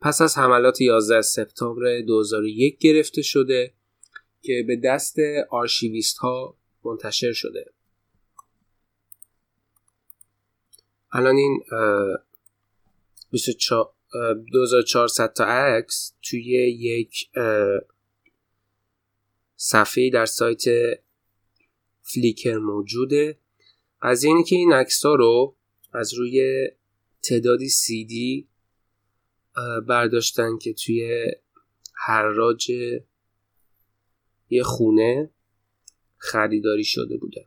پس 0.02 0.22
از 0.22 0.38
حملات 0.38 0.82
11 0.82 1.22
سپتامبر 1.22 2.02
2001 2.02 2.78
گرفته 2.78 3.22
شده 3.22 3.74
که 4.42 4.64
به 4.68 4.76
دست 4.76 5.16
آرشیویست 5.50 6.18
ها 6.18 6.58
منتشر 6.84 7.34
شده. 7.34 7.66
الان 11.12 11.36
این 11.36 11.60
اه، 11.72 12.18
24 13.32 13.94
اه، 14.14 14.34
2400 14.34 15.34
تا 15.34 15.46
عکس 15.46 16.14
توی 16.30 16.52
یک 16.80 17.30
صفحه 19.62 20.10
در 20.10 20.26
سایت 20.26 20.64
فلیکر 22.02 22.58
موجوده. 22.58 23.38
قضیه 24.02 24.30
اینه 24.30 24.44
که 24.44 24.56
این 24.56 24.74
عکس 24.74 25.06
رو 25.06 25.56
از 25.94 26.14
روی 26.14 26.68
تعدادی 27.24 27.70
سی 27.70 28.06
دی 28.06 28.48
برداشتن 29.88 30.58
که 30.58 30.74
توی 30.74 31.32
حراج 32.08 32.72
یه 34.50 34.64
خونه 34.64 35.32
خریداری 36.18 36.84
شده 36.84 37.18
بوده. 37.18 37.46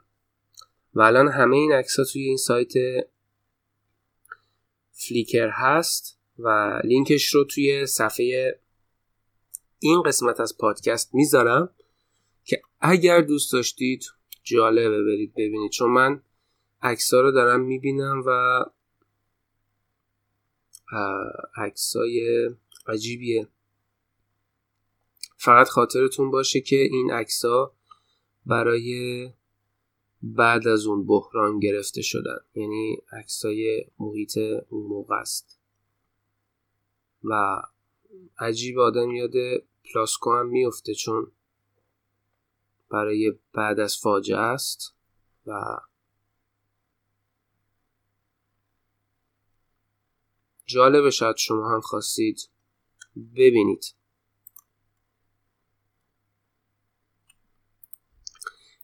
و 0.95 1.01
الان 1.01 1.29
همه 1.29 1.57
این 1.57 1.73
عکس 1.73 1.99
ها 1.99 2.05
توی 2.05 2.23
این 2.23 2.37
سایت 2.37 2.73
فلیکر 4.93 5.51
هست 5.53 6.19
و 6.39 6.81
لینکش 6.85 7.35
رو 7.35 7.45
توی 7.45 7.87
صفحه 7.87 8.61
این 9.79 10.03
قسمت 10.03 10.41
از 10.41 10.59
پادکست 10.59 11.15
می‌ذارم. 11.15 11.75
که 12.45 12.63
اگر 12.81 13.21
دوست 13.21 13.53
داشتید 13.53 14.05
جالبه 14.43 15.03
برید 15.03 15.33
ببینید 15.35 15.71
چون 15.71 15.91
من 15.91 16.23
عکس 16.83 17.15
رو 17.15 17.33
دارم 17.33 17.61
می‌بینم 17.61 18.23
و 18.27 18.61
عکسای 21.57 22.51
عجیبیه. 22.87 23.49
فقط 25.37 25.69
خاطرتون 25.69 26.31
باشه 26.31 26.61
که 26.61 26.77
این 26.77 27.11
عکسا 27.11 27.75
برای 28.47 29.31
بعد 30.23 30.69
از 30.69 30.87
اون 30.87 31.07
بحران 31.07 31.59
گرفته 31.59 32.03
شدن. 32.03 32.39
یعنی 32.55 32.97
عکسای 33.13 33.85
محیط 33.99 34.39
اون 34.69 34.87
موقع 34.87 35.15
است. 35.15 35.59
و 37.25 37.63
عجیب 38.39 38.79
آدم 38.79 39.11
یاد 39.11 39.33
پلاسکو 39.93 40.33
هم 40.33 40.49
میفته 40.49 40.95
چون 40.95 41.33
برای 42.93 43.33
بعد 43.53 43.81
از 43.81 43.97
فاجعه 43.97 44.39
است 44.39 44.95
و 45.47 45.53
جالبه 50.67 51.11
شاید 51.11 51.37
شما 51.37 51.75
هم 51.75 51.81
خواستید 51.81 52.51
ببینید. 53.37 53.85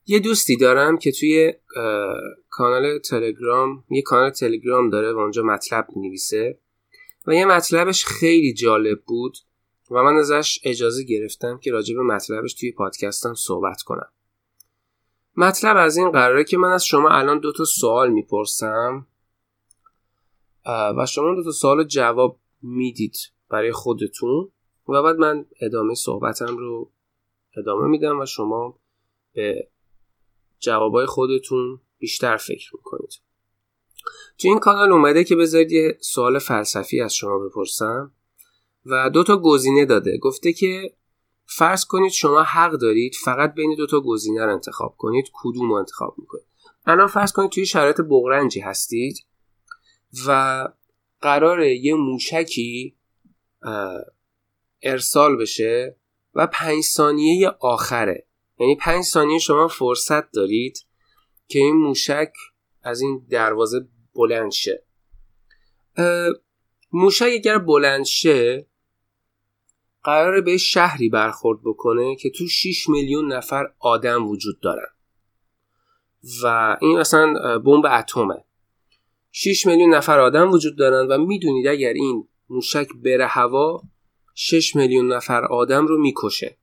یه 0.07 0.19
دوستی 0.19 0.57
دارم 0.57 0.99
که 0.99 1.13
توی 1.13 1.53
کانال 2.49 2.99
تلگرام 2.99 3.85
یه 3.91 4.03
کانال 4.03 4.31
تلگرام 4.31 4.91
داره 4.91 5.13
و 5.13 5.19
اونجا 5.19 5.43
مطلب 5.43 5.87
نویسه 5.97 6.59
و 7.27 7.33
یه 7.33 7.45
مطلبش 7.45 8.05
خیلی 8.05 8.55
جالب 8.55 9.03
بود. 9.07 9.39
و 9.91 10.03
من 10.03 10.17
ازش 10.17 10.61
اجازه 10.65 11.05
گرفتم 11.05 11.59
که 11.59 11.71
راجع 11.71 11.95
به 11.95 12.03
مطلبش 12.03 12.55
توی 12.55 12.73
پادکستم 12.73 13.35
صحبت 13.35 13.83
کنم. 13.83 14.09
مطلب 15.37 15.77
از 15.77 15.97
این 15.97 16.11
قراره 16.11 16.45
که 16.45 16.57
من 16.57 16.73
از 16.73 16.85
شما 16.85 17.09
الان 17.11 17.39
دو 17.39 17.53
تا 17.53 17.65
سوال 17.65 18.11
می‌پرسم 18.11 19.07
و 20.67 21.07
شما 21.07 21.35
دو 21.35 21.45
تا 21.45 21.51
سوال 21.51 21.85
جواب 21.85 22.41
می‌دید 22.63 23.17
برای 23.49 23.73
خودتون 23.73 24.51
و 24.89 25.03
بعد 25.03 25.17
من 25.17 25.47
ادامه 25.61 25.95
صحبتم 25.95 26.57
رو 26.57 26.91
ادامه 27.57 27.89
میدم 27.89 28.21
و 28.21 28.27
شما 28.27 28.79
به 29.33 29.69
جوابای 30.59 31.07
خودتون 31.07 31.81
بیشتر 31.99 32.37
فکر 32.37 32.77
می‌کنید. 32.77 33.13
تو 34.39 34.49
این 34.49 34.59
کانال 34.59 34.93
اومده 34.93 35.25
که 35.25 35.37
بذارید 35.37 35.73
یه 35.73 35.99
سوال 36.01 36.39
فلسفی 36.39 37.01
از 37.01 37.15
شما 37.15 37.39
بپرسم. 37.39 38.13
و 38.91 39.11
دو 39.11 39.25
تا 39.25 39.37
گزینه 39.37 39.85
داده. 39.85 40.19
گفته 40.19 40.53
که 40.53 40.95
فرض 41.47 41.85
کنید 41.85 42.13
شما 42.13 42.43
حق 42.43 42.73
دارید 42.73 43.15
فقط 43.25 43.55
بین 43.55 43.75
دو 43.75 43.87
تا 43.87 44.01
گزینه 44.01 44.45
رو 44.45 44.53
انتخاب 44.53 44.95
کنید 44.99 45.31
کدوم 45.33 45.69
رو 45.71 45.75
انتخاب 45.75 46.15
می‌کنید. 46.19 46.45
الان 46.87 47.07
فرض 47.07 47.33
کنید 47.33 47.51
توی 47.51 47.67
شرایط 47.67 48.01
بغرنجی 48.11 48.61
هستید 48.61 49.27
و 50.27 50.69
قرار 51.21 51.63
یه 51.63 51.95
موشکی 51.95 52.97
ارسال 54.83 55.37
بشه 55.37 55.97
و 56.35 56.47
پنج 56.47 56.85
ثانیه 56.85 57.49
آخره. 57.49 58.27
یعنی 58.59 58.77
پنج 58.77 59.05
ثانیه 59.05 59.39
شما 59.39 59.69
فرصت 59.69 60.31
دارید 60.31 60.87
که 61.49 61.59
این 61.59 61.77
موشک 61.77 62.33
از 62.83 63.01
این 63.01 63.27
دروازه 63.31 63.89
بلند 64.15 64.51
شه. 64.51 64.85
موشک 66.93 67.31
اگر 67.33 67.59
بلند 67.59 68.05
شه 68.05 68.67
قراره 70.09 70.41
به 70.41 70.57
شهری 70.57 71.09
برخورد 71.09 71.59
بکنه 71.65 72.17
که 72.17 72.31
تو 72.31 72.47
6 72.47 72.89
میلیون 72.89 73.33
نفر 73.33 73.73
آدم 73.79 74.29
وجود 74.29 74.61
دارن. 74.61 74.89
و 76.43 76.77
این 76.81 76.99
اصلا 76.99 77.59
بمب 77.59 77.87
اتمه. 77.87 78.45
6 79.33 79.67
میلیون 79.67 79.95
نفر 79.95 80.21
آدم 80.21 80.51
وجود 80.51 80.79
دارن 80.79 81.07
و 81.09 81.19
می‌دونید 81.27 81.67
اگر 81.67 81.93
این 81.93 82.29
موشک 82.49 82.89
بره 83.05 83.27
هوا 83.27 83.83
6 84.35 84.77
میلیون 84.77 85.13
نفر 85.13 85.45
آدم 85.45 85.87
رو 85.87 85.99
می‌کشه. 85.99 86.59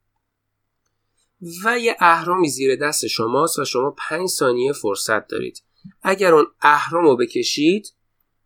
و 1.65 1.79
یه 1.79 1.95
اهرامی 1.99 2.49
زیر 2.49 2.75
دست 2.75 3.07
شماست 3.07 3.59
و 3.59 3.65
شما 3.65 3.95
5 4.09 4.27
ثانیه 4.27 4.73
فرصت 4.73 5.27
دارید. 5.27 5.63
اگر 6.01 6.33
اون 6.33 6.45
اهرام 6.61 7.03
رو 7.03 7.17
بکشید 7.17 7.93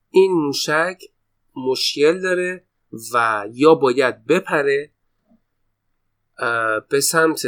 این 0.09 0.31
موشک 0.31 1.01
مشکل 1.55 2.21
داره 2.21 2.68
و 3.13 3.45
یا 3.53 3.75
باید 3.75 4.25
بپره 4.25 4.91
به 6.89 7.01
سمت 7.01 7.41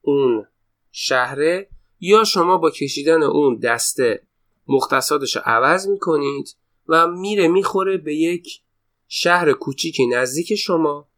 اون 0.00 0.46
شهره 0.90 1.68
یا 2.00 2.24
شما 2.24 2.58
با 2.58 2.70
کشیدن 2.70 3.22
اون 3.22 3.58
دسته 3.58 4.26
مختصاتش 4.68 5.36
رو 5.36 5.42
عوض 5.44 5.88
می‌کنید 5.88 6.56
و 6.88 7.06
میره 7.06 7.48
می‌خوره 7.48 7.96
به 7.96 8.14
یک 8.14 8.62
شهر 9.08 9.52
کوچیکی 9.52 10.06
نزدیک 10.06 10.54
شما 10.54 11.08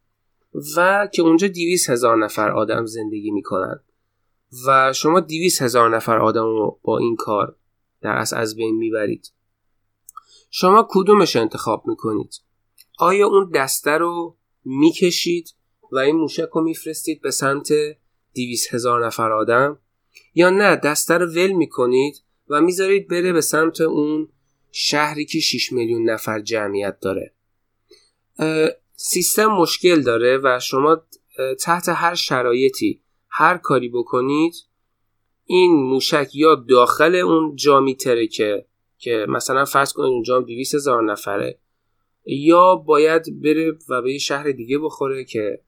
و 0.76 1.08
که 1.12 1.22
اونجا 1.22 1.48
دیویس 1.48 1.90
هزار 1.90 2.24
نفر 2.24 2.50
آدم 2.50 2.86
زندگی 2.86 3.30
می‌کنن. 3.30 3.80
و 4.66 4.92
شما 4.92 5.20
دیویس 5.20 5.62
هزار 5.62 5.96
نفر 5.96 6.18
آدم 6.18 6.44
رو 6.44 6.80
با 6.82 6.98
این 6.98 7.16
کار 7.16 7.56
در 8.00 8.10
اصل 8.10 8.36
از 8.36 8.56
بین 8.56 8.76
می‌برید. 8.76 9.32
شما 10.50 10.88
کدومش 10.90 11.36
انتخاب 11.36 11.86
می‌کنید؟ 11.86 12.34
آیا 12.98 13.26
اون 13.26 13.50
دسته 13.54 13.90
رو 13.90 14.36
می‌کشید 14.64 15.54
و 15.92 15.98
این 15.98 16.16
موشک 16.16 16.48
رو 16.54 16.62
میفرستید 16.62 17.22
به 17.22 17.30
سمت 17.30 17.72
دیویس 18.32 18.74
هزار 18.74 19.06
نفر 19.06 19.32
آدم؟ 19.32 19.78
یا 20.34 20.50
نه 20.50 20.76
دسته 20.76 21.14
رو 21.14 21.26
ول 21.26 21.52
می‌کنید 21.52 22.22
و 22.48 22.60
می‌ذارید 22.60 23.08
بره 23.08 23.32
به 23.32 23.40
سمت 23.40 23.80
اون 23.80 24.28
شهری 24.70 25.24
که 25.24 25.40
6 25.40 25.72
میلیون 25.72 26.10
نفر 26.10 26.40
جمعیت 26.40 27.00
داره؟ 27.00 27.32
سیستم 28.96 29.46
مشکل 29.46 30.02
داره 30.02 30.40
و 30.44 30.60
شما 30.60 31.02
تحت 31.60 31.88
هر 31.88 32.14
شرایطی 32.14 33.00
هر 33.28 33.56
کاری 33.56 33.88
بکنید 33.88 34.54
این 35.44 35.72
موشک 35.72 36.30
یا 36.34 36.54
داخل 36.54 37.14
اون 37.14 37.56
جا 37.56 37.80
میترکه 37.80 38.66
که 38.98 39.26
مثلا 39.28 39.64
فرض 39.64 39.92
کنید 39.92 40.08
اونجا 40.08 40.36
هم 40.36 40.44
200 40.44 40.74
هزار 40.74 41.04
نفره 41.04 41.58
یا 42.24 42.76
باید 42.76 43.42
بره 43.42 43.78
و 43.88 44.02
به 44.02 44.12
یه 44.12 44.18
شهر 44.18 44.52
دیگه 44.52 44.78
بخوره 44.78 45.24
که 45.24 45.60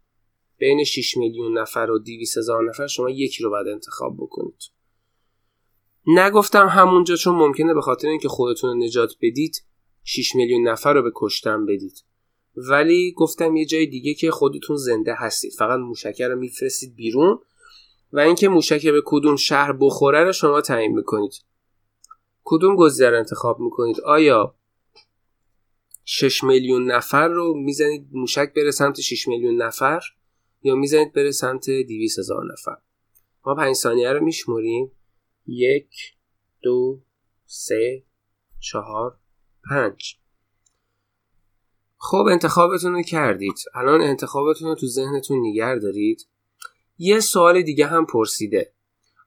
بین 0.59 0.85
6 0.85 1.17
میلیون 1.17 1.59
نفر 1.59 1.91
و 1.91 1.99
200 1.99 2.39
هزار 2.39 2.69
نفر 2.69 2.87
شما 2.87 3.11
یکی 3.11 3.45
رو 3.45 3.51
باید 3.51 3.69
انتخاب 3.69 4.17
بکنید. 4.17 4.63
نگفتم 6.07 6.67
همونجا 6.67 7.17
چون 7.17 7.35
ممکنه 7.35 7.75
به 7.75 7.81
خاطر 7.81 8.09
اینکه 8.09 8.29
خودتون 8.29 8.83
نجات 8.83 9.15
بدید 9.23 9.65
6 10.05 10.35
میلیون 10.35 10.69
نفر 10.69 10.95
رو 10.95 11.03
به 11.03 11.11
کشتن 11.15 11.67
بدید. 11.67 12.05
ولی 12.57 13.13
گفتم 13.17 13.57
یه 13.57 13.65
جای 13.65 13.87
دیگه 13.87 14.15
که 14.15 14.31
خودتون 14.31 14.77
زنده 14.77 15.15
هستید. 15.19 15.53
فقط 15.53 15.79
موشکه 15.79 16.29
رو 16.29 16.39
میفرستید 16.39 16.97
بیرون 16.97 17.39
و 18.13 18.21
اینکه 18.21 18.49
موشکه 18.49 18.93
به 18.93 19.03
کدوم 19.05 19.37
شهر 19.37 19.73
بخوره 19.81 20.25
رو 20.25 20.33
شما 20.33 20.61
تعیین 20.61 20.93
می‌کنید. 20.93 21.33
کدوم 22.45 22.77
گزینه 22.77 23.11
رو 23.11 23.19
انتخاب 23.19 23.61
می‌کنید؟ 23.61 24.01
آیا 24.01 24.55
6 26.09 26.45
میلیون 26.45 26.91
نفر 26.93 27.29
رو 27.29 27.55
می‌زنید 27.55 28.09
موشک 28.13 28.53
بره 28.57 28.71
سمت 28.71 29.01
6 29.01 29.29
میلیون 29.29 29.63
نفر 29.63 30.01
یا 30.63 30.75
می‌زنید 30.75 31.13
بره 31.13 31.31
سمت 31.31 31.71
200 31.71 32.19
هزار 32.19 32.43
نفر. 32.53 32.77
ما 33.47 33.55
5 33.55 33.75
ثانیه 33.75 34.13
رو 34.13 34.25
میشمریم 34.25 34.93
یک 35.47 35.89
دو 36.63 37.01
سه 37.47 38.05
چهار 38.61 39.19
پنج. 39.71 40.19
خب 41.97 42.25
انتخابتون 42.31 42.93
رو 42.93 43.03
کردید. 43.03 43.59
الان 43.75 44.01
انتخابتون 44.01 44.69
رو 44.69 44.75
تو 44.75 44.87
ذهنتون 44.87 45.47
نگر 45.47 45.77
دارید. 45.77 46.29
یه 46.99 47.21
سوال 47.21 47.63
دیگه 47.63 47.87
هم 47.87 48.07
پرسیده. 48.07 48.73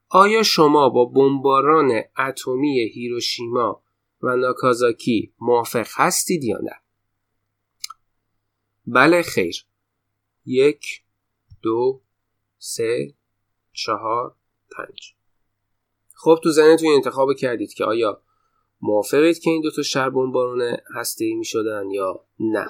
آیا 0.09 0.43
شما 0.43 0.89
با 0.89 1.05
بمباران 1.05 2.01
اتمی 2.17 2.79
هیروشیما 2.79 3.83
و 4.21 4.35
ناکازاکی 4.35 5.33
موافق 5.39 5.87
هستید 5.95 6.43
یا 6.43 6.57
نه؟ 6.63 6.81
بله 8.87 9.21
خیر. 9.21 9.65
یک 10.45 10.85
دو 11.61 12.01
سه 12.57 13.13
چهار 13.73 14.35
پنج. 14.77 15.13
خب 16.13 16.39
تو 16.43 16.51
ذهنتون 16.51 16.89
انتخاب 16.95 17.33
کردید 17.33 17.73
که 17.73 17.83
آیا 17.83 18.21
موافقید 18.81 19.39
که 19.39 19.49
این 19.49 19.61
دوتا 19.61 19.81
شهر 19.81 20.09
بمبارون 20.09 20.77
هسته 20.95 21.25
ای 21.25 21.33
می 21.33 21.45
شدن 21.45 21.89
یا 21.89 22.25
نه. 22.39 22.65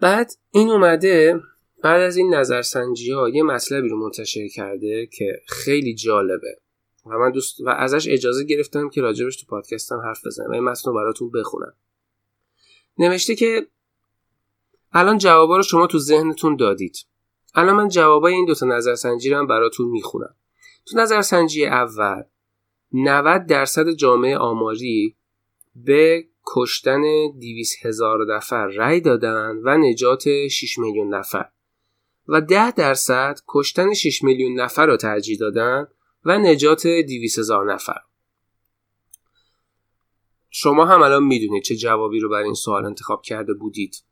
بعد 0.00 0.30
این 0.50 0.70
اومده 0.70 1.40
بعد 1.82 2.00
از 2.00 2.16
این 2.16 2.34
نظرسنجی 2.34 3.12
ها 3.12 3.28
یه 3.28 3.42
مطلبی 3.42 3.88
رو 3.88 3.96
منتشر 3.96 4.48
کرده 4.48 5.06
که 5.06 5.42
خیلی 5.48 5.94
جالبه. 5.94 6.60
و 7.06 7.18
من 7.18 7.30
دوست 7.30 7.60
و 7.60 7.68
ازش 7.68 8.08
اجازه 8.08 8.44
گرفتم 8.44 8.88
که 8.88 9.00
راجبش 9.00 9.36
تو 9.36 9.46
پادکستم 9.46 10.00
حرف 10.00 10.26
بزنم 10.26 10.50
و 10.50 10.52
این 10.52 10.64
متن 10.64 10.90
رو 10.90 10.96
براتون 10.96 11.30
بخونم. 11.30 11.72
نوشته 12.98 13.34
که 13.34 13.66
الان 14.92 15.18
جوابا 15.18 15.56
رو 15.56 15.62
شما 15.62 15.86
تو 15.86 15.98
ذهنتون 15.98 16.56
دادید. 16.56 16.96
الان 17.54 17.76
من 17.76 17.88
جوابای 17.88 18.32
این 18.32 18.44
دوتا 18.44 18.66
نظرسنجی 18.66 19.30
رو 19.30 19.38
هم 19.38 19.46
براتون 19.46 19.88
می‌خونم. 19.88 20.34
تو 20.86 20.98
نظرسنجی 20.98 21.66
اول 21.66 22.22
90 22.92 23.46
درصد 23.46 23.90
جامعه 23.90 24.36
آماری 24.36 25.16
به 25.76 26.24
کشتن 26.46 27.02
200 27.40 27.86
هزار 27.86 28.34
نفر 28.36 28.66
رأی 28.66 29.00
دادن 29.00 29.60
و 29.64 29.78
نجات 29.78 30.48
6 30.48 30.78
میلیون 30.78 31.14
نفر 31.14 31.48
و 32.28 32.40
10 32.40 32.70
درصد 32.70 33.38
کشتن 33.48 33.94
6 33.94 34.24
میلیون 34.24 34.60
نفر 34.60 34.86
رو 34.86 34.96
ترجیح 34.96 35.38
دادن 35.38 35.88
و 36.26 36.38
نجات 36.38 36.86
200 36.86 37.38
هزار 37.38 37.74
نفر. 37.74 38.00
شما 40.50 40.84
هم 40.84 41.02
الان 41.02 41.22
می‌دونید 41.22 41.62
چه 41.62 41.76
جوابی 41.76 42.20
رو 42.20 42.28
برای 42.28 42.44
این 42.44 42.54
سوال 42.54 42.84
انتخاب 42.84 43.22
کرده 43.22 43.54
بودید. 43.54 44.02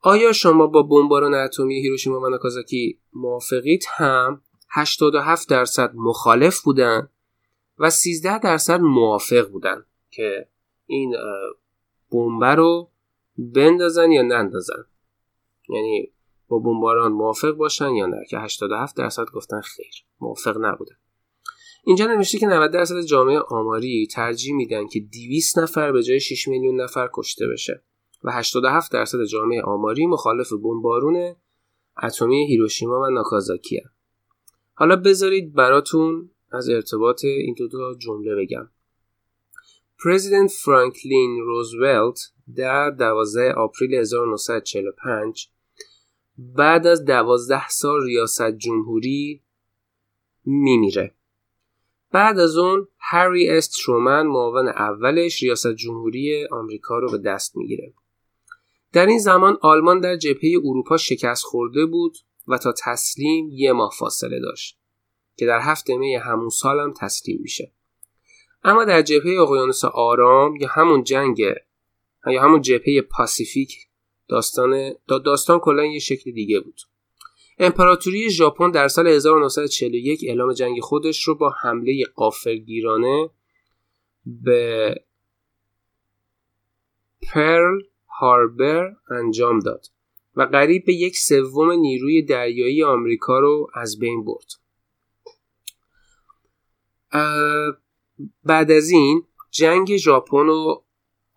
آیا 0.00 0.32
شما 0.32 0.66
با 0.66 0.82
بمباران 0.82 1.34
اتمی 1.34 1.80
هیروشیما 1.80 2.20
و 2.20 2.28
ناکازاکی 2.28 2.98
موافقید؟ 3.12 3.84
هم. 3.88 4.42
87 4.70 5.48
درصد 5.48 5.92
مخالف 5.94 6.60
بودن 6.60 7.08
و 7.78 7.90
13 7.90 8.38
درصد 8.38 8.80
موافق 8.80 9.48
بودن 9.50 9.84
که 10.10 10.48
این 10.86 11.16
بمب 12.10 12.44
رو 12.44 12.90
بندازن 13.38 14.12
یا 14.12 14.22
نندازن. 14.22 14.84
یعنی 15.68 16.12
با 16.52 16.58
بمباران 16.58 17.12
موافق 17.12 17.50
باشن 17.50 17.90
یا 17.90 18.06
نه؟ 18.06 18.16
که 18.30 18.38
87 18.38 18.96
درصد 18.96 19.24
گفتن 19.34 19.60
خیر. 19.60 19.92
موافق 20.20 20.56
نبودن. 20.60 20.94
اینجا 21.84 22.06
نوشته 22.06 22.38
که 22.38 22.46
90 22.46 22.70
درصد 22.70 23.00
جامعه 23.00 23.38
آماری 23.38 24.06
ترجیح 24.06 24.54
میدن 24.54 24.86
که 24.86 25.00
200 25.00 25.58
نفر 25.58 25.92
به 25.92 26.02
جای 26.02 26.20
6 26.20 26.48
میلیون 26.48 26.80
نفر 26.80 27.10
کشته 27.12 27.46
بشه 27.46 27.84
و 28.24 28.32
87 28.32 28.92
درصد 28.92 29.24
جامعه 29.24 29.62
آماری 29.62 30.06
مخالف 30.06 30.52
بمبارون 30.52 31.36
اتمی 32.02 32.46
هیروشیما 32.46 33.00
و 33.00 33.10
ناکازاکی 33.10 33.76
هن. 33.76 33.90
حالا 34.74 34.96
بذارید 34.96 35.54
براتون 35.54 36.30
از 36.50 36.68
ارتباط 36.68 37.24
این 37.24 37.54
دو 37.58 37.68
تا 37.68 37.94
جمله 37.94 38.34
بگم. 38.34 38.68
پرزیدنت 40.04 40.50
فرانکلین 40.50 41.40
روزولت 41.40 42.18
در 42.56 42.90
12 42.90 43.52
آپریل 43.52 43.94
1945 43.94 45.48
بعد 46.38 46.86
از 46.86 47.04
12 47.04 47.68
سال 47.68 48.04
ریاست 48.04 48.50
جمهوری 48.50 49.42
میمیره. 50.44 51.14
بعد 52.12 52.38
از 52.38 52.56
اون 52.56 52.88
هری 52.98 53.50
اس 53.50 53.68
ترومن 53.68 54.26
معاون 54.26 54.68
اولش 54.68 55.42
ریاست 55.42 55.74
جمهوری 55.74 56.46
آمریکا 56.46 56.98
رو 56.98 57.10
به 57.10 57.18
دست 57.18 57.56
می‌گیره. 57.56 57.94
در 58.92 59.06
این 59.06 59.18
زمان 59.18 59.58
آلمان 59.60 60.00
در 60.00 60.16
جبهه 60.16 60.52
اروپا 60.64 60.96
شکست 60.96 61.44
خورده 61.44 61.86
بود 61.86 62.18
و 62.48 62.58
تا 62.58 62.74
تسلیم 62.84 63.48
یه 63.52 63.72
ماه 63.72 63.92
فاصله 63.98 64.40
داشت 64.40 64.78
که 65.36 65.46
در 65.46 65.60
هفته 65.60 65.96
می 65.96 66.14
همون 66.14 66.48
سال 66.48 66.80
هم 66.80 66.92
تسلیم 66.92 67.38
میشه. 67.42 67.72
اما 68.64 68.84
در 68.84 69.02
جبهه 69.02 69.40
اقیانوس 69.40 69.84
آرام 69.84 70.56
یا 70.56 70.68
همون 70.68 71.04
جنگ 71.04 71.38
یا 72.26 72.42
همون 72.42 72.60
جبهه 72.60 73.00
پاسیفیک 73.00 73.88
داستان 74.28 74.94
داستان 75.06 75.58
کلا 75.58 75.84
یه 75.84 75.98
شکل 75.98 76.30
دیگه 76.30 76.60
بود. 76.60 76.80
امپراتوری 77.58 78.30
ژاپن 78.30 78.70
در 78.70 78.88
سال 78.88 79.06
1941 79.06 80.20
اعلام 80.24 80.52
جنگ 80.52 80.80
خودش 80.80 81.22
رو 81.22 81.34
با 81.34 81.50
حمله 81.50 82.04
غافلگیرانه 82.16 83.30
به 84.26 84.94
پرل 87.22 87.80
هاربر 88.20 88.96
انجام 89.10 89.58
داد 89.58 89.86
و 90.36 90.42
قریب 90.42 90.84
به 90.84 90.94
یک 90.94 91.18
سوم 91.18 91.70
نیروی 91.70 92.22
دریایی 92.22 92.82
آمریکا 92.82 93.38
رو 93.38 93.70
از 93.74 93.98
بین 93.98 94.24
برد. 94.24 94.52
بعد 98.44 98.70
از 98.70 98.90
این 98.90 99.22
جنگ 99.50 99.96
ژاپن 99.96 100.48
و 100.48 100.80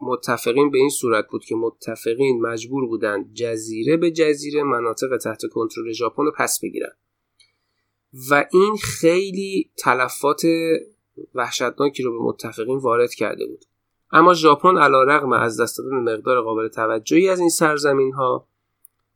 متفقین 0.01 0.71
به 0.71 0.77
این 0.77 0.89
صورت 0.89 1.27
بود 1.27 1.45
که 1.45 1.55
متفقین 1.55 2.41
مجبور 2.41 2.85
بودند 2.85 3.33
جزیره 3.33 3.97
به 3.97 4.11
جزیره 4.11 4.63
مناطق 4.63 5.17
تحت 5.17 5.41
کنترل 5.51 5.91
ژاپن 5.91 6.23
رو 6.23 6.31
پس 6.37 6.59
بگیرن. 6.63 6.91
و 8.31 8.45
این 8.51 8.75
خیلی 8.75 9.71
تلفات 9.77 10.41
وحشتناکی 11.35 12.03
رو 12.03 12.11
به 12.11 12.25
متفقین 12.25 12.77
وارد 12.77 13.13
کرده 13.13 13.45
بود. 13.45 13.65
اما 14.11 14.33
ژاپن 14.33 14.77
علیرغم 14.77 15.33
از 15.33 15.61
دست 15.61 15.77
دادن 15.77 16.13
مقدار 16.13 16.41
قابل 16.41 16.67
توجهی 16.67 17.29
از 17.29 17.39
این 17.39 17.49
سرزمین 17.49 18.13
ها 18.13 18.47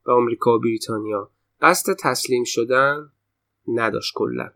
و 0.06 0.12
آمریکا 0.12 0.56
و 0.56 0.60
بریتانیا 0.60 1.32
قصد 1.62 1.94
تسلیم 1.94 2.44
شدن 2.44 3.12
نداشت 3.68 4.14
کلا. 4.16 4.52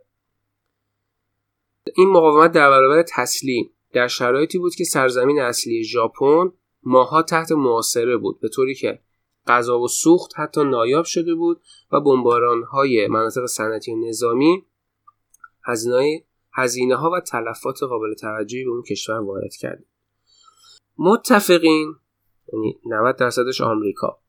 این 1.95 2.09
مقاومت 2.09 2.51
در 2.51 2.69
برابر 2.69 3.03
تسلیم 3.07 3.71
در 3.93 4.07
شرایطی 4.07 4.57
بود 4.57 4.75
که 4.75 4.83
سرزمین 4.83 5.39
اصلی 5.39 5.83
ژاپن 5.83 6.51
ماها 6.83 7.21
تحت 7.21 7.51
محاصره 7.51 8.17
بود 8.17 8.39
به 8.39 8.49
طوری 8.49 8.75
که 8.75 8.99
غذا 9.47 9.79
و 9.79 9.87
سوخت 9.87 10.31
حتی 10.35 10.63
نایاب 10.63 11.05
شده 11.05 11.35
بود 11.35 11.61
و 11.91 11.99
بمباران 11.99 12.63
های 12.63 13.07
مناطق 13.07 13.45
صنعتی 13.45 13.91
و 13.91 14.07
نظامی 14.07 14.65
هزینه 16.53 16.95
ها 16.95 17.11
و 17.11 17.19
تلفات 17.19 17.83
قابل 17.83 18.13
توجهی 18.13 18.63
به 18.63 18.69
اون 18.69 18.83
کشور 18.83 19.19
وارد 19.19 19.55
کرد 19.55 19.85
متفقین 20.97 21.95
یعنی 22.53 22.79
90 22.85 23.15
درصدش 23.15 23.61
آمریکا 23.61 24.19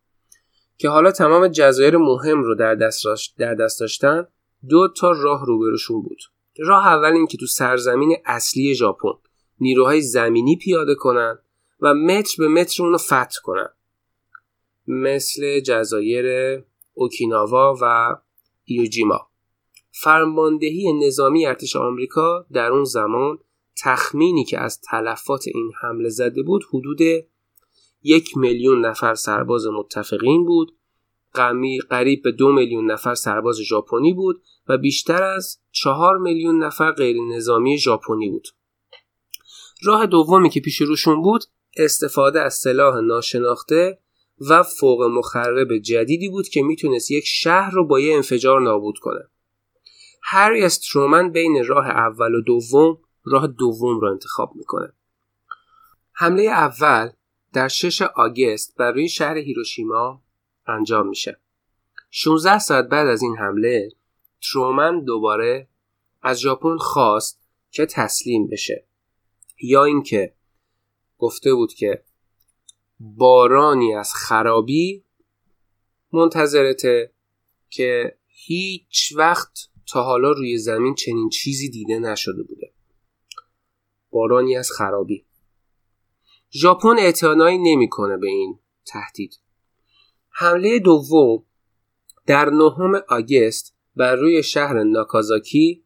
که 0.77 0.89
حالا 0.89 1.13
تمام 1.13 1.49
جزایر 1.49 1.97
مهم 1.97 2.43
رو 2.43 2.55
در 2.55 2.75
دست, 2.75 3.05
در 3.39 3.55
دست 3.55 3.81
داشتن 3.81 4.27
دو 4.69 4.89
تا 4.97 5.11
راه 5.11 5.47
روبروشون 5.47 6.03
بود. 6.03 6.19
راه 6.59 6.87
اول 6.87 7.13
این 7.13 7.27
که 7.27 7.39
تو 7.39 7.47
سرزمین 7.47 8.17
اصلی 8.25 8.75
ژاپن 8.75 9.13
نیروهای 9.61 10.01
زمینی 10.01 10.57
پیاده 10.57 10.95
کنن 10.95 11.39
و 11.81 11.95
متر 11.95 12.35
به 12.39 12.49
متر 12.49 12.83
اونو 12.83 12.99
فتح 12.99 13.41
کنن. 13.43 13.69
مثل 14.87 15.61
جزایر 15.61 16.27
اوکیناوا 16.95 17.79
و 17.83 18.17
ایوجیما. 18.65 19.29
فرماندهی 19.91 20.93
نظامی 20.93 21.47
ارتش 21.47 21.77
آمریکا 21.77 22.47
در 22.53 22.73
اون 22.73 22.85
زمان 22.85 23.39
تخمینی 23.83 24.45
که 24.45 24.59
از 24.61 24.81
تلفات 24.81 25.45
این 25.47 25.73
حمله 25.83 26.09
زده 26.09 26.43
بود 26.43 26.65
حدود 26.73 27.01
یک 28.03 28.37
میلیون 28.37 28.87
نفر 28.87 29.15
سرباز 29.15 29.67
متفقین 29.67 30.45
بود 30.45 30.77
قمی 31.35 31.81
قریب 31.81 32.23
به 32.23 32.33
دو 32.33 32.53
میلیون 32.53 32.91
نفر 32.91 33.15
سرباز 33.15 33.61
ژاپنی 33.61 34.13
بود 34.13 34.43
و 34.69 34.79
بیشتر 34.79 35.23
از 35.23 35.59
چهار 35.71 36.19
میلیون 36.19 36.65
نفر 36.65 36.93
غیر 36.93 37.17
نظامی 37.29 37.79
ژاپنی 37.79 38.31
بود. 38.31 38.49
راه 39.85 40.07
دومی 40.07 40.51
که 40.51 40.61
پیش 40.61 40.81
روشون 40.81 41.23
بود 41.23 41.45
استفاده 41.77 42.41
از 42.41 42.55
سلاح 42.55 43.01
ناشناخته 43.01 43.99
و 44.51 44.63
فوق 44.63 45.03
مخرب 45.03 45.79
جدیدی 45.79 46.29
بود 46.29 46.49
که 46.49 46.63
می‌تونست 46.63 47.11
یک 47.11 47.25
شهر 47.27 47.71
رو 47.71 47.87
با 47.87 48.01
یه 48.01 48.17
انفجار 48.17 48.61
نابود 48.61 48.99
کنه. 48.99 49.29
هری 50.23 50.65
استرومن 50.65 51.31
بین 51.31 51.65
راه 51.67 51.87
اول 51.87 52.35
و 52.35 52.41
دوم 52.41 52.99
راه 53.25 53.47
دوم 53.47 54.01
رو 54.01 54.11
انتخاب 54.11 54.53
می‌کنه. 54.57 54.93
حمله 56.13 56.43
اول 56.43 57.11
در 57.53 57.69
6 57.69 58.03
آگست 58.03 58.81
روی 58.81 59.09
شهر 59.09 59.37
هیروشیما 59.37 60.23
انجام 60.67 61.09
میشه. 61.09 61.41
16 62.11 62.59
ساعت 62.59 62.89
بعد 62.89 63.07
از 63.07 63.23
این 63.23 63.37
حمله 63.37 63.89
ترومن 64.53 65.05
دوباره 65.05 65.69
از 66.23 66.41
ژاپن 66.41 66.77
خواست 66.77 67.41
که 67.71 67.87
تسلیم 67.87 68.49
بشه. 68.49 68.87
یا 69.63 69.85
اینکه 69.85 70.35
گفته 71.19 71.55
بود 71.55 71.73
که 71.73 72.05
بارانی 73.01 73.95
از 73.95 74.13
خرابی 74.15 75.05
منتظرته 76.13 77.13
که 77.71 78.19
هیچ 78.27 79.13
وقت 79.17 79.69
تا 79.87 80.03
حالا 80.03 80.31
روی 80.31 80.59
زمین 80.59 80.95
چنین 80.95 81.29
چیزی 81.29 81.71
دیده 81.71 81.99
نشده 81.99 82.43
بوده. 82.43 82.73
بارانی 84.11 84.57
از 84.57 84.71
خرابی. 84.71 85.27
ژاپن 86.53 86.99
اعتنایی 86.99 87.59
نمی‌کنه 87.59 88.17
به 88.17 88.27
این 88.27 88.59
تهدید. 88.87 89.41
حمله 90.31 90.79
دوم 90.79 91.47
در 92.27 92.51
نهم 92.51 92.95
آگست 93.09 93.77
بر 93.97 94.17
روی 94.17 94.43
شهر 94.43 94.83
ناکازاکی 94.83 95.84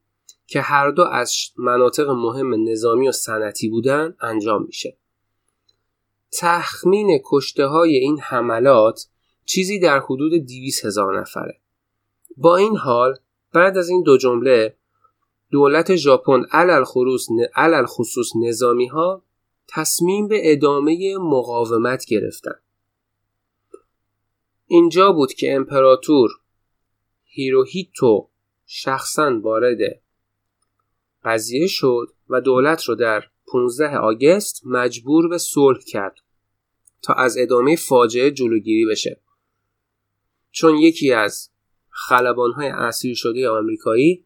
که 0.48 0.60
هر 0.60 0.90
دو 0.90 1.02
از 1.02 1.34
مناطق 1.56 2.08
مهم 2.10 2.68
نظامی 2.68 3.08
و 3.08 3.12
صنعتی 3.12 3.68
بودن 3.68 4.16
انجام 4.20 4.62
میشه. 4.62 4.96
تخمین 6.32 7.20
کشته 7.24 7.66
های 7.66 7.96
این 7.96 8.20
حملات 8.20 9.06
چیزی 9.44 9.78
در 9.78 9.98
حدود 9.98 10.32
200 10.34 10.84
هزار 10.84 11.20
نفره. 11.20 11.60
با 12.36 12.56
این 12.56 12.76
حال 12.76 13.18
بعد 13.52 13.78
از 13.78 13.88
این 13.88 14.02
دو 14.02 14.16
جمله 14.16 14.76
دولت 15.50 15.96
ژاپن 15.96 16.44
علل 16.52 16.84
خصوص 16.84 17.28
علل 17.54 17.86
خصوص 17.86 18.32
نظامی 18.36 18.86
ها 18.86 19.22
تصمیم 19.68 20.28
به 20.28 20.52
ادامه 20.52 21.16
مقاومت 21.16 22.04
گرفتن. 22.04 22.58
اینجا 24.66 25.12
بود 25.12 25.32
که 25.32 25.54
امپراتور 25.54 26.30
هیروهیتو 27.24 28.28
شخصا 28.66 29.40
وارد 29.40 29.78
قضیه 31.24 31.66
شد 31.66 32.06
و 32.28 32.40
دولت 32.40 32.84
رو 32.84 32.94
در 32.94 33.24
15 33.46 33.96
آگست 33.98 34.62
مجبور 34.66 35.28
به 35.28 35.38
صلح 35.38 35.78
کرد 35.86 36.18
تا 37.02 37.14
از 37.14 37.36
ادامه 37.38 37.76
فاجعه 37.76 38.30
جلوگیری 38.30 38.86
بشه. 38.86 39.20
چون 40.50 40.76
یکی 40.76 41.12
از 41.12 41.50
خلبانهای 41.90 42.68
اسیر 42.68 43.14
شده 43.14 43.48
آمریکایی 43.48 44.24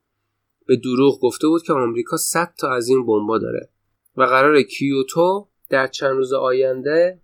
به 0.66 0.76
دروغ 0.76 1.20
گفته 1.20 1.48
بود 1.48 1.62
که 1.62 1.72
آمریکا 1.72 2.16
100 2.16 2.54
تا 2.58 2.72
از 2.72 2.88
این 2.88 3.06
بمبا 3.06 3.38
داره 3.38 3.68
و 4.16 4.22
قرار 4.22 4.62
کیوتو 4.62 5.48
در 5.68 5.86
چند 5.86 6.16
روز 6.16 6.32
آینده 6.32 7.20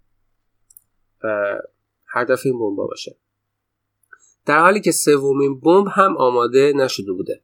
هدف 2.06 2.46
این 2.46 2.58
بمبا 2.58 2.86
باشه. 2.86 3.16
در 4.46 4.60
حالی 4.60 4.80
که 4.80 4.92
سومین 4.92 5.60
بمب 5.60 5.86
هم 5.90 6.16
آماده 6.16 6.72
نشده 6.76 7.12
بوده. 7.12 7.42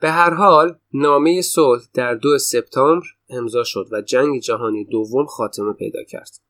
به 0.00 0.10
هر 0.10 0.34
حال 0.34 0.78
نامه 0.92 1.42
صلح 1.42 1.82
در 1.94 2.14
دو 2.14 2.38
سپتامبر 2.38 3.06
امضا 3.28 3.64
شد 3.64 3.88
و 3.92 4.00
جنگ 4.00 4.40
جهانی 4.40 4.84
دوم 4.84 5.26
خاتمه 5.26 5.72
پیدا 5.72 6.02
کرد. 6.02 6.40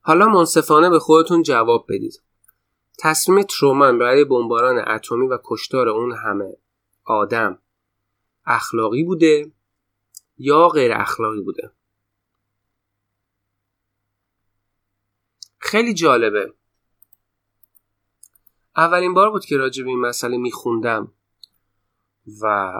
حالا 0.00 0.26
منصفانه 0.26 0.90
به 0.90 0.98
خودتون 0.98 1.42
جواب 1.42 1.86
بدید. 1.88 2.22
تصمیم 2.98 3.42
ترومن 3.42 3.98
برای 3.98 4.24
بمباران 4.24 4.88
اتمی 4.88 5.26
و 5.26 5.38
کشتار 5.44 5.88
اون 5.88 6.12
همه 6.12 6.56
آدم 7.04 7.58
اخلاقی 8.46 9.04
بوده 9.04 9.52
یا 10.38 10.68
غیر 10.68 10.92
اخلاقی 10.92 11.40
بوده؟ 11.40 11.70
خیلی 15.58 15.94
جالبه. 15.94 16.52
اولین 18.76 19.14
بار 19.14 19.30
بود 19.30 19.44
که 19.44 19.56
راجع 19.56 19.82
به 19.82 19.90
این 19.90 20.00
مسئله 20.00 20.36
میخوندم. 20.36 21.12
و 22.42 22.72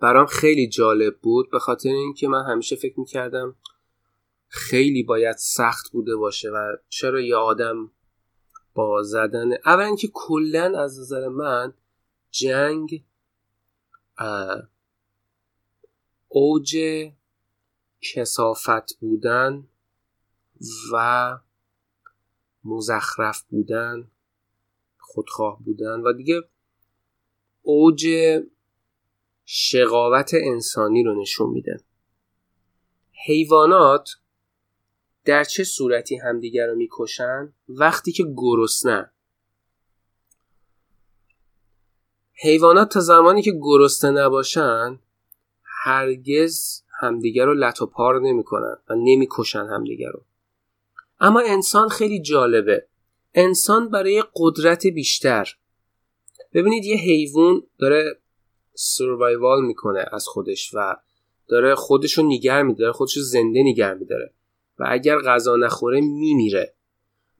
برام 0.00 0.26
خیلی 0.26 0.68
جالب 0.68 1.18
بود 1.18 1.50
به 1.50 1.58
خاطر 1.58 1.88
اینکه 1.88 2.28
من 2.28 2.44
همیشه 2.44 2.76
فکر 2.76 3.00
می‌کردم 3.00 3.56
خیلی 4.48 5.02
باید 5.02 5.36
سخت 5.36 5.92
بوده 5.92 6.16
باشه 6.16 6.50
و 6.50 6.76
چرا 6.88 7.20
یه 7.20 7.36
آدم 7.36 7.90
با 8.74 9.02
زدن 9.02 9.52
اولا 9.52 9.84
اینکه 9.84 10.08
کلا 10.12 10.82
از 10.82 11.00
نظر 11.00 11.28
من 11.28 11.74
جنگ 12.30 13.04
اوج 16.28 16.76
کسافت 18.00 18.98
بودن 19.00 19.68
و 20.92 21.38
مزخرف 22.64 23.42
بودن 23.42 24.10
خودخواه 24.98 25.62
بودن 25.64 26.00
و 26.00 26.12
دیگه 26.12 26.42
اوج 27.68 28.06
شقاوت 29.44 30.30
انسانی 30.34 31.02
رو 31.02 31.20
نشون 31.20 31.50
میده. 31.50 31.80
حیوانات 33.26 34.10
در 35.24 35.44
چه 35.44 35.64
صورتی 35.64 36.16
همدیگر 36.16 36.66
رو 36.66 36.74
می‌کشن؟ 36.74 37.52
وقتی 37.68 38.12
که 38.12 38.24
گرسنه. 38.36 39.10
حیوانات 42.42 42.92
تا 42.92 43.00
زمانی 43.00 43.42
که 43.42 43.52
گرسنه 43.62 44.20
نباشن 44.20 44.98
هرگز 45.84 46.82
همدیگر 47.00 47.44
رو 47.44 47.54
لط 47.54 47.82
و 47.82 47.86
پار 47.86 48.20
نمی‌کنن 48.20 48.76
و 48.88 48.94
نمی‌کشن 48.94 49.66
همدیگر 49.66 50.10
رو. 50.10 50.24
اما 51.20 51.42
انسان 51.46 51.88
خیلی 51.88 52.20
جالبه. 52.20 52.86
انسان 53.34 53.88
برای 53.88 54.24
قدرت 54.34 54.86
بیشتر 54.86 55.56
ببینید 56.52 56.84
یه 56.84 56.96
حیوان 56.96 57.62
داره 57.78 58.18
سروایوال 58.74 59.64
می‌کنه 59.64 60.04
از 60.12 60.26
خودش 60.26 60.74
و 60.74 60.96
داره 61.48 61.74
خودشو 61.74 62.22
نیگر 62.22 62.62
میداره 62.62 62.92
خودشو 62.92 63.20
زنده 63.20 63.62
نیگر 63.62 63.94
میداره 63.94 64.32
و 64.78 64.84
اگر 64.88 65.18
غذا 65.18 65.56
نخوره 65.56 66.00
میمیره. 66.00 66.74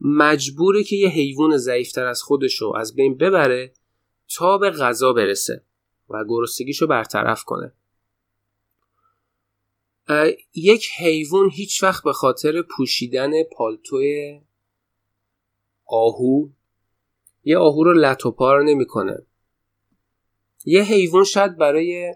مجبوره 0.01 0.85
که 0.85 0.97
یه 0.97 1.09
حیوان 1.09 1.57
ضعیفتر 1.57 2.07
از 2.07 2.23
خودشو 2.23 2.73
از 2.77 2.95
بین 2.95 3.17
ببره 3.17 3.73
تا 4.35 4.59
به 4.59 4.71
غذا 4.71 5.13
برسه 5.13 5.65
و 6.11 6.25
گرسنگیشو 6.29 6.87
برطرف 6.87 7.45
کنه. 7.45 7.73
یک 10.55 10.89
حیوان 10.99 11.51
هیچ 11.51 11.83
وقت 11.83 12.05
به 12.05 12.13
خاطر 12.13 12.63
پوشیدن 12.63 13.43
پالتوی 13.43 14.41
آهو 15.87 16.49
یه 17.49 17.59
آهو 17.59 17.85
رو 17.85 17.93
لط 17.93 18.27
و 18.27 18.31
پار 18.31 18.63
نمی‌کنه. 18.63 19.27
یه 20.65 20.83
حیوان 20.83 21.25
شاید 21.25 21.57
برای 21.57 22.15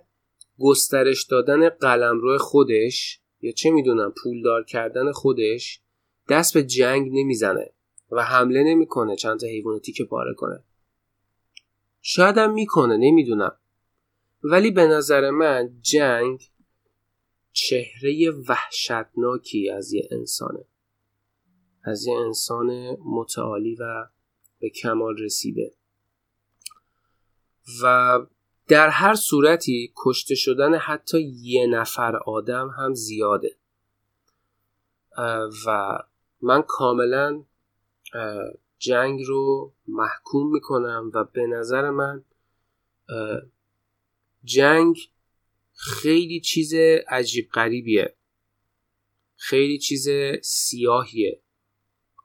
گسترش 0.58 1.24
دادن 1.24 1.68
قلمرو 1.68 2.38
خودش 2.38 3.20
یا 3.40 3.52
چه 3.52 3.70
می‌دونم 3.70 4.14
پولدار 4.22 4.64
کردن 4.64 5.12
خودش 5.12 5.80
دست 6.28 6.54
به 6.54 6.62
جنگ 6.62 7.10
نمی‌زنه 7.12 7.70
و 8.10 8.24
حمله 8.24 8.62
نمی‌کنه 8.62 9.16
چند 9.16 9.40
تا 9.40 9.46
حیوان 9.46 9.78
تیکه 9.78 10.04
پاره 10.04 10.34
کنه. 10.34 10.64
شاید 12.02 12.38
هم 12.38 12.52
می‌کنه 12.52 12.96
نمی‌دونم. 12.96 13.56
ولی 14.42 14.70
به 14.70 14.86
نظر 14.86 15.30
من 15.30 15.70
جنگ 15.80 16.50
چهره 17.52 18.30
وحشتناکی 18.48 19.70
از 19.70 19.92
یه 19.92 20.08
انسانه. 20.10 20.64
از 21.84 22.06
یه 22.06 22.18
انسان 22.18 22.96
متعالی 23.04 23.74
و 23.74 24.06
به 24.60 24.70
کمال 24.70 25.16
رسیده. 25.18 25.74
و 27.82 28.18
در 28.68 28.88
هر 28.88 29.14
صورتی 29.14 29.92
کشته 29.96 30.34
شدن 30.34 30.74
حتی 30.74 31.20
یه 31.22 31.66
نفر 31.66 32.16
آدم 32.16 32.68
هم 32.78 32.94
زیاده. 32.94 33.56
و 35.66 35.98
من 36.40 36.62
کاملا 36.62 37.44
جنگ 38.78 39.22
رو 39.22 39.72
محکوم 39.88 40.52
می‌کنم 40.52 41.10
و 41.14 41.24
به 41.24 41.46
نظر 41.46 41.90
من 41.90 42.24
جنگ 44.44 45.10
خیلی 45.72 46.40
چیز 46.40 46.74
عجیب 47.08 47.50
غریبیه. 47.50 48.14
خیلی 49.36 49.78
چیز 49.78 50.08
سیاهیه. 50.42 51.40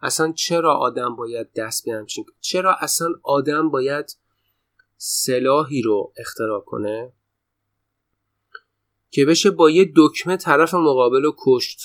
اصلا 0.05 0.31
چرا 0.31 0.75
آدم 0.75 1.15
باید 1.15 1.53
دست 1.53 1.85
به 1.85 1.91
همچین 1.91 2.25
چرا 2.39 2.75
اصلا 2.75 3.07
آدم 3.23 3.69
باید 3.69 4.17
سلاحی 4.97 5.81
رو 5.81 6.13
اختراع 6.17 6.61
کنه 6.61 7.13
که 9.09 9.25
بشه 9.25 9.51
با 9.51 9.69
یه 9.69 9.91
دکمه 9.95 10.37
طرف 10.37 10.73
مقابل 10.73 11.23
رو 11.23 11.35
کشت 11.37 11.79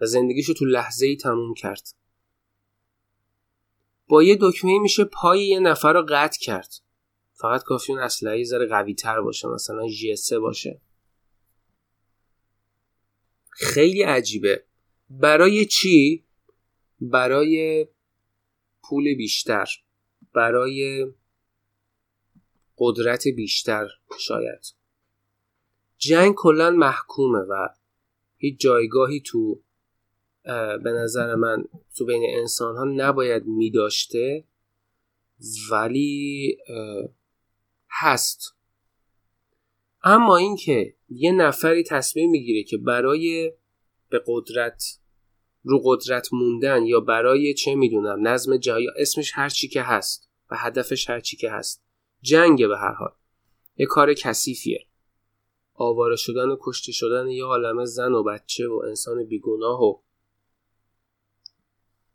و 0.00 0.06
زندگیشو 0.06 0.54
تو 0.54 0.64
لحظه 0.64 1.06
ای 1.06 1.16
تموم 1.16 1.54
کرد. 1.54 1.88
با 4.08 4.22
یه 4.22 4.38
دکمه 4.40 4.78
میشه 4.78 5.04
پای 5.04 5.46
یه 5.46 5.60
نفر 5.60 5.92
رو 5.92 6.06
قطع 6.08 6.38
کرد. 6.40 6.74
فقط 7.32 7.62
کافی 7.62 7.92
اون 7.92 8.02
اسلحه 8.02 8.38
یه 8.38 8.44
ذره 8.44 8.66
قوی 8.66 8.94
تر 8.94 9.20
باشه 9.20 9.48
مثلا 9.48 9.88
جی 9.88 10.14
باشه. 10.42 10.80
خیلی 13.50 14.02
عجیبه. 14.02 14.64
برای 15.10 15.66
چی؟ 15.66 16.24
برای 17.00 17.86
پول 18.82 19.14
بیشتر 19.14 19.66
برای 20.34 21.06
قدرت 22.78 23.28
بیشتر 23.28 23.86
شاید. 24.18 24.74
جنگ 25.98 26.34
کلا 26.34 26.70
محکومه 26.70 27.38
و 27.38 27.68
هیچ 28.36 28.60
جایگاهی 28.60 29.20
تو 29.20 29.62
به 30.84 30.90
نظر 30.92 31.34
من 31.34 31.64
تو 31.96 32.04
بین 32.04 32.22
انسان 32.38 32.76
ها 32.76 32.84
نباید 32.84 33.46
می 33.46 33.70
داشته 33.70 34.44
ولی 35.70 36.56
هست. 37.90 38.56
اما 40.02 40.36
اینکه 40.36 40.96
یه 41.08 41.32
نفری 41.32 41.84
تصمیم 41.84 42.30
می‌گیره 42.30 42.62
که 42.62 42.76
برای 42.76 43.52
به 44.08 44.22
قدرت 44.26 44.99
رو 45.62 45.80
قدرت 45.84 46.32
موندن 46.32 46.82
یا 46.82 47.00
برای 47.00 47.54
چه 47.54 47.74
می‌دونم 47.74 48.28
نظم 48.28 48.56
جهانی 48.56 48.86
اسمش 48.96 49.32
هر 49.34 49.48
چی 49.48 49.68
که 49.68 49.82
هست 49.82 50.30
و 50.50 50.56
هدفش 50.58 51.10
هر 51.10 51.20
چی 51.20 51.36
که 51.36 51.50
هست. 51.50 51.82
جنگه 52.22 52.68
به 52.68 52.78
هر 52.78 52.92
حال. 52.92 53.12
یه 53.76 53.86
کار 53.86 54.14
کثیفیه. 54.14 54.86
آواره 55.74 56.16
شدن 56.16 56.48
و 56.48 56.56
کشته 56.60 56.92
شدن 56.92 57.28
یه 57.28 57.44
عالمه 57.44 57.84
زن 57.84 58.12
و 58.12 58.22
بچه 58.22 58.68
و 58.68 58.82
انسان 58.86 59.24
بیگناه 59.24 59.82
و 59.82 60.00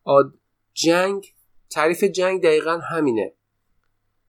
آد... 0.04 0.34
جنگ 0.74 1.36
تعریف 1.70 2.04
جنگ 2.04 2.44
دقیقا 2.44 2.78
همینه. 2.78 3.34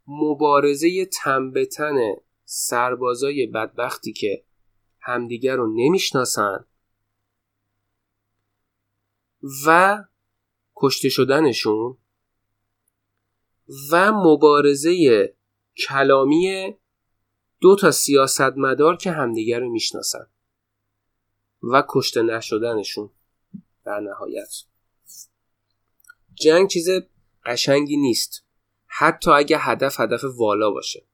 مبارزه 0.06 1.04
تن 1.04 1.50
به 1.50 1.66
تن 1.66 2.14
سربازای 2.44 3.46
بدبختی 3.46 4.12
که 4.12 4.44
همدیگر 5.00 5.56
رو 5.56 5.74
نمی‌شناسن. 5.74 6.64
و 9.66 9.98
کشته 10.76 11.08
شدنشون 11.08 11.98
و 13.92 14.12
مبارزه 14.12 15.34
کلامی 15.88 16.74
دو 17.60 17.76
تا 17.76 17.90
سیاستمدار 17.90 18.96
که 18.96 19.10
همدیگر 19.10 19.60
رو 19.60 19.70
می‌شناسن 19.70 20.26
و 21.62 21.84
کشته 21.88 22.22
نشدنشون 22.22 23.10
در 23.84 24.00
نهایت. 24.00 24.48
جنگ 26.34 26.68
چیز 26.68 26.88
قشنگی 27.44 27.96
نیست. 27.96 28.44
حتی 28.86 29.30
اگه 29.30 29.58
هدف 29.58 30.00
هدف 30.00 30.24
والا 30.24 30.70
باشه. 30.70 31.06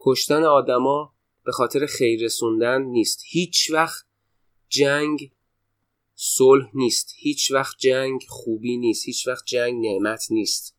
کشتن 0.00 0.44
آدما 0.44 1.14
به 1.44 1.52
خاطر 1.52 1.86
خیر 1.86 2.24
رسوندن 2.24 2.82
نیست. 2.82 3.22
هیچ 3.24 3.70
وقت 3.70 4.06
جنگ 4.68 5.32
صلح 6.20 6.70
نیست. 6.74 7.12
هیچ 7.16 7.52
وقت 7.52 7.76
جنگ 7.78 8.20
خوبی 8.28 8.76
نیست. 8.76 9.06
هیچ 9.06 9.28
وقت 9.28 9.44
جنگ 9.44 9.86
نعمت 9.86 10.26
نیست. 10.30 10.76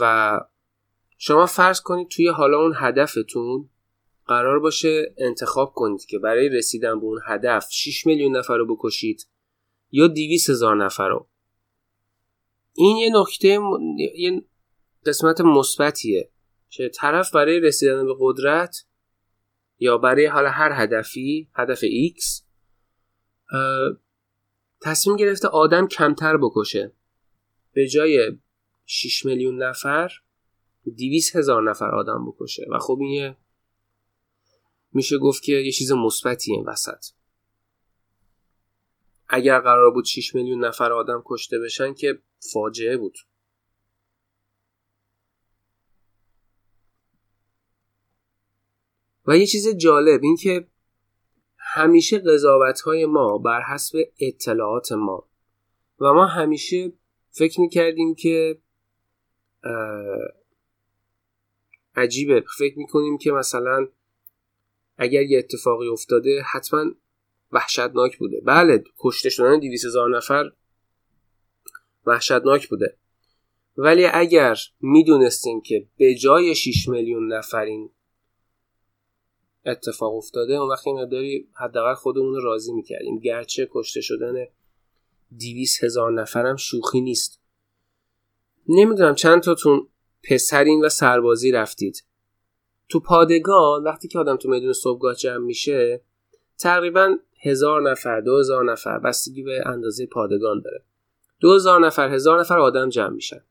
و 0.00 0.40
شما 1.18 1.46
فرض 1.46 1.80
کنید 1.80 2.08
توی 2.08 2.28
حالا 2.28 2.58
اون 2.58 2.72
هدفتون 2.76 3.70
قرار 4.26 4.60
باشه 4.60 5.14
انتخاب 5.18 5.72
کنید 5.72 6.04
که 6.04 6.18
برای 6.18 6.48
رسیدن 6.48 7.00
به 7.00 7.04
اون 7.06 7.20
هدف 7.26 7.66
6 7.70 8.06
میلیون 8.06 8.36
نفر 8.36 8.56
رو 8.56 8.76
بکشید 8.76 9.28
یا 9.90 10.06
200 10.06 10.50
هزار 10.50 10.84
نفر 10.84 11.08
رو. 11.08 11.28
این 12.72 12.96
یه 12.96 13.10
نکته 13.20 13.58
م- 13.58 13.98
یه 13.98 14.44
قسمت 15.06 15.40
مثبتیه 15.40 16.30
که 16.68 16.88
طرف 16.88 17.34
برای 17.34 17.60
رسیدن 17.60 18.06
به 18.06 18.14
قدرت 18.20 18.76
یا 19.78 19.98
برای 19.98 20.26
حالا 20.26 20.50
هر 20.50 20.82
هدفی 20.82 21.48
هدف 21.54 21.80
X 21.84 22.44
تصمیم 24.80 25.16
گرفته 25.16 25.48
آدم 25.48 25.88
کمتر 25.88 26.36
بکشه. 26.36 26.92
به 27.72 27.88
جای 27.88 28.38
6 28.86 29.24
میلیون 29.24 29.62
نفر 29.62 30.12
200 30.96 31.36
هزار 31.36 31.70
نفر 31.70 31.94
آدم 31.94 32.26
بکشه. 32.26 32.66
و 32.70 32.78
خب 32.78 32.98
این 33.00 33.36
میشه 34.92 35.18
گفت 35.18 35.42
که 35.42 35.52
یه 35.52 35.72
چیز 35.72 35.92
مثبتیه 35.92 36.54
این 36.54 36.64
وسط. 36.66 37.04
اگر 39.28 39.60
قرار 39.60 39.90
بود 39.90 40.04
6 40.04 40.34
میلیون 40.34 40.64
نفر 40.64 40.92
آدم 40.92 41.22
کشته 41.24 41.58
بشن 41.58 41.94
که 41.94 42.18
فاجعه 42.52 42.96
بود. 42.96 43.18
و 49.26 49.38
یه 49.38 49.46
چیز 49.46 49.68
جالب 49.68 50.20
این 50.22 50.36
که 50.36 50.68
همیشه 51.74 52.18
قضاوت 52.18 52.80
های 52.80 53.06
ما 53.06 53.38
بر 53.38 53.62
حسب 53.62 53.98
اطلاعات 54.20 54.92
ما. 54.92 55.28
و 56.00 56.12
ما 56.12 56.26
همیشه 56.26 56.92
فکر 57.30 57.60
می‌کردیم 57.60 58.14
که 58.14 58.58
عجیبه. 61.96 62.44
فکر 62.58 62.78
می‌کنیم 62.78 63.18
که 63.18 63.32
مثلا 63.32 63.88
اگر 64.98 65.22
یه 65.22 65.38
اتفاقی 65.38 65.88
افتاده 65.88 66.42
حتما 66.52 66.84
وحشتناک 67.52 68.18
بوده. 68.18 68.40
بله 68.40 68.84
کشته 68.98 69.30
شدن 69.30 69.60
200 69.60 69.84
هزار 69.84 70.16
نفر 70.16 70.52
وحشتناک 72.06 72.68
بوده. 72.68 72.96
ولی 73.76 74.06
اگر 74.06 74.56
می‌دونستیم 74.80 75.60
که 75.60 75.86
به 75.96 76.14
جای 76.14 76.54
6 76.54 76.88
میلیون 76.88 77.32
نفر 77.32 77.64
این 77.64 77.90
اتفاق 79.66 80.14
افتاده 80.14 80.54
اون 80.54 80.70
وقت 80.70 80.86
این 80.86 81.00
مقداری 81.00 81.48
حداقل 81.52 81.94
خودمون 81.94 82.34
رو 82.34 82.42
راضی 82.42 82.72
می‌کردیم. 82.72 83.18
گرچه 83.18 83.68
کشته 83.72 84.00
شدن 84.00 84.46
دیویس 85.36 85.84
هزار 85.84 86.12
نفرم 86.12 86.56
شوخی 86.56 87.00
نیست. 87.00 87.40
نمی‌دونم 88.68 89.14
چند 89.14 89.42
تاتون 89.42 89.88
پسرین 90.30 90.84
و 90.84 90.88
سربازی 90.88 91.52
رفتید. 91.52 92.04
تو 92.88 93.00
پادگان 93.00 93.82
وقتی 93.84 94.08
که 94.08 94.18
آدم 94.18 94.36
تو 94.36 94.48
میدون 94.48 94.72
صبحگاه 94.72 95.14
جمع 95.14 95.44
میشه 95.44 96.00
تقریبا 96.58 97.16
هزار 97.42 97.90
نفر 97.90 98.20
دو 98.20 98.38
هزار 98.38 98.72
نفر 98.72 98.98
بستگی 98.98 99.42
به 99.42 99.62
اندازه 99.66 100.06
پادگان 100.06 100.60
داره. 100.60 100.84
دو 101.40 101.54
هزار 101.54 101.86
نفر 101.86 102.14
هزار 102.14 102.40
نفر 102.40 102.58
آدم 102.58 102.88
جمع 102.88 103.14
میشن. 103.14 103.44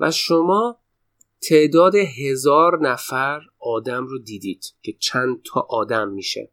و 0.00 0.10
شما 0.10 0.80
تعداد 1.48 1.94
هزار 1.94 2.88
نفر 2.88 3.40
آدم 3.58 4.06
رو 4.06 4.18
دیدید 4.18 4.74
که 4.82 4.92
چند 4.92 5.42
تا 5.42 5.60
آدم 5.60 6.08
میشه. 6.08 6.50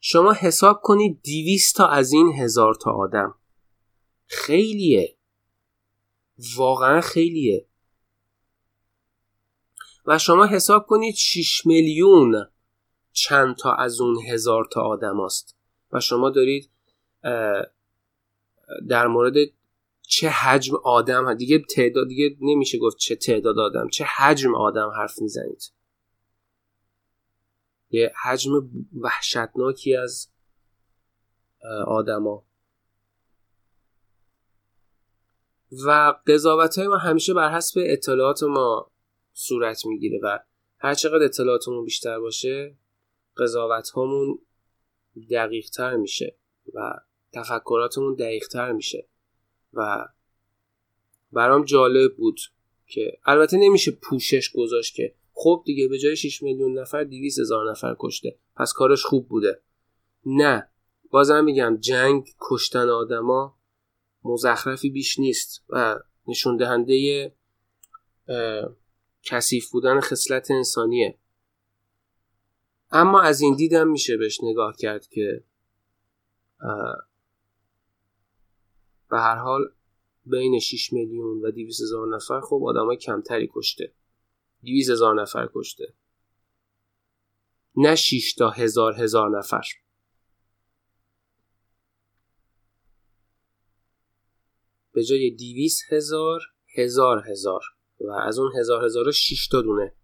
شما 0.00 0.32
حساب 0.32 0.80
کنید 0.82 1.22
دیویست 1.22 1.76
تا 1.76 1.88
از 1.88 2.12
این 2.12 2.32
هزار 2.32 2.74
تا 2.74 2.90
آدم. 2.90 3.34
خیلیه. 4.26 5.16
واقعا 6.56 7.00
خیلیه. 7.00 7.66
و 10.06 10.18
شما 10.18 10.46
حساب 10.46 10.86
کنید 10.86 11.14
6 11.14 11.66
میلیون 11.66 12.46
چند 13.12 13.56
تا 13.56 13.72
از 13.72 14.00
اون 14.00 14.18
هزار 14.26 14.68
تا 14.72 14.80
آدم 14.80 15.20
است 15.20 15.56
و 15.92 16.00
شما 16.00 16.30
دارید 16.30 16.70
در 18.88 19.06
مورد 19.06 19.34
چه 20.10 20.28
حجم 20.28 20.76
آدم 20.84 21.34
ه- 21.34 21.36
دیگه 21.36 21.58
تعداد 21.58 22.08
دیگه 22.08 22.36
نمیشه 22.40 22.78
گفت 22.78 22.96
چه 22.96 23.16
تعداد 23.16 23.58
آدم 23.58 23.88
چه 23.88 24.04
حجم 24.04 24.54
آدم 24.54 24.90
حرف 24.90 25.22
می‌زنید. 25.22 25.72
یه 27.90 28.12
حجم 28.22 28.70
وحشتناکی 29.00 29.96
از 29.96 30.28
آدما. 31.86 32.44
و 35.86 36.14
قضاوت 36.26 36.78
های 36.78 36.88
ما 36.88 36.96
همیشه 36.96 37.34
بر 37.34 37.54
حسب 37.56 37.80
اطلاعات 37.84 38.42
ما 38.42 38.90
صورت 39.32 39.86
می‌گیره 39.86 40.20
و 40.22 40.38
هر 40.78 40.94
چقدر 40.94 41.24
اطلاعاتمون 41.24 41.84
بیشتر 41.84 42.20
باشه 42.20 42.76
قضاوت 43.36 43.90
هامون 43.90 44.38
دقیق 45.30 45.70
تر 45.70 45.96
میشه 45.96 46.38
و 46.74 46.92
تفکراتمون 47.32 48.14
دقیق 48.14 48.48
تر 48.48 48.72
میشه. 48.72 49.08
و 49.78 50.08
برام 51.32 51.64
جالب 51.64 52.16
بود 52.16 52.40
که 52.86 53.18
البته 53.24 53.56
نمیشه 53.56 53.90
پوشش 53.90 54.50
گذاشت 54.50 54.94
که 54.94 55.14
خب 55.32 55.62
دیگه 55.66 55.88
به 55.88 55.98
جای 55.98 56.16
6 56.16 56.42
میلیون 56.42 56.78
نفر 56.78 57.04
200 57.04 57.38
هزار 57.38 57.70
نفر 57.70 57.96
کشته 57.98 58.38
پس 58.56 58.72
کارش 58.72 59.02
خوب 59.02 59.28
بوده. 59.28 59.60
نه 60.26 60.68
بازم 61.10 61.44
میگم 61.44 61.76
جنگ 61.80 62.28
کشتن 62.40 62.88
آدما 62.88 63.58
مزخرفی 64.24 64.90
بیش 64.90 65.18
نیست 65.18 65.64
و 65.68 65.98
نشون 66.28 66.56
دهنده 66.56 67.32
کثیف 69.22 69.70
بودن 69.70 70.00
خصلت 70.00 70.50
انسانیه. 70.50 71.18
اما 72.90 73.22
از 73.22 73.40
این 73.40 73.56
دیدم 73.56 73.88
میشه 73.88 74.16
بهش 74.16 74.40
نگاه 74.42 74.76
کرد 74.76 75.06
که 75.06 75.44
به 79.10 79.18
هر 79.18 79.36
حال 79.36 79.74
بین 80.24 80.58
6 80.60 80.92
میلیون 80.92 81.40
و 81.42 81.50
200 81.50 81.82
هزار 81.82 82.16
نفر 82.16 82.40
خب 82.40 82.60
آدمای 82.64 82.96
کمتری 82.96 83.50
کشته. 83.54 83.94
200 84.62 84.90
هزار 84.90 85.22
نفر 85.22 85.48
کشته. 85.54 85.94
نه 87.76 87.94
6 87.94 88.34
تا 88.34 88.50
هزار 88.50 88.94
هزار 88.94 89.38
نفر. 89.38 89.64
به 94.92 95.04
جای 95.04 95.30
200 95.30 95.92
هزار 95.92 96.40
هزار 96.76 97.24
هزار. 97.30 97.60
و 98.00 98.10
از 98.10 98.38
اون 98.38 98.52
هزار 98.58 98.84
هزار 98.84 99.12
6 99.12 99.48
تا 99.48 99.62
دونه. 99.62 99.94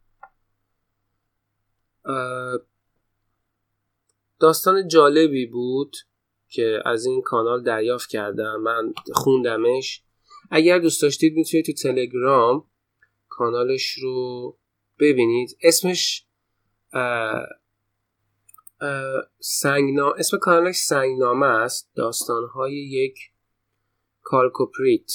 داستان 4.40 4.88
جالبی 4.88 5.46
بود. 5.46 5.96
که 6.54 6.82
از 6.84 7.06
این 7.06 7.22
کانال 7.22 7.62
دریافت 7.62 8.08
کردم. 8.08 8.60
من 8.60 8.94
خوندمش. 9.12 10.02
اگر 10.50 10.78
دوست 10.78 11.02
داشتید 11.02 11.36
می‌تونید 11.36 11.66
تو 11.66 11.72
تلگرام 11.72 12.70
کانالش 13.28 13.90
رو 13.90 14.58
ببینید. 14.98 15.58
اسمش 15.62 16.26
اه، 16.92 17.46
اه، 18.80 19.22
سنگنا... 19.38 20.12
اسم 20.12 20.38
کانالش 20.38 20.76
سنگنامه 20.76 21.46
است. 21.46 21.90
داستانهای 21.94 22.74
یک 22.74 23.18
کالکوپیریت. 24.22 25.12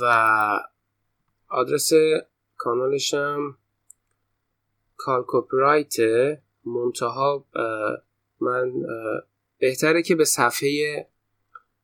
و 0.00 0.04
آدرس 1.48 1.90
کانالش 2.56 3.14
هم 3.14 3.58
chalcopyrite 4.96 5.94
منتها 6.64 7.46
من 8.40 8.72
بهتره 9.58 10.02
که 10.02 10.14
به 10.14 10.24
صفحه 10.24 11.06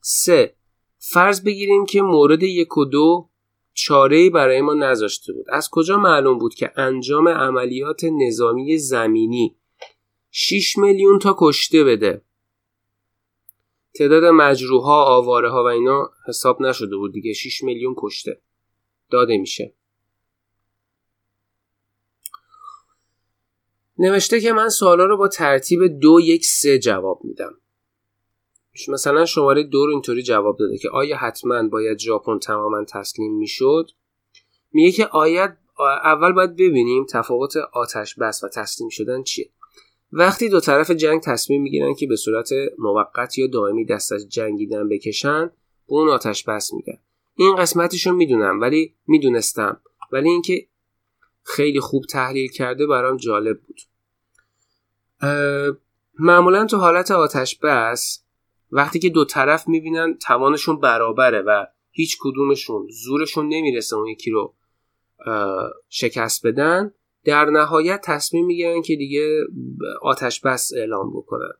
سه 0.00 0.54
فرض 0.98 1.44
بگیریم 1.44 1.86
که 1.86 2.02
مورد 2.02 2.42
یک 2.42 2.76
و 2.76 2.84
دو 2.84 3.28
چاره 3.74 4.30
برای 4.30 4.60
ما 4.60 4.74
نذاشته 4.74 5.32
بود. 5.32 5.46
از 5.48 5.68
کجا 5.70 5.98
معلوم 5.98 6.38
بود 6.38 6.54
که 6.54 6.72
انجام 6.76 7.28
عملیات 7.28 8.04
نظامی 8.04 8.78
زمینی 8.78 9.56
6 10.30 10.78
میلیون 10.78 11.18
تا 11.18 11.36
کشته 11.38 11.84
بده؟ 11.84 12.22
تعداد 13.94 14.24
مجروحها 14.24 15.04
آواره 15.04 15.50
ها 15.50 15.64
و 15.64 15.66
اینا 15.66 16.10
حساب 16.28 16.62
نشده 16.62 16.96
بود 16.96 17.12
دیگه. 17.12 17.32
6 17.32 17.62
میلیون 17.62 17.94
کشته. 17.98 18.40
داده 19.10 19.38
میشه. 19.38 19.74
نوشته 23.98 24.40
که 24.40 24.52
من 24.52 24.68
سوالا 24.68 25.04
رو 25.04 25.16
با 25.16 25.28
ترتیب 25.28 25.86
دو 26.00 26.20
یک 26.20 26.44
سه 26.44 26.78
جواب 26.78 27.20
میدم. 27.24 27.56
مثلا 28.88 29.24
شماره 29.24 29.62
دو 29.62 29.86
رو 29.86 29.92
اینطوری 29.92 30.22
جواب 30.22 30.56
داده 30.58 30.78
که 30.78 30.88
آیا 30.90 31.16
حتما 31.16 31.68
باید 31.68 31.98
ژاپن 31.98 32.38
تماما 32.38 32.84
تسلیم 32.84 33.36
می‌شد؟ 33.36 33.90
میگه 34.72 34.92
که 34.92 35.06
آید 35.06 35.50
اول 36.04 36.32
باید 36.32 36.52
ببینیم 36.52 37.06
تفاوت 37.10 37.56
آتش 37.56 38.14
بس 38.14 38.44
و 38.44 38.48
تسلیم 38.48 38.88
شدن 38.88 39.22
چیه. 39.22 39.50
وقتی 40.16 40.48
دو 40.48 40.60
طرف 40.60 40.90
جنگ 40.90 41.20
تصمیم 41.20 41.62
می‌گیرن 41.62 41.94
که 41.94 42.06
به 42.06 42.16
صورت 42.16 42.50
موقت 42.78 43.38
یا 43.38 43.46
دائمی 43.46 43.84
دست 43.84 44.12
از 44.12 44.28
جنگیدن 44.28 44.88
بکشن 44.88 45.46
به 45.88 45.94
اون 45.94 46.08
آتش 46.08 46.44
بس 46.44 46.72
میگن. 46.72 46.98
این 47.34 47.56
قسمتشو 47.56 48.12
می‌دونم 48.12 48.60
ولی 48.60 48.94
می‌دونستم. 49.06 49.80
ولی 50.12 50.28
اینکه 50.28 50.66
خیلی 51.42 51.80
خوب 51.80 52.04
تحلیل 52.10 52.50
کرده 52.50 52.86
برام 52.86 53.16
جالب 53.16 53.60
بود. 53.60 53.80
معمولا 56.18 56.66
تو 56.66 56.76
حالت 56.76 57.10
آتش 57.10 57.58
بس 57.58 58.24
وقتی 58.70 58.98
که 58.98 59.08
دو 59.08 59.24
طرف 59.24 59.68
می‌بینن 59.68 60.18
توانشون 60.18 60.80
برابره 60.80 61.40
و 61.40 61.66
هیچ 61.90 62.18
کدومشون 62.20 62.88
زورشون 63.04 63.48
نمی‌رسه 63.48 63.96
اون 63.96 64.06
یکی 64.06 64.30
رو 64.30 64.54
شکست 65.88 66.46
بدن 66.46 66.94
در 67.24 67.44
نهایت 67.44 68.00
تصمیم 68.04 68.46
می‌گیرن 68.46 68.82
که 68.82 68.96
دیگه 68.96 69.44
آتش 70.02 70.40
بس 70.40 70.72
اعلام 70.76 71.10
بکنن. 71.16 71.52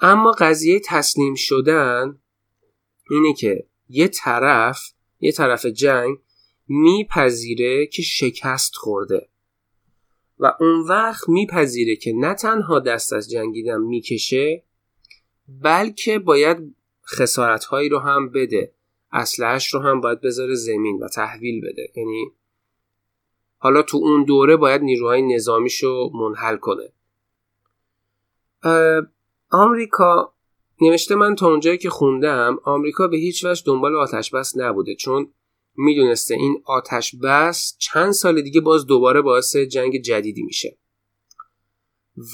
اما 0.00 0.32
قضیه 0.32 0.80
تسلیم 0.84 1.34
شدن 1.34 2.18
اینه 3.10 3.34
که 3.34 3.66
یه 3.88 4.08
طرف 4.08 4.80
یه 5.20 5.32
طرف 5.32 5.66
جنگ 5.66 6.18
میپذیره 6.68 7.86
که 7.86 8.02
شکست 8.02 8.74
خورده 8.74 9.28
و 10.38 10.52
اون 10.60 10.80
وقت 10.88 11.28
میپذیره 11.28 11.96
که 11.96 12.12
نه 12.12 12.34
تنها 12.34 12.80
دست 12.80 13.12
از 13.12 13.30
جنگیدن 13.30 13.80
می‌کشه 13.80 14.64
بلکه 15.48 16.18
باید 16.18 16.76
خسارتهایی 17.06 17.88
رو 17.88 17.98
هم 17.98 18.30
بده 18.30 18.74
اسلحهش 19.12 19.74
رو 19.74 19.80
هم 19.80 20.00
باید 20.00 20.20
بذاره 20.20 20.54
زمین 20.54 20.98
و 21.02 21.08
تحویل 21.08 21.60
بده. 21.60 21.92
یعنی 21.96 22.32
حالا 23.64 23.82
تو 23.82 23.96
اون 23.96 24.24
دوره 24.24 24.56
باید 24.56 24.82
نیروهای 24.82 25.22
نظامیشو 25.22 26.10
منحل 26.14 26.56
کنه. 26.56 26.92
آمریکا 29.50 30.32
نوشته 30.80 31.14
من 31.14 31.34
تا 31.34 31.46
اونجایی 31.46 31.78
که 31.78 31.90
خوندم 31.90 32.58
آمریکا 32.64 33.06
به 33.08 33.16
هیچ 33.16 33.44
وجه 33.44 33.62
دنبال 33.66 33.96
آتش 33.96 34.30
بس 34.30 34.56
نبوده 34.56 34.94
چون 34.94 35.32
می‌دونسته 35.76 36.34
این 36.34 36.62
آتش 36.64 37.14
بس 37.22 37.76
چند 37.78 38.12
سال 38.12 38.42
دیگه 38.42 38.60
باز 38.60 38.86
دوباره 38.86 39.22
باعث 39.22 39.56
جنگ 39.56 40.00
جدیدی 40.00 40.42
میشه. 40.42 40.76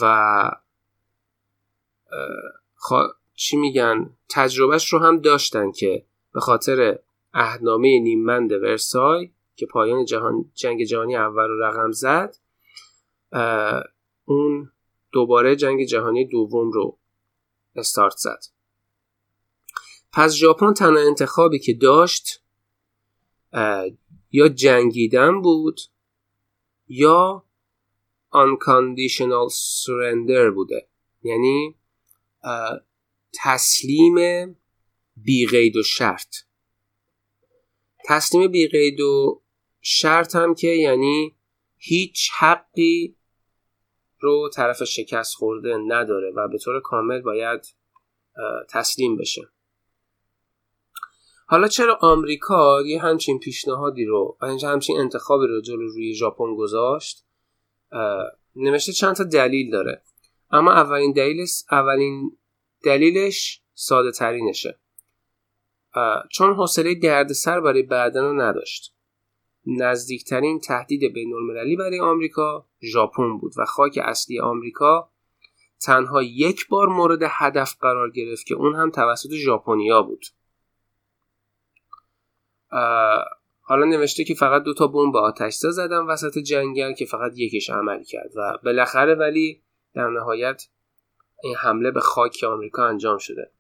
و 0.01 0.51
خا- 2.75 3.15
چی 3.35 3.57
میگن؟ 3.57 4.17
تجربهش 4.29 4.93
رو 4.93 4.99
هم 4.99 5.19
داشتن 5.19 5.71
که 5.71 6.05
به 6.35 6.41
خاطر 6.41 6.99
اهنامه 7.35 8.01
نیممند 8.01 8.53
ورسای 8.53 9.31
که 9.61 9.67
پایان 9.67 10.05
جهان 10.05 10.51
جنگ 10.55 10.85
جهانی 10.85 11.17
اول 11.17 11.49
رو 11.49 11.63
رقم 11.63 11.93
زد 11.93 12.37
اون 14.25 14.73
دوباره 15.13 15.57
جنگ 15.57 15.85
جهانی 15.85 16.25
دوم 16.25 16.71
رو 16.71 16.99
استارت 17.77 18.17
زد. 18.17 18.41
پس 20.13 20.33
ژاپن 20.33 20.75
تنها 20.75 21.07
انتخابی 21.07 21.59
که 21.59 21.75
داشت 21.75 22.43
یا 24.31 24.49
جنگیدن 24.55 25.41
بود 25.41 25.81
یا 26.89 27.45
unconditional 28.33 29.51
surrender 29.53 30.55
بوده. 30.55 30.89
یعنی 31.23 31.75
تسلیم 33.33 34.17
بی 35.17 35.47
قید 35.47 35.77
و 35.77 35.83
شرط. 35.83 36.37
تسلیم 38.05 38.51
بی 38.51 38.69
قید 38.69 39.01
و 39.01 39.43
شرط 39.81 40.37
هم 40.37 40.55
که 40.55 40.69
یعنی 40.69 41.37
هیچ 41.77 42.31
حقی 42.39 43.17
رو 44.19 44.51
طرف 44.55 44.85
شکست 44.85 45.35
خورده 45.35 45.77
نداره 45.87 46.33
و 46.37 46.49
به 46.49 46.59
طور 46.59 46.81
کامل 46.81 47.21
باید 47.21 47.75
تسلیم 48.69 49.17
بشه. 49.17 49.43
حالا 51.47 51.69
چرا 51.69 51.99
آمریکا 52.01 52.83
یه 52.87 53.03
همچین 53.03 53.39
پیشنهادی 53.39 54.05
رو 54.05 54.37
و 54.43 54.47
همچین 54.47 54.99
انتخابی 54.99 55.47
رو 55.47 55.61
جلو 55.61 55.89
روی 55.89 56.15
ژاپن 56.15 56.55
گذاشت؟ 56.55 57.25
نوشته 58.57 58.93
چند 58.93 59.17
تا 59.17 59.25
دلیل 59.25 59.71
داره. 59.71 60.03
اما 60.51 60.73
اولین 60.73 61.13
دلیلش 61.13 61.63
اولین 61.71 62.39
دلیلش 62.85 63.63
ساده 63.75 64.11
ترینشه 64.11 64.79
چون 66.31 66.55
حوصله 66.55 66.95
دردسر 66.95 67.61
برای 67.61 67.83
بعدن 67.83 68.21
رو 68.21 68.41
نداشت. 68.41 68.95
نزدیکترین 69.67 70.61
تهدید 70.61 71.13
بین 71.13 71.35
المللی 71.35 71.77
برای 71.77 72.01
آمریکا 72.01 72.67
ژاپن 72.83 73.39
بود 73.39 73.53
و 73.57 73.65
خاک 73.65 73.99
اصلی 74.03 74.41
آمریکا 74.41 75.11
تنها 75.81 76.23
یک 76.23 76.69
بار 76.69 76.89
مورد 76.89 77.19
هدف 77.23 77.77
قرار 77.81 78.11
گرفت 78.11 78.47
که 78.47 78.55
اون 78.55 78.75
هم 78.75 78.91
توسط 78.91 79.31
ژاپنیا 79.33 80.03
بود. 80.03 80.27
حالا 83.61 83.85
نوشته 83.85 84.25
که 84.25 84.35
فقط 84.35 84.63
دو 84.63 84.75
تا 84.75 84.87
بمب 84.87 85.17
آتشزا 85.17 85.71
زدن 85.71 86.07
وسط 86.07 86.39
جنگل 86.39 86.93
که 86.93 87.05
فقط 87.05 87.33
یکیش 87.37 87.71
عمل 87.71 88.03
کرد 88.03 88.31
و 88.37 88.59
بالاخره 88.65 89.15
ولی 89.15 89.63
در 89.95 90.09
نهایت 90.09 90.69
این 91.43 91.57
حمله 91.57 91.91
به 91.91 92.01
خاک 92.01 92.45
آمریکا 92.49 92.85
انجام 92.85 93.19
شده. 93.19 93.51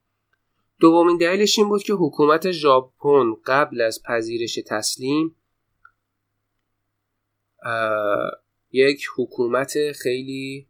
دومین 0.80 1.16
دلیلش 1.16 1.58
این 1.58 1.68
بود 1.68 1.82
که 1.82 1.92
حکومت 1.92 2.50
ژاپن 2.50 3.34
قبل 3.46 3.80
از 3.80 4.02
پذیرش 4.02 4.58
تسلیم 4.66 5.36
یک 8.70 9.06
حکومت 9.16 9.72
خیلی 9.92 10.68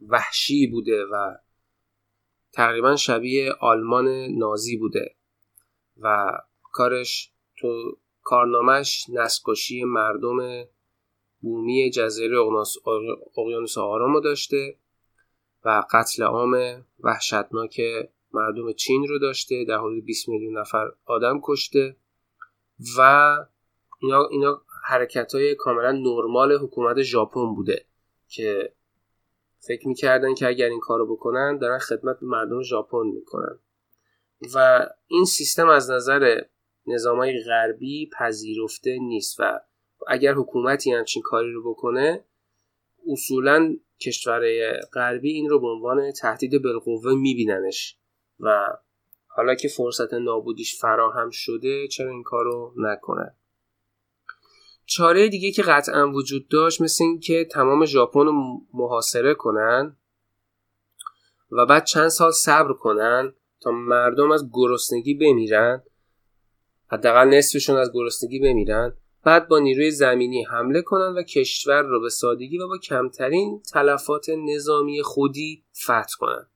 وحشی 0.00 0.66
بوده 0.66 1.04
و 1.12 1.34
تقریبا 2.52 2.96
شبیه 2.96 3.52
آلمان 3.52 4.08
نازی 4.38 4.76
بوده 4.76 5.14
و 6.00 6.26
کارش 6.72 7.32
تو 7.56 7.98
کارنامش 8.22 9.06
نسکشی 9.08 9.84
مردم 9.84 10.64
بومی 11.40 11.90
جزیره 11.90 12.38
اقیانوس 13.36 13.78
آرام 13.78 14.14
رو 14.14 14.20
داشته 14.20 14.78
و 15.64 15.84
قتل 15.90 16.22
عام 16.22 16.84
وحشتناک 17.00 17.80
مردم 18.32 18.72
چین 18.72 19.06
رو 19.08 19.18
داشته 19.18 19.64
در 19.64 19.78
حدود 19.78 20.04
20 20.04 20.28
میلیون 20.28 20.58
نفر 20.58 20.90
آدم 21.04 21.40
کشته. 21.42 21.96
و 22.98 23.36
اینا, 24.02 24.26
اینا 24.30 24.62
حرکت 24.84 25.34
های 25.34 25.54
کاملا 25.54 25.92
نرمال 25.92 26.52
حکومت 26.52 27.02
ژاپن 27.02 27.54
بوده 27.54 27.86
که 28.28 28.72
فکر 29.58 29.88
می‌کردن 29.88 30.34
که 30.34 30.48
اگر 30.48 30.68
این 30.68 30.80
کارو 30.80 31.16
بکنن 31.16 31.58
دارن 31.58 31.78
خدمت 31.78 32.20
به 32.20 32.26
مردم 32.26 32.62
ژاپن 32.62 33.06
می‌کنن. 33.14 33.58
و 34.54 34.86
این 35.06 35.24
سیستم 35.24 35.68
از 35.68 35.90
نظر 35.90 36.40
نظامهای 36.86 37.42
غربی 37.42 38.10
پذیرفته 38.18 38.98
نیست 38.98 39.40
و 39.40 39.60
اگر 40.08 40.34
حکومتی 40.34 40.92
همچین 40.92 41.22
کاری 41.22 41.52
رو 41.52 41.70
بکنه 41.70 42.24
اصولا 43.12 43.76
کشورهای 44.00 44.72
غربی 44.94 45.32
این 45.32 45.48
رو 45.48 45.60
به 45.60 45.66
عنوان 45.66 46.12
تهدید 46.12 46.62
بالقوه 46.62 47.14
میبیننش 47.14 47.98
و 48.40 48.66
حالا 49.36 49.54
که 49.54 49.68
فرصت 49.68 50.14
نابودیش 50.14 50.80
فراهم 50.80 51.30
شده 51.30 51.88
چرا 51.88 52.10
این 52.10 52.22
کار 52.22 52.44
رو 52.44 52.74
نکنن 52.76 53.34
چاره 54.86 55.28
دیگه 55.28 55.50
که 55.50 55.62
قطعا 55.62 56.10
وجود 56.12 56.48
داشت 56.48 56.80
مثل 56.80 57.04
این 57.04 57.20
که 57.20 57.48
تمام 57.50 57.84
ژاپن 57.84 58.26
رو 58.26 58.32
محاصره 58.74 59.34
کنن 59.34 59.96
و 61.50 61.66
بعد 61.66 61.84
چند 61.84 62.08
سال 62.08 62.30
صبر 62.30 62.72
کنن 62.72 63.34
تا 63.60 63.70
مردم 63.70 64.30
از 64.30 64.50
گرسنگی 64.52 65.14
بمیرن 65.14 65.82
حداقل 66.86 67.28
نصفشون 67.28 67.76
از 67.76 67.90
گرسنگی 67.94 68.38
بمیرن 68.38 68.96
بعد 69.24 69.48
با 69.48 69.58
نیروی 69.58 69.90
زمینی 69.90 70.44
حمله 70.44 70.82
کنن 70.82 71.14
و 71.16 71.22
کشور 71.22 71.82
رو 71.82 72.00
به 72.00 72.10
سادگی 72.10 72.58
و 72.58 72.68
با 72.68 72.78
کمترین 72.78 73.62
تلفات 73.72 74.26
نظامی 74.28 75.02
خودی 75.02 75.64
فتح 75.82 76.14
کنن. 76.18 76.46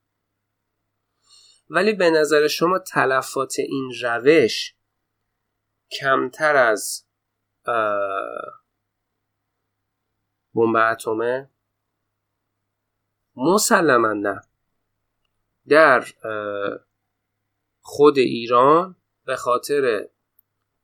ولی 1.71 1.93
به 1.93 2.11
نظر 2.11 2.49
شما 2.49 2.79
تلفات 2.79 3.55
این 3.59 3.93
روش 4.03 4.75
کمتر 5.91 6.57
از 6.57 7.05
بمب 10.55 10.77
اتمه؟ 10.77 11.51
مسلما 13.37 14.13
نه. 14.13 14.41
در 15.69 16.05
خود 17.81 18.19
ایران 18.19 18.97
به 19.25 19.37
خاطر 19.37 20.09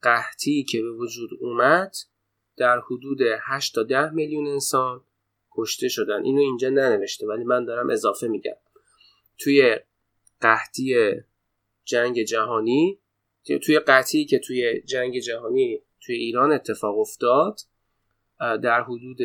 قحطی 0.03 0.65
که 0.65 0.83
به 0.83 0.91
وجود 0.91 1.31
اومد 1.41 1.95
در 2.57 2.79
حدود 2.79 3.19
8 3.41 3.75
تا 3.75 3.83
10 3.83 4.11
میلیون 4.11 4.47
انسان 4.47 5.05
کشته 5.53 5.89
شدن. 5.89 6.25
اینو 6.25 6.41
اینجا 6.41 6.69
ننوشته 6.69 7.27
ولی 7.27 7.45
من 7.45 7.65
دارم 7.65 7.91
اضافه 7.91 8.29
میگم. 8.29 8.57
توی 9.39 9.79
قحطی 10.41 11.13
جنگ 11.85 12.23
جهانی 12.23 12.99
که 13.43 13.59
توی 13.59 13.79
قطعی 13.79 14.25
که 14.25 14.39
توی 14.39 14.81
جنگ 14.81 15.19
جهانی 15.19 15.81
توی 16.01 16.15
ایران 16.15 16.53
اتفاق 16.53 16.99
افتاد 16.99 17.61
در 18.39 18.83
حدود 18.83 19.19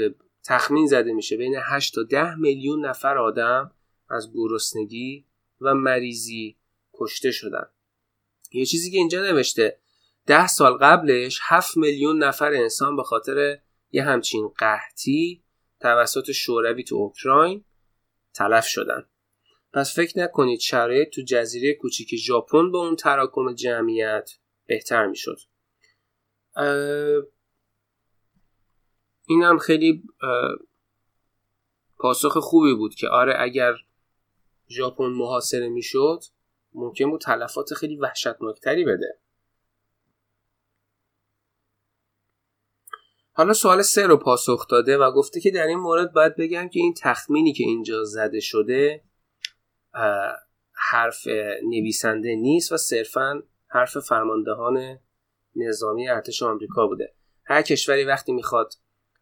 تخمین 0.44 0.88
زده 0.88 1.14
میشه 1.14 1.38
بین 1.38 1.56
8 1.64 1.96
تا 1.96 2.04
10 2.04 2.36
میلیون 2.36 2.86
نفر 2.86 3.18
آدم 3.18 3.72
از 4.10 4.34
گرسنگی 4.34 5.26
و 5.62 5.76
مریضی 5.76 6.58
کشته 6.94 7.32
شدن. 7.32 7.68
یه 8.52 8.66
چیزی 8.66 8.92
که 8.92 8.98
اینجا 8.98 9.22
نوشته 9.22 9.80
ده 10.26 10.48
سال 10.48 10.74
قبلش 10.74 11.40
7 11.44 11.78
میلیون 11.78 12.24
نفر 12.24 12.54
انسان 12.54 12.96
به 12.96 13.04
خاطر 13.04 13.60
یه 13.92 14.04
همچین 14.04 14.48
قحطی 14.48 15.44
توسط 15.80 16.32
شوروی 16.32 16.84
تو 16.84 16.96
اوکراین 16.96 17.66
تلف 18.34 18.66
شدن. 18.66 19.06
پس 19.74 19.96
فکر 19.96 20.20
نکنید 20.20 20.60
شرایط 20.60 21.10
تو 21.10 21.22
جزیره 21.22 21.74
کوچیک 21.74 22.16
ژاپن 22.16 22.72
با 22.72 22.80
اون 22.80 22.96
تراکم 22.96 23.54
جمعیت 23.54 24.32
بهتر 24.66 25.08
می‌شد. 25.08 25.38
این 29.28 29.44
هم 29.44 29.58
خیلی 29.58 30.04
پاسخ 31.98 32.38
خوبی 32.38 32.74
بود 32.74 32.96
که 32.96 33.08
آره 33.08 33.36
اگر 33.40 33.74
ژاپن 34.70 35.06
محاصره 35.06 35.70
می‌شد 35.70 36.20
ممکن 36.74 37.10
بود 37.10 37.22
تلفات 37.22 37.74
خیلی 37.74 37.96
وحشتناکتری 37.96 38.86
بده. 38.86 39.20
حالا 43.34 43.54
سوال 43.54 43.82
سه 43.82 44.08
رو 44.08 44.18
پاسخ 44.18 44.68
داده 44.68 44.98
و 44.98 45.12
گفته 45.12 45.42
که 45.42 45.52
در 45.52 45.68
این 45.68 45.80
مورد 45.80 46.14
باید 46.14 46.36
بگم 46.36 46.70
که 46.70 46.80
این 46.80 46.94
تخمینی 47.02 47.54
که 47.54 47.64
اینجا 47.64 48.04
زده 48.04 48.40
شده 48.40 49.04
حرف 50.74 51.28
نویسنده 51.64 52.36
نیست 52.36 52.72
و 52.72 52.78
صرفا 52.78 53.44
حرف 53.68 53.98
فرماندهان 53.98 55.00
نظامی 55.56 56.10
ارتش 56.10 56.44
آمریکا 56.44 56.88
بوده. 56.88 57.14
هر 57.46 57.62
کشوری 57.62 58.04
وقتی 58.04 58.32
می‌خواد 58.34 58.74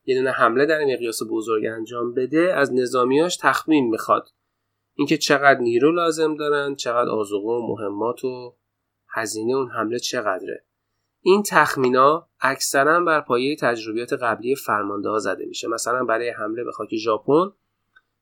یه 0.05 0.17
دونه 0.17 0.31
حمله 0.31 0.65
در 0.65 0.85
مقیاس 0.85 1.19
بزرگ 1.31 1.65
انجام 1.65 2.13
بده 2.13 2.53
از 2.53 2.73
نظامیاش 2.73 3.37
تخمین 3.37 3.89
می‌خواد. 3.89 4.29
اینکه 4.95 5.17
چقدر 5.17 5.59
نیرو 5.59 5.91
لازم 5.91 6.35
دارن 6.35 6.75
چقدر 6.75 7.09
آذوقه 7.09 7.47
و 7.47 7.67
مهمات 7.67 8.23
و 8.23 8.55
هزینه 9.09 9.53
اون 9.53 9.71
حمله 9.71 9.99
چقدره. 9.99 10.65
این 11.21 11.43
تخمینا 11.43 12.29
اکثرا 12.39 13.03
بر 13.03 13.21
پایه 13.21 13.55
تجربیات 13.55 14.13
قبلی 14.13 14.55
فرمانده 14.55 15.09
ها 15.09 15.19
زده 15.19 15.45
میشه. 15.45 15.67
مثلا 15.67 16.03
برای 16.03 16.29
حمله 16.29 16.63
به 16.63 16.71
خاک 16.71 16.95
ژاپن 16.95 17.51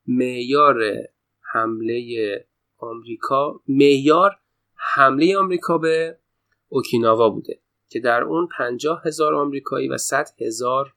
معیار 0.07 0.75
حمله 1.55 2.45
آمریکا 2.77 3.61
معیار 3.67 4.31
حمله 4.75 5.37
آمریکا 5.37 5.77
به 5.77 6.17
اوکیناوا 6.69 7.29
بوده 7.29 7.59
که 7.89 7.99
در 7.99 8.23
اون 8.23 8.47
پنجاه 8.57 9.01
هزار 9.05 9.35
آمریکایی 9.35 9.87
و 9.87 9.97
100 9.97 10.27
هزار 10.41 10.93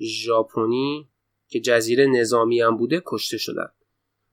ژاپنی 0.00 1.08
که 1.48 1.60
جزیره 1.60 2.06
نظامی 2.06 2.60
هم 2.60 2.76
بوده 2.76 3.02
کشته 3.06 3.38
شدن. 3.38 3.68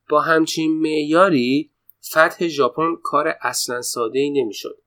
با 0.10 0.22
همچین 0.22 0.82
معیاری 0.82 1.72
فتح 2.10 2.48
ژاپن 2.48 2.96
کار 3.04 3.36
اصلا 3.42 3.82
ساده 3.82 4.20
ای 4.20 4.30
نمی‌شد. 4.30 4.78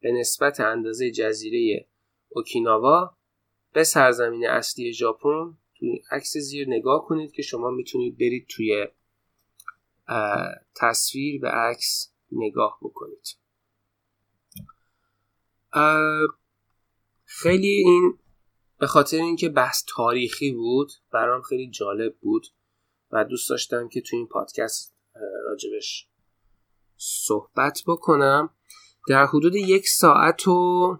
به 0.00 0.12
نسبت 0.12 0.60
اندازه 0.60 1.10
جزیره 1.10 1.86
اوکیناوا 2.28 3.16
به 3.72 3.84
سرزمین 3.84 4.46
اصلی 4.46 4.92
ژاپن 4.92 5.58
توی 5.78 6.02
عکس 6.10 6.36
زیر 6.36 6.68
نگاه 6.68 7.06
کنید 7.06 7.32
که 7.32 7.42
شما 7.42 7.70
می‌تونید 7.70 8.18
برید 8.18 8.46
توی 8.48 8.86
تصویر 10.74 11.40
به 11.40 11.48
عکس 11.48 12.12
نگاه 12.32 12.78
بکنید. 12.82 13.36
خیلی 17.24 17.68
این 17.68 18.18
به 18.78 18.86
خاطر 18.86 19.16
اینکه 19.16 19.48
بحث 19.48 19.84
تاریخی 19.88 20.52
بود 20.52 20.92
برام 21.12 21.42
خیلی 21.42 21.70
جالب 21.70 22.16
بود 22.20 22.46
و 23.10 23.24
دوست 23.24 23.50
داشتم 23.50 23.88
که 23.88 24.00
تو 24.00 24.16
این 24.16 24.26
پادکست 24.26 24.96
راجبش 25.44 26.08
صحبت 26.96 27.82
بکنم. 27.86 28.54
در 29.08 29.26
حدود 29.26 29.54
یک 29.54 29.88
ساعت 29.88 30.48
و 30.48 30.98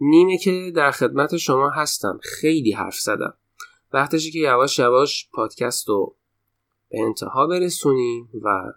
نیمه 0.00 0.38
که 0.38 0.72
در 0.76 0.90
خدمت 0.90 1.36
شما 1.36 1.70
هستم. 1.70 2.20
خیلی 2.22 2.72
حرف 2.72 2.98
زدم. 2.98 3.38
وقتشه 3.92 4.30
که 4.30 4.38
یواش 4.38 4.78
یواش 4.78 5.28
پادکست 5.32 5.88
رو 5.88 6.16
به 6.88 7.00
انتها 7.00 7.46
برسونیم 7.46 8.28
و 8.42 8.72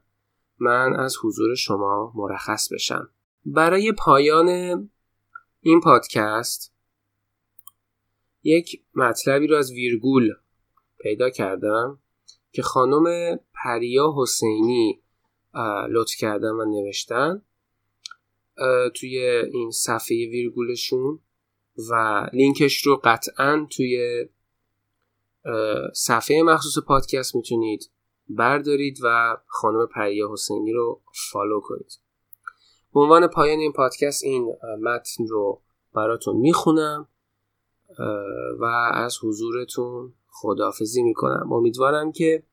من 0.60 0.96
از 1.00 1.16
حضور 1.24 1.56
شما 1.56 2.14
مرخص 2.16 2.74
بشم. 2.74 3.10
برای 3.46 3.92
پایان 3.92 4.50
این 5.62 5.82
پادکست 5.82 6.74
یک 8.44 8.82
مطلبی 8.96 9.48
رو 9.48 9.56
از 9.56 9.72
ویرگول 9.72 10.34
پیدا 11.00 11.30
کردم 11.30 12.00
که 12.52 12.62
خانم 12.62 13.40
پریا 13.54 14.14
حسینی 14.18 15.02
لطف 15.90 16.16
کردن 16.16 16.52
و 16.52 16.66
نوشتن 16.66 17.42
توی 18.96 19.20
این 19.54 19.72
صفحه 19.72 20.18
ویرگولشون 20.18 21.20
و 21.90 22.26
لینکش 22.34 22.86
رو 22.86 23.02
قطعا 23.04 23.68
توی 23.72 24.26
صفحه 25.94 26.44
مخصوص 26.44 26.84
پادکست 26.86 27.36
می‌تونید 27.36 27.90
بردارید 28.30 28.98
و 29.04 29.38
خانم 29.48 29.88
پریا 29.96 30.30
حسینی 30.34 30.74
رو 30.74 31.02
فالو 31.32 31.60
کنید. 31.64 32.00
به 32.94 33.00
عنوان 33.00 33.28
پایان 33.28 33.60
این 33.60 33.72
پادکست 33.72 34.24
این 34.24 34.56
متن 34.82 35.28
رو 35.28 35.62
براتون 35.94 36.36
می‌خونم 36.38 37.08
و 38.60 38.66
از 38.94 39.18
حضورتون 39.24 40.14
خداحافظی 40.28 41.04
می‌کنم. 41.04 41.54
امیدوارم 41.54 42.12
که 42.12 42.44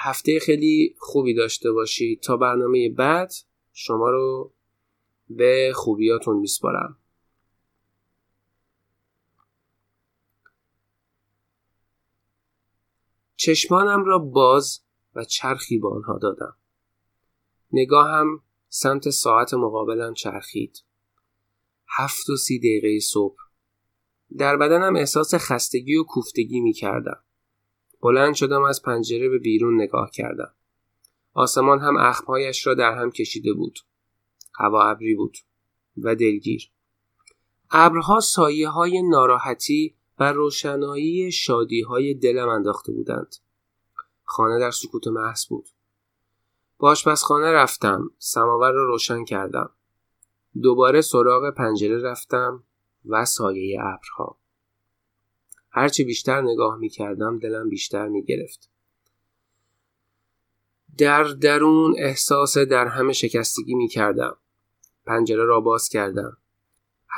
هفته 0.00 0.38
خیلی 0.38 0.94
خوبی 0.98 1.34
داشته 1.34 1.72
باشید. 1.72 2.20
تا 2.20 2.36
برنامه 2.36 2.88
بعد 2.90 3.32
شما 3.72 4.10
رو 4.10 4.52
به 5.28 5.72
خوبیاتون 5.74 6.36
میسپارم. 6.36 6.98
چشمانم 13.36 14.04
را 14.04 14.18
باز 14.18 14.80
و 15.14 15.24
چرخی 15.24 15.78
به 15.78 15.88
آنها 15.88 16.18
دادم 16.18 16.56
نگاهم 17.72 18.42
سمت 18.68 19.10
ساعت 19.10 19.54
مقابلم 19.54 20.14
چرخید 20.14 20.84
هفت 21.98 22.30
و 22.30 22.36
سی 22.36 22.58
دقیقه 22.58 23.00
صبح 23.00 23.36
در 24.38 24.56
بدنم 24.56 24.96
احساس 24.96 25.34
خستگی 25.34 25.96
و 25.96 26.04
کوفتگی 26.04 26.60
می 26.60 26.72
کردم. 26.72 27.22
بلند 28.02 28.34
شدم 28.34 28.62
از 28.62 28.82
پنجره 28.82 29.28
به 29.28 29.38
بیرون 29.38 29.82
نگاه 29.82 30.10
کردم. 30.10 30.54
آسمان 31.32 31.80
هم 31.80 31.96
اخمهایش 31.96 32.66
را 32.66 32.74
در 32.74 32.92
هم 32.92 33.10
کشیده 33.10 33.52
بود. 33.52 33.78
هوا 34.58 34.82
ابری 34.88 35.14
بود 35.14 35.36
و 35.96 36.14
دلگیر. 36.14 36.70
ابرها 37.70 38.20
سایه 38.20 38.68
های 38.68 39.02
ناراحتی 39.02 39.95
و 40.18 40.32
روشنایی 40.32 41.32
شادی 41.32 41.82
های 41.82 42.14
دلم 42.14 42.48
انداخته 42.48 42.92
بودند. 42.92 43.36
خانه 44.24 44.58
در 44.58 44.70
سکوت 44.70 45.06
محض 45.06 45.46
بود. 45.46 45.68
به 46.80 46.86
آشپزخانه 46.86 47.52
رفتم. 47.52 48.10
سماور 48.18 48.72
را 48.72 48.86
روشن 48.86 49.24
کردم. 49.24 49.70
دوباره 50.62 51.00
سراغ 51.00 51.50
پنجره 51.50 52.02
رفتم 52.02 52.62
و 53.08 53.24
سایه 53.24 53.80
ابرها. 53.80 54.38
هرچه 55.70 56.04
بیشتر 56.04 56.40
نگاه 56.40 56.76
می 56.76 56.88
کردم 56.88 57.38
دلم 57.38 57.68
بیشتر 57.68 58.08
می 58.08 58.24
گرفت. 58.24 58.70
در 60.98 61.24
درون 61.24 61.94
احساس 61.98 62.58
در 62.58 62.86
همه 62.86 63.12
شکستگی 63.12 63.74
می 63.74 63.88
کردم. 63.88 64.36
پنجره 65.06 65.44
را 65.44 65.60
باز 65.60 65.88
کردم. 65.88 66.36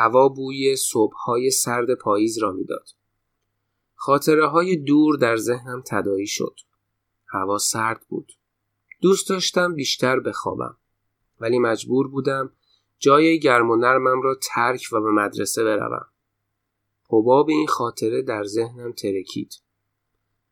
هوا 0.01 0.29
بوی 0.29 0.77
صبحهای 0.77 1.51
سرد 1.51 1.95
پاییز 1.95 2.39
را 2.39 2.53
می‌داد. 2.53 2.89
خاطره 3.95 4.47
های 4.47 4.77
دور 4.77 5.17
در 5.17 5.37
ذهنم 5.37 5.83
تدایی 5.87 6.27
شد. 6.27 6.55
هوا 7.27 7.59
سرد 7.59 8.07
بود. 8.09 8.33
دوست 9.01 9.29
داشتم 9.29 9.75
بیشتر 9.75 10.21
بخوابم. 10.21 10.77
ولی 11.41 11.59
مجبور 11.59 12.09
بودم 12.09 12.53
جای 12.99 13.41
گرم 13.41 13.71
و 13.71 13.77
نرمم 13.77 14.23
را 14.23 14.39
ترک 14.43 14.89
و 14.93 15.01
به 15.01 15.11
مدرسه 15.11 15.65
بروم. 15.65 16.07
حباب 17.11 17.49
این 17.49 17.67
خاطره 17.67 18.23
در 18.23 18.45
ذهنم 18.45 18.93
ترکید. 18.93 19.55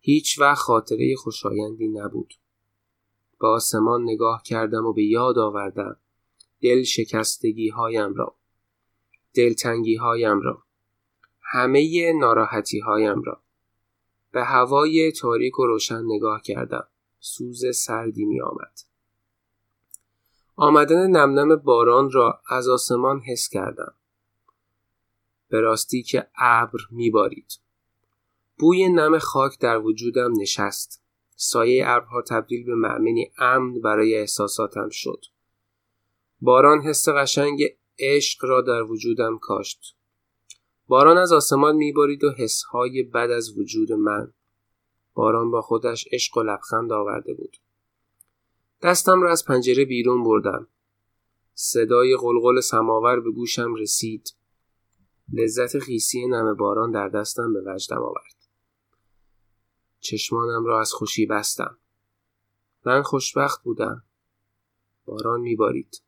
هیچ 0.01 0.39
وقت 0.41 0.59
خاطره 0.59 1.15
خوشایندی 1.19 1.89
نبود. 1.89 2.35
به 3.41 3.47
آسمان 3.47 4.03
نگاه 4.03 4.43
کردم 4.43 4.85
و 4.85 4.93
به 4.93 5.05
یاد 5.05 5.39
آوردم 5.39 5.97
دل 6.61 6.83
شکستگی 6.83 7.69
هایم 7.69 8.15
را. 8.15 8.37
دلتنگی 9.37 9.97
هایم 9.97 10.41
را. 10.41 10.63
همه 11.43 12.13
ناراحتی 12.13 12.79
هایم 12.79 13.23
را. 13.23 13.43
به 14.33 14.45
هوای 14.45 15.13
تاریک 15.13 15.59
و 15.59 15.67
روشن 15.67 16.03
نگاه 16.05 16.43
کردم. 16.43 16.89
سوز 17.21 17.77
سردی 17.77 18.25
می 18.25 18.41
آمد. 18.41 18.81
آمدن 20.57 21.11
نمنم 21.11 21.57
باران 21.57 22.11
را 22.11 22.41
از 22.49 22.69
آسمان 22.69 23.21
حس 23.21 23.49
کردم. 23.49 23.95
به 25.49 25.61
راستی 25.61 26.03
که 26.03 26.27
ابر 26.39 26.79
میبارید. 26.91 27.59
بوی 28.59 28.89
نم 28.89 29.19
خاک 29.19 29.59
در 29.61 29.79
وجودم 29.79 30.33
نشست. 30.41 31.03
سایه 31.37 31.85
ابرها 31.89 32.23
تبدیل 32.23 32.67
به 32.67 32.75
معمنی 32.75 33.33
امن 33.39 33.81
برای 33.81 34.15
احساساتم 34.15 34.89
شد. 34.89 35.25
باران 36.41 36.81
حس 36.81 37.09
قشنگ 37.09 37.63
عشق 37.99 38.45
را 38.45 38.63
در 38.63 38.83
وجودم 38.83 39.39
کاشت. 39.39 39.97
باران 40.89 41.19
از 41.19 41.33
آسمان 41.33 41.77
میبارید 41.77 42.25
و 42.25 42.31
حسهای 42.31 43.03
بد 43.03 43.31
از 43.31 43.59
وجود 43.59 43.93
من. 43.93 44.33
باران 45.15 45.51
با 45.51 45.63
خودش 45.63 46.09
عشق 46.13 46.37
و 46.37 46.43
لبخند 46.43 46.93
آورده 46.93 47.35
بود. 47.35 47.57
دستم 48.83 49.23
را 49.23 49.33
از 49.33 49.45
پنجره 49.45 49.85
بیرون 49.85 50.25
بردم. 50.25 50.69
صدای 51.55 52.17
قلقل 52.17 52.61
سماور 52.61 53.21
به 53.21 53.31
گوشم 53.31 53.75
رسید. 53.75 54.35
لذت 55.33 55.79
خیسی 55.79 56.27
نم 56.27 56.55
باران 56.55 56.91
در 56.91 57.09
دستم 57.09 57.53
به 57.53 57.63
وجدم 57.67 58.03
آورد. 58.03 58.37
چشمانم 60.01 60.65
را 60.65 60.81
از 60.81 60.93
خوشی 60.93 61.27
بستم. 61.27 61.79
من 62.85 63.03
خوشبخت 63.03 63.63
بودم. 63.63 64.03
باران 65.05 65.41
میبارید. 65.41 66.03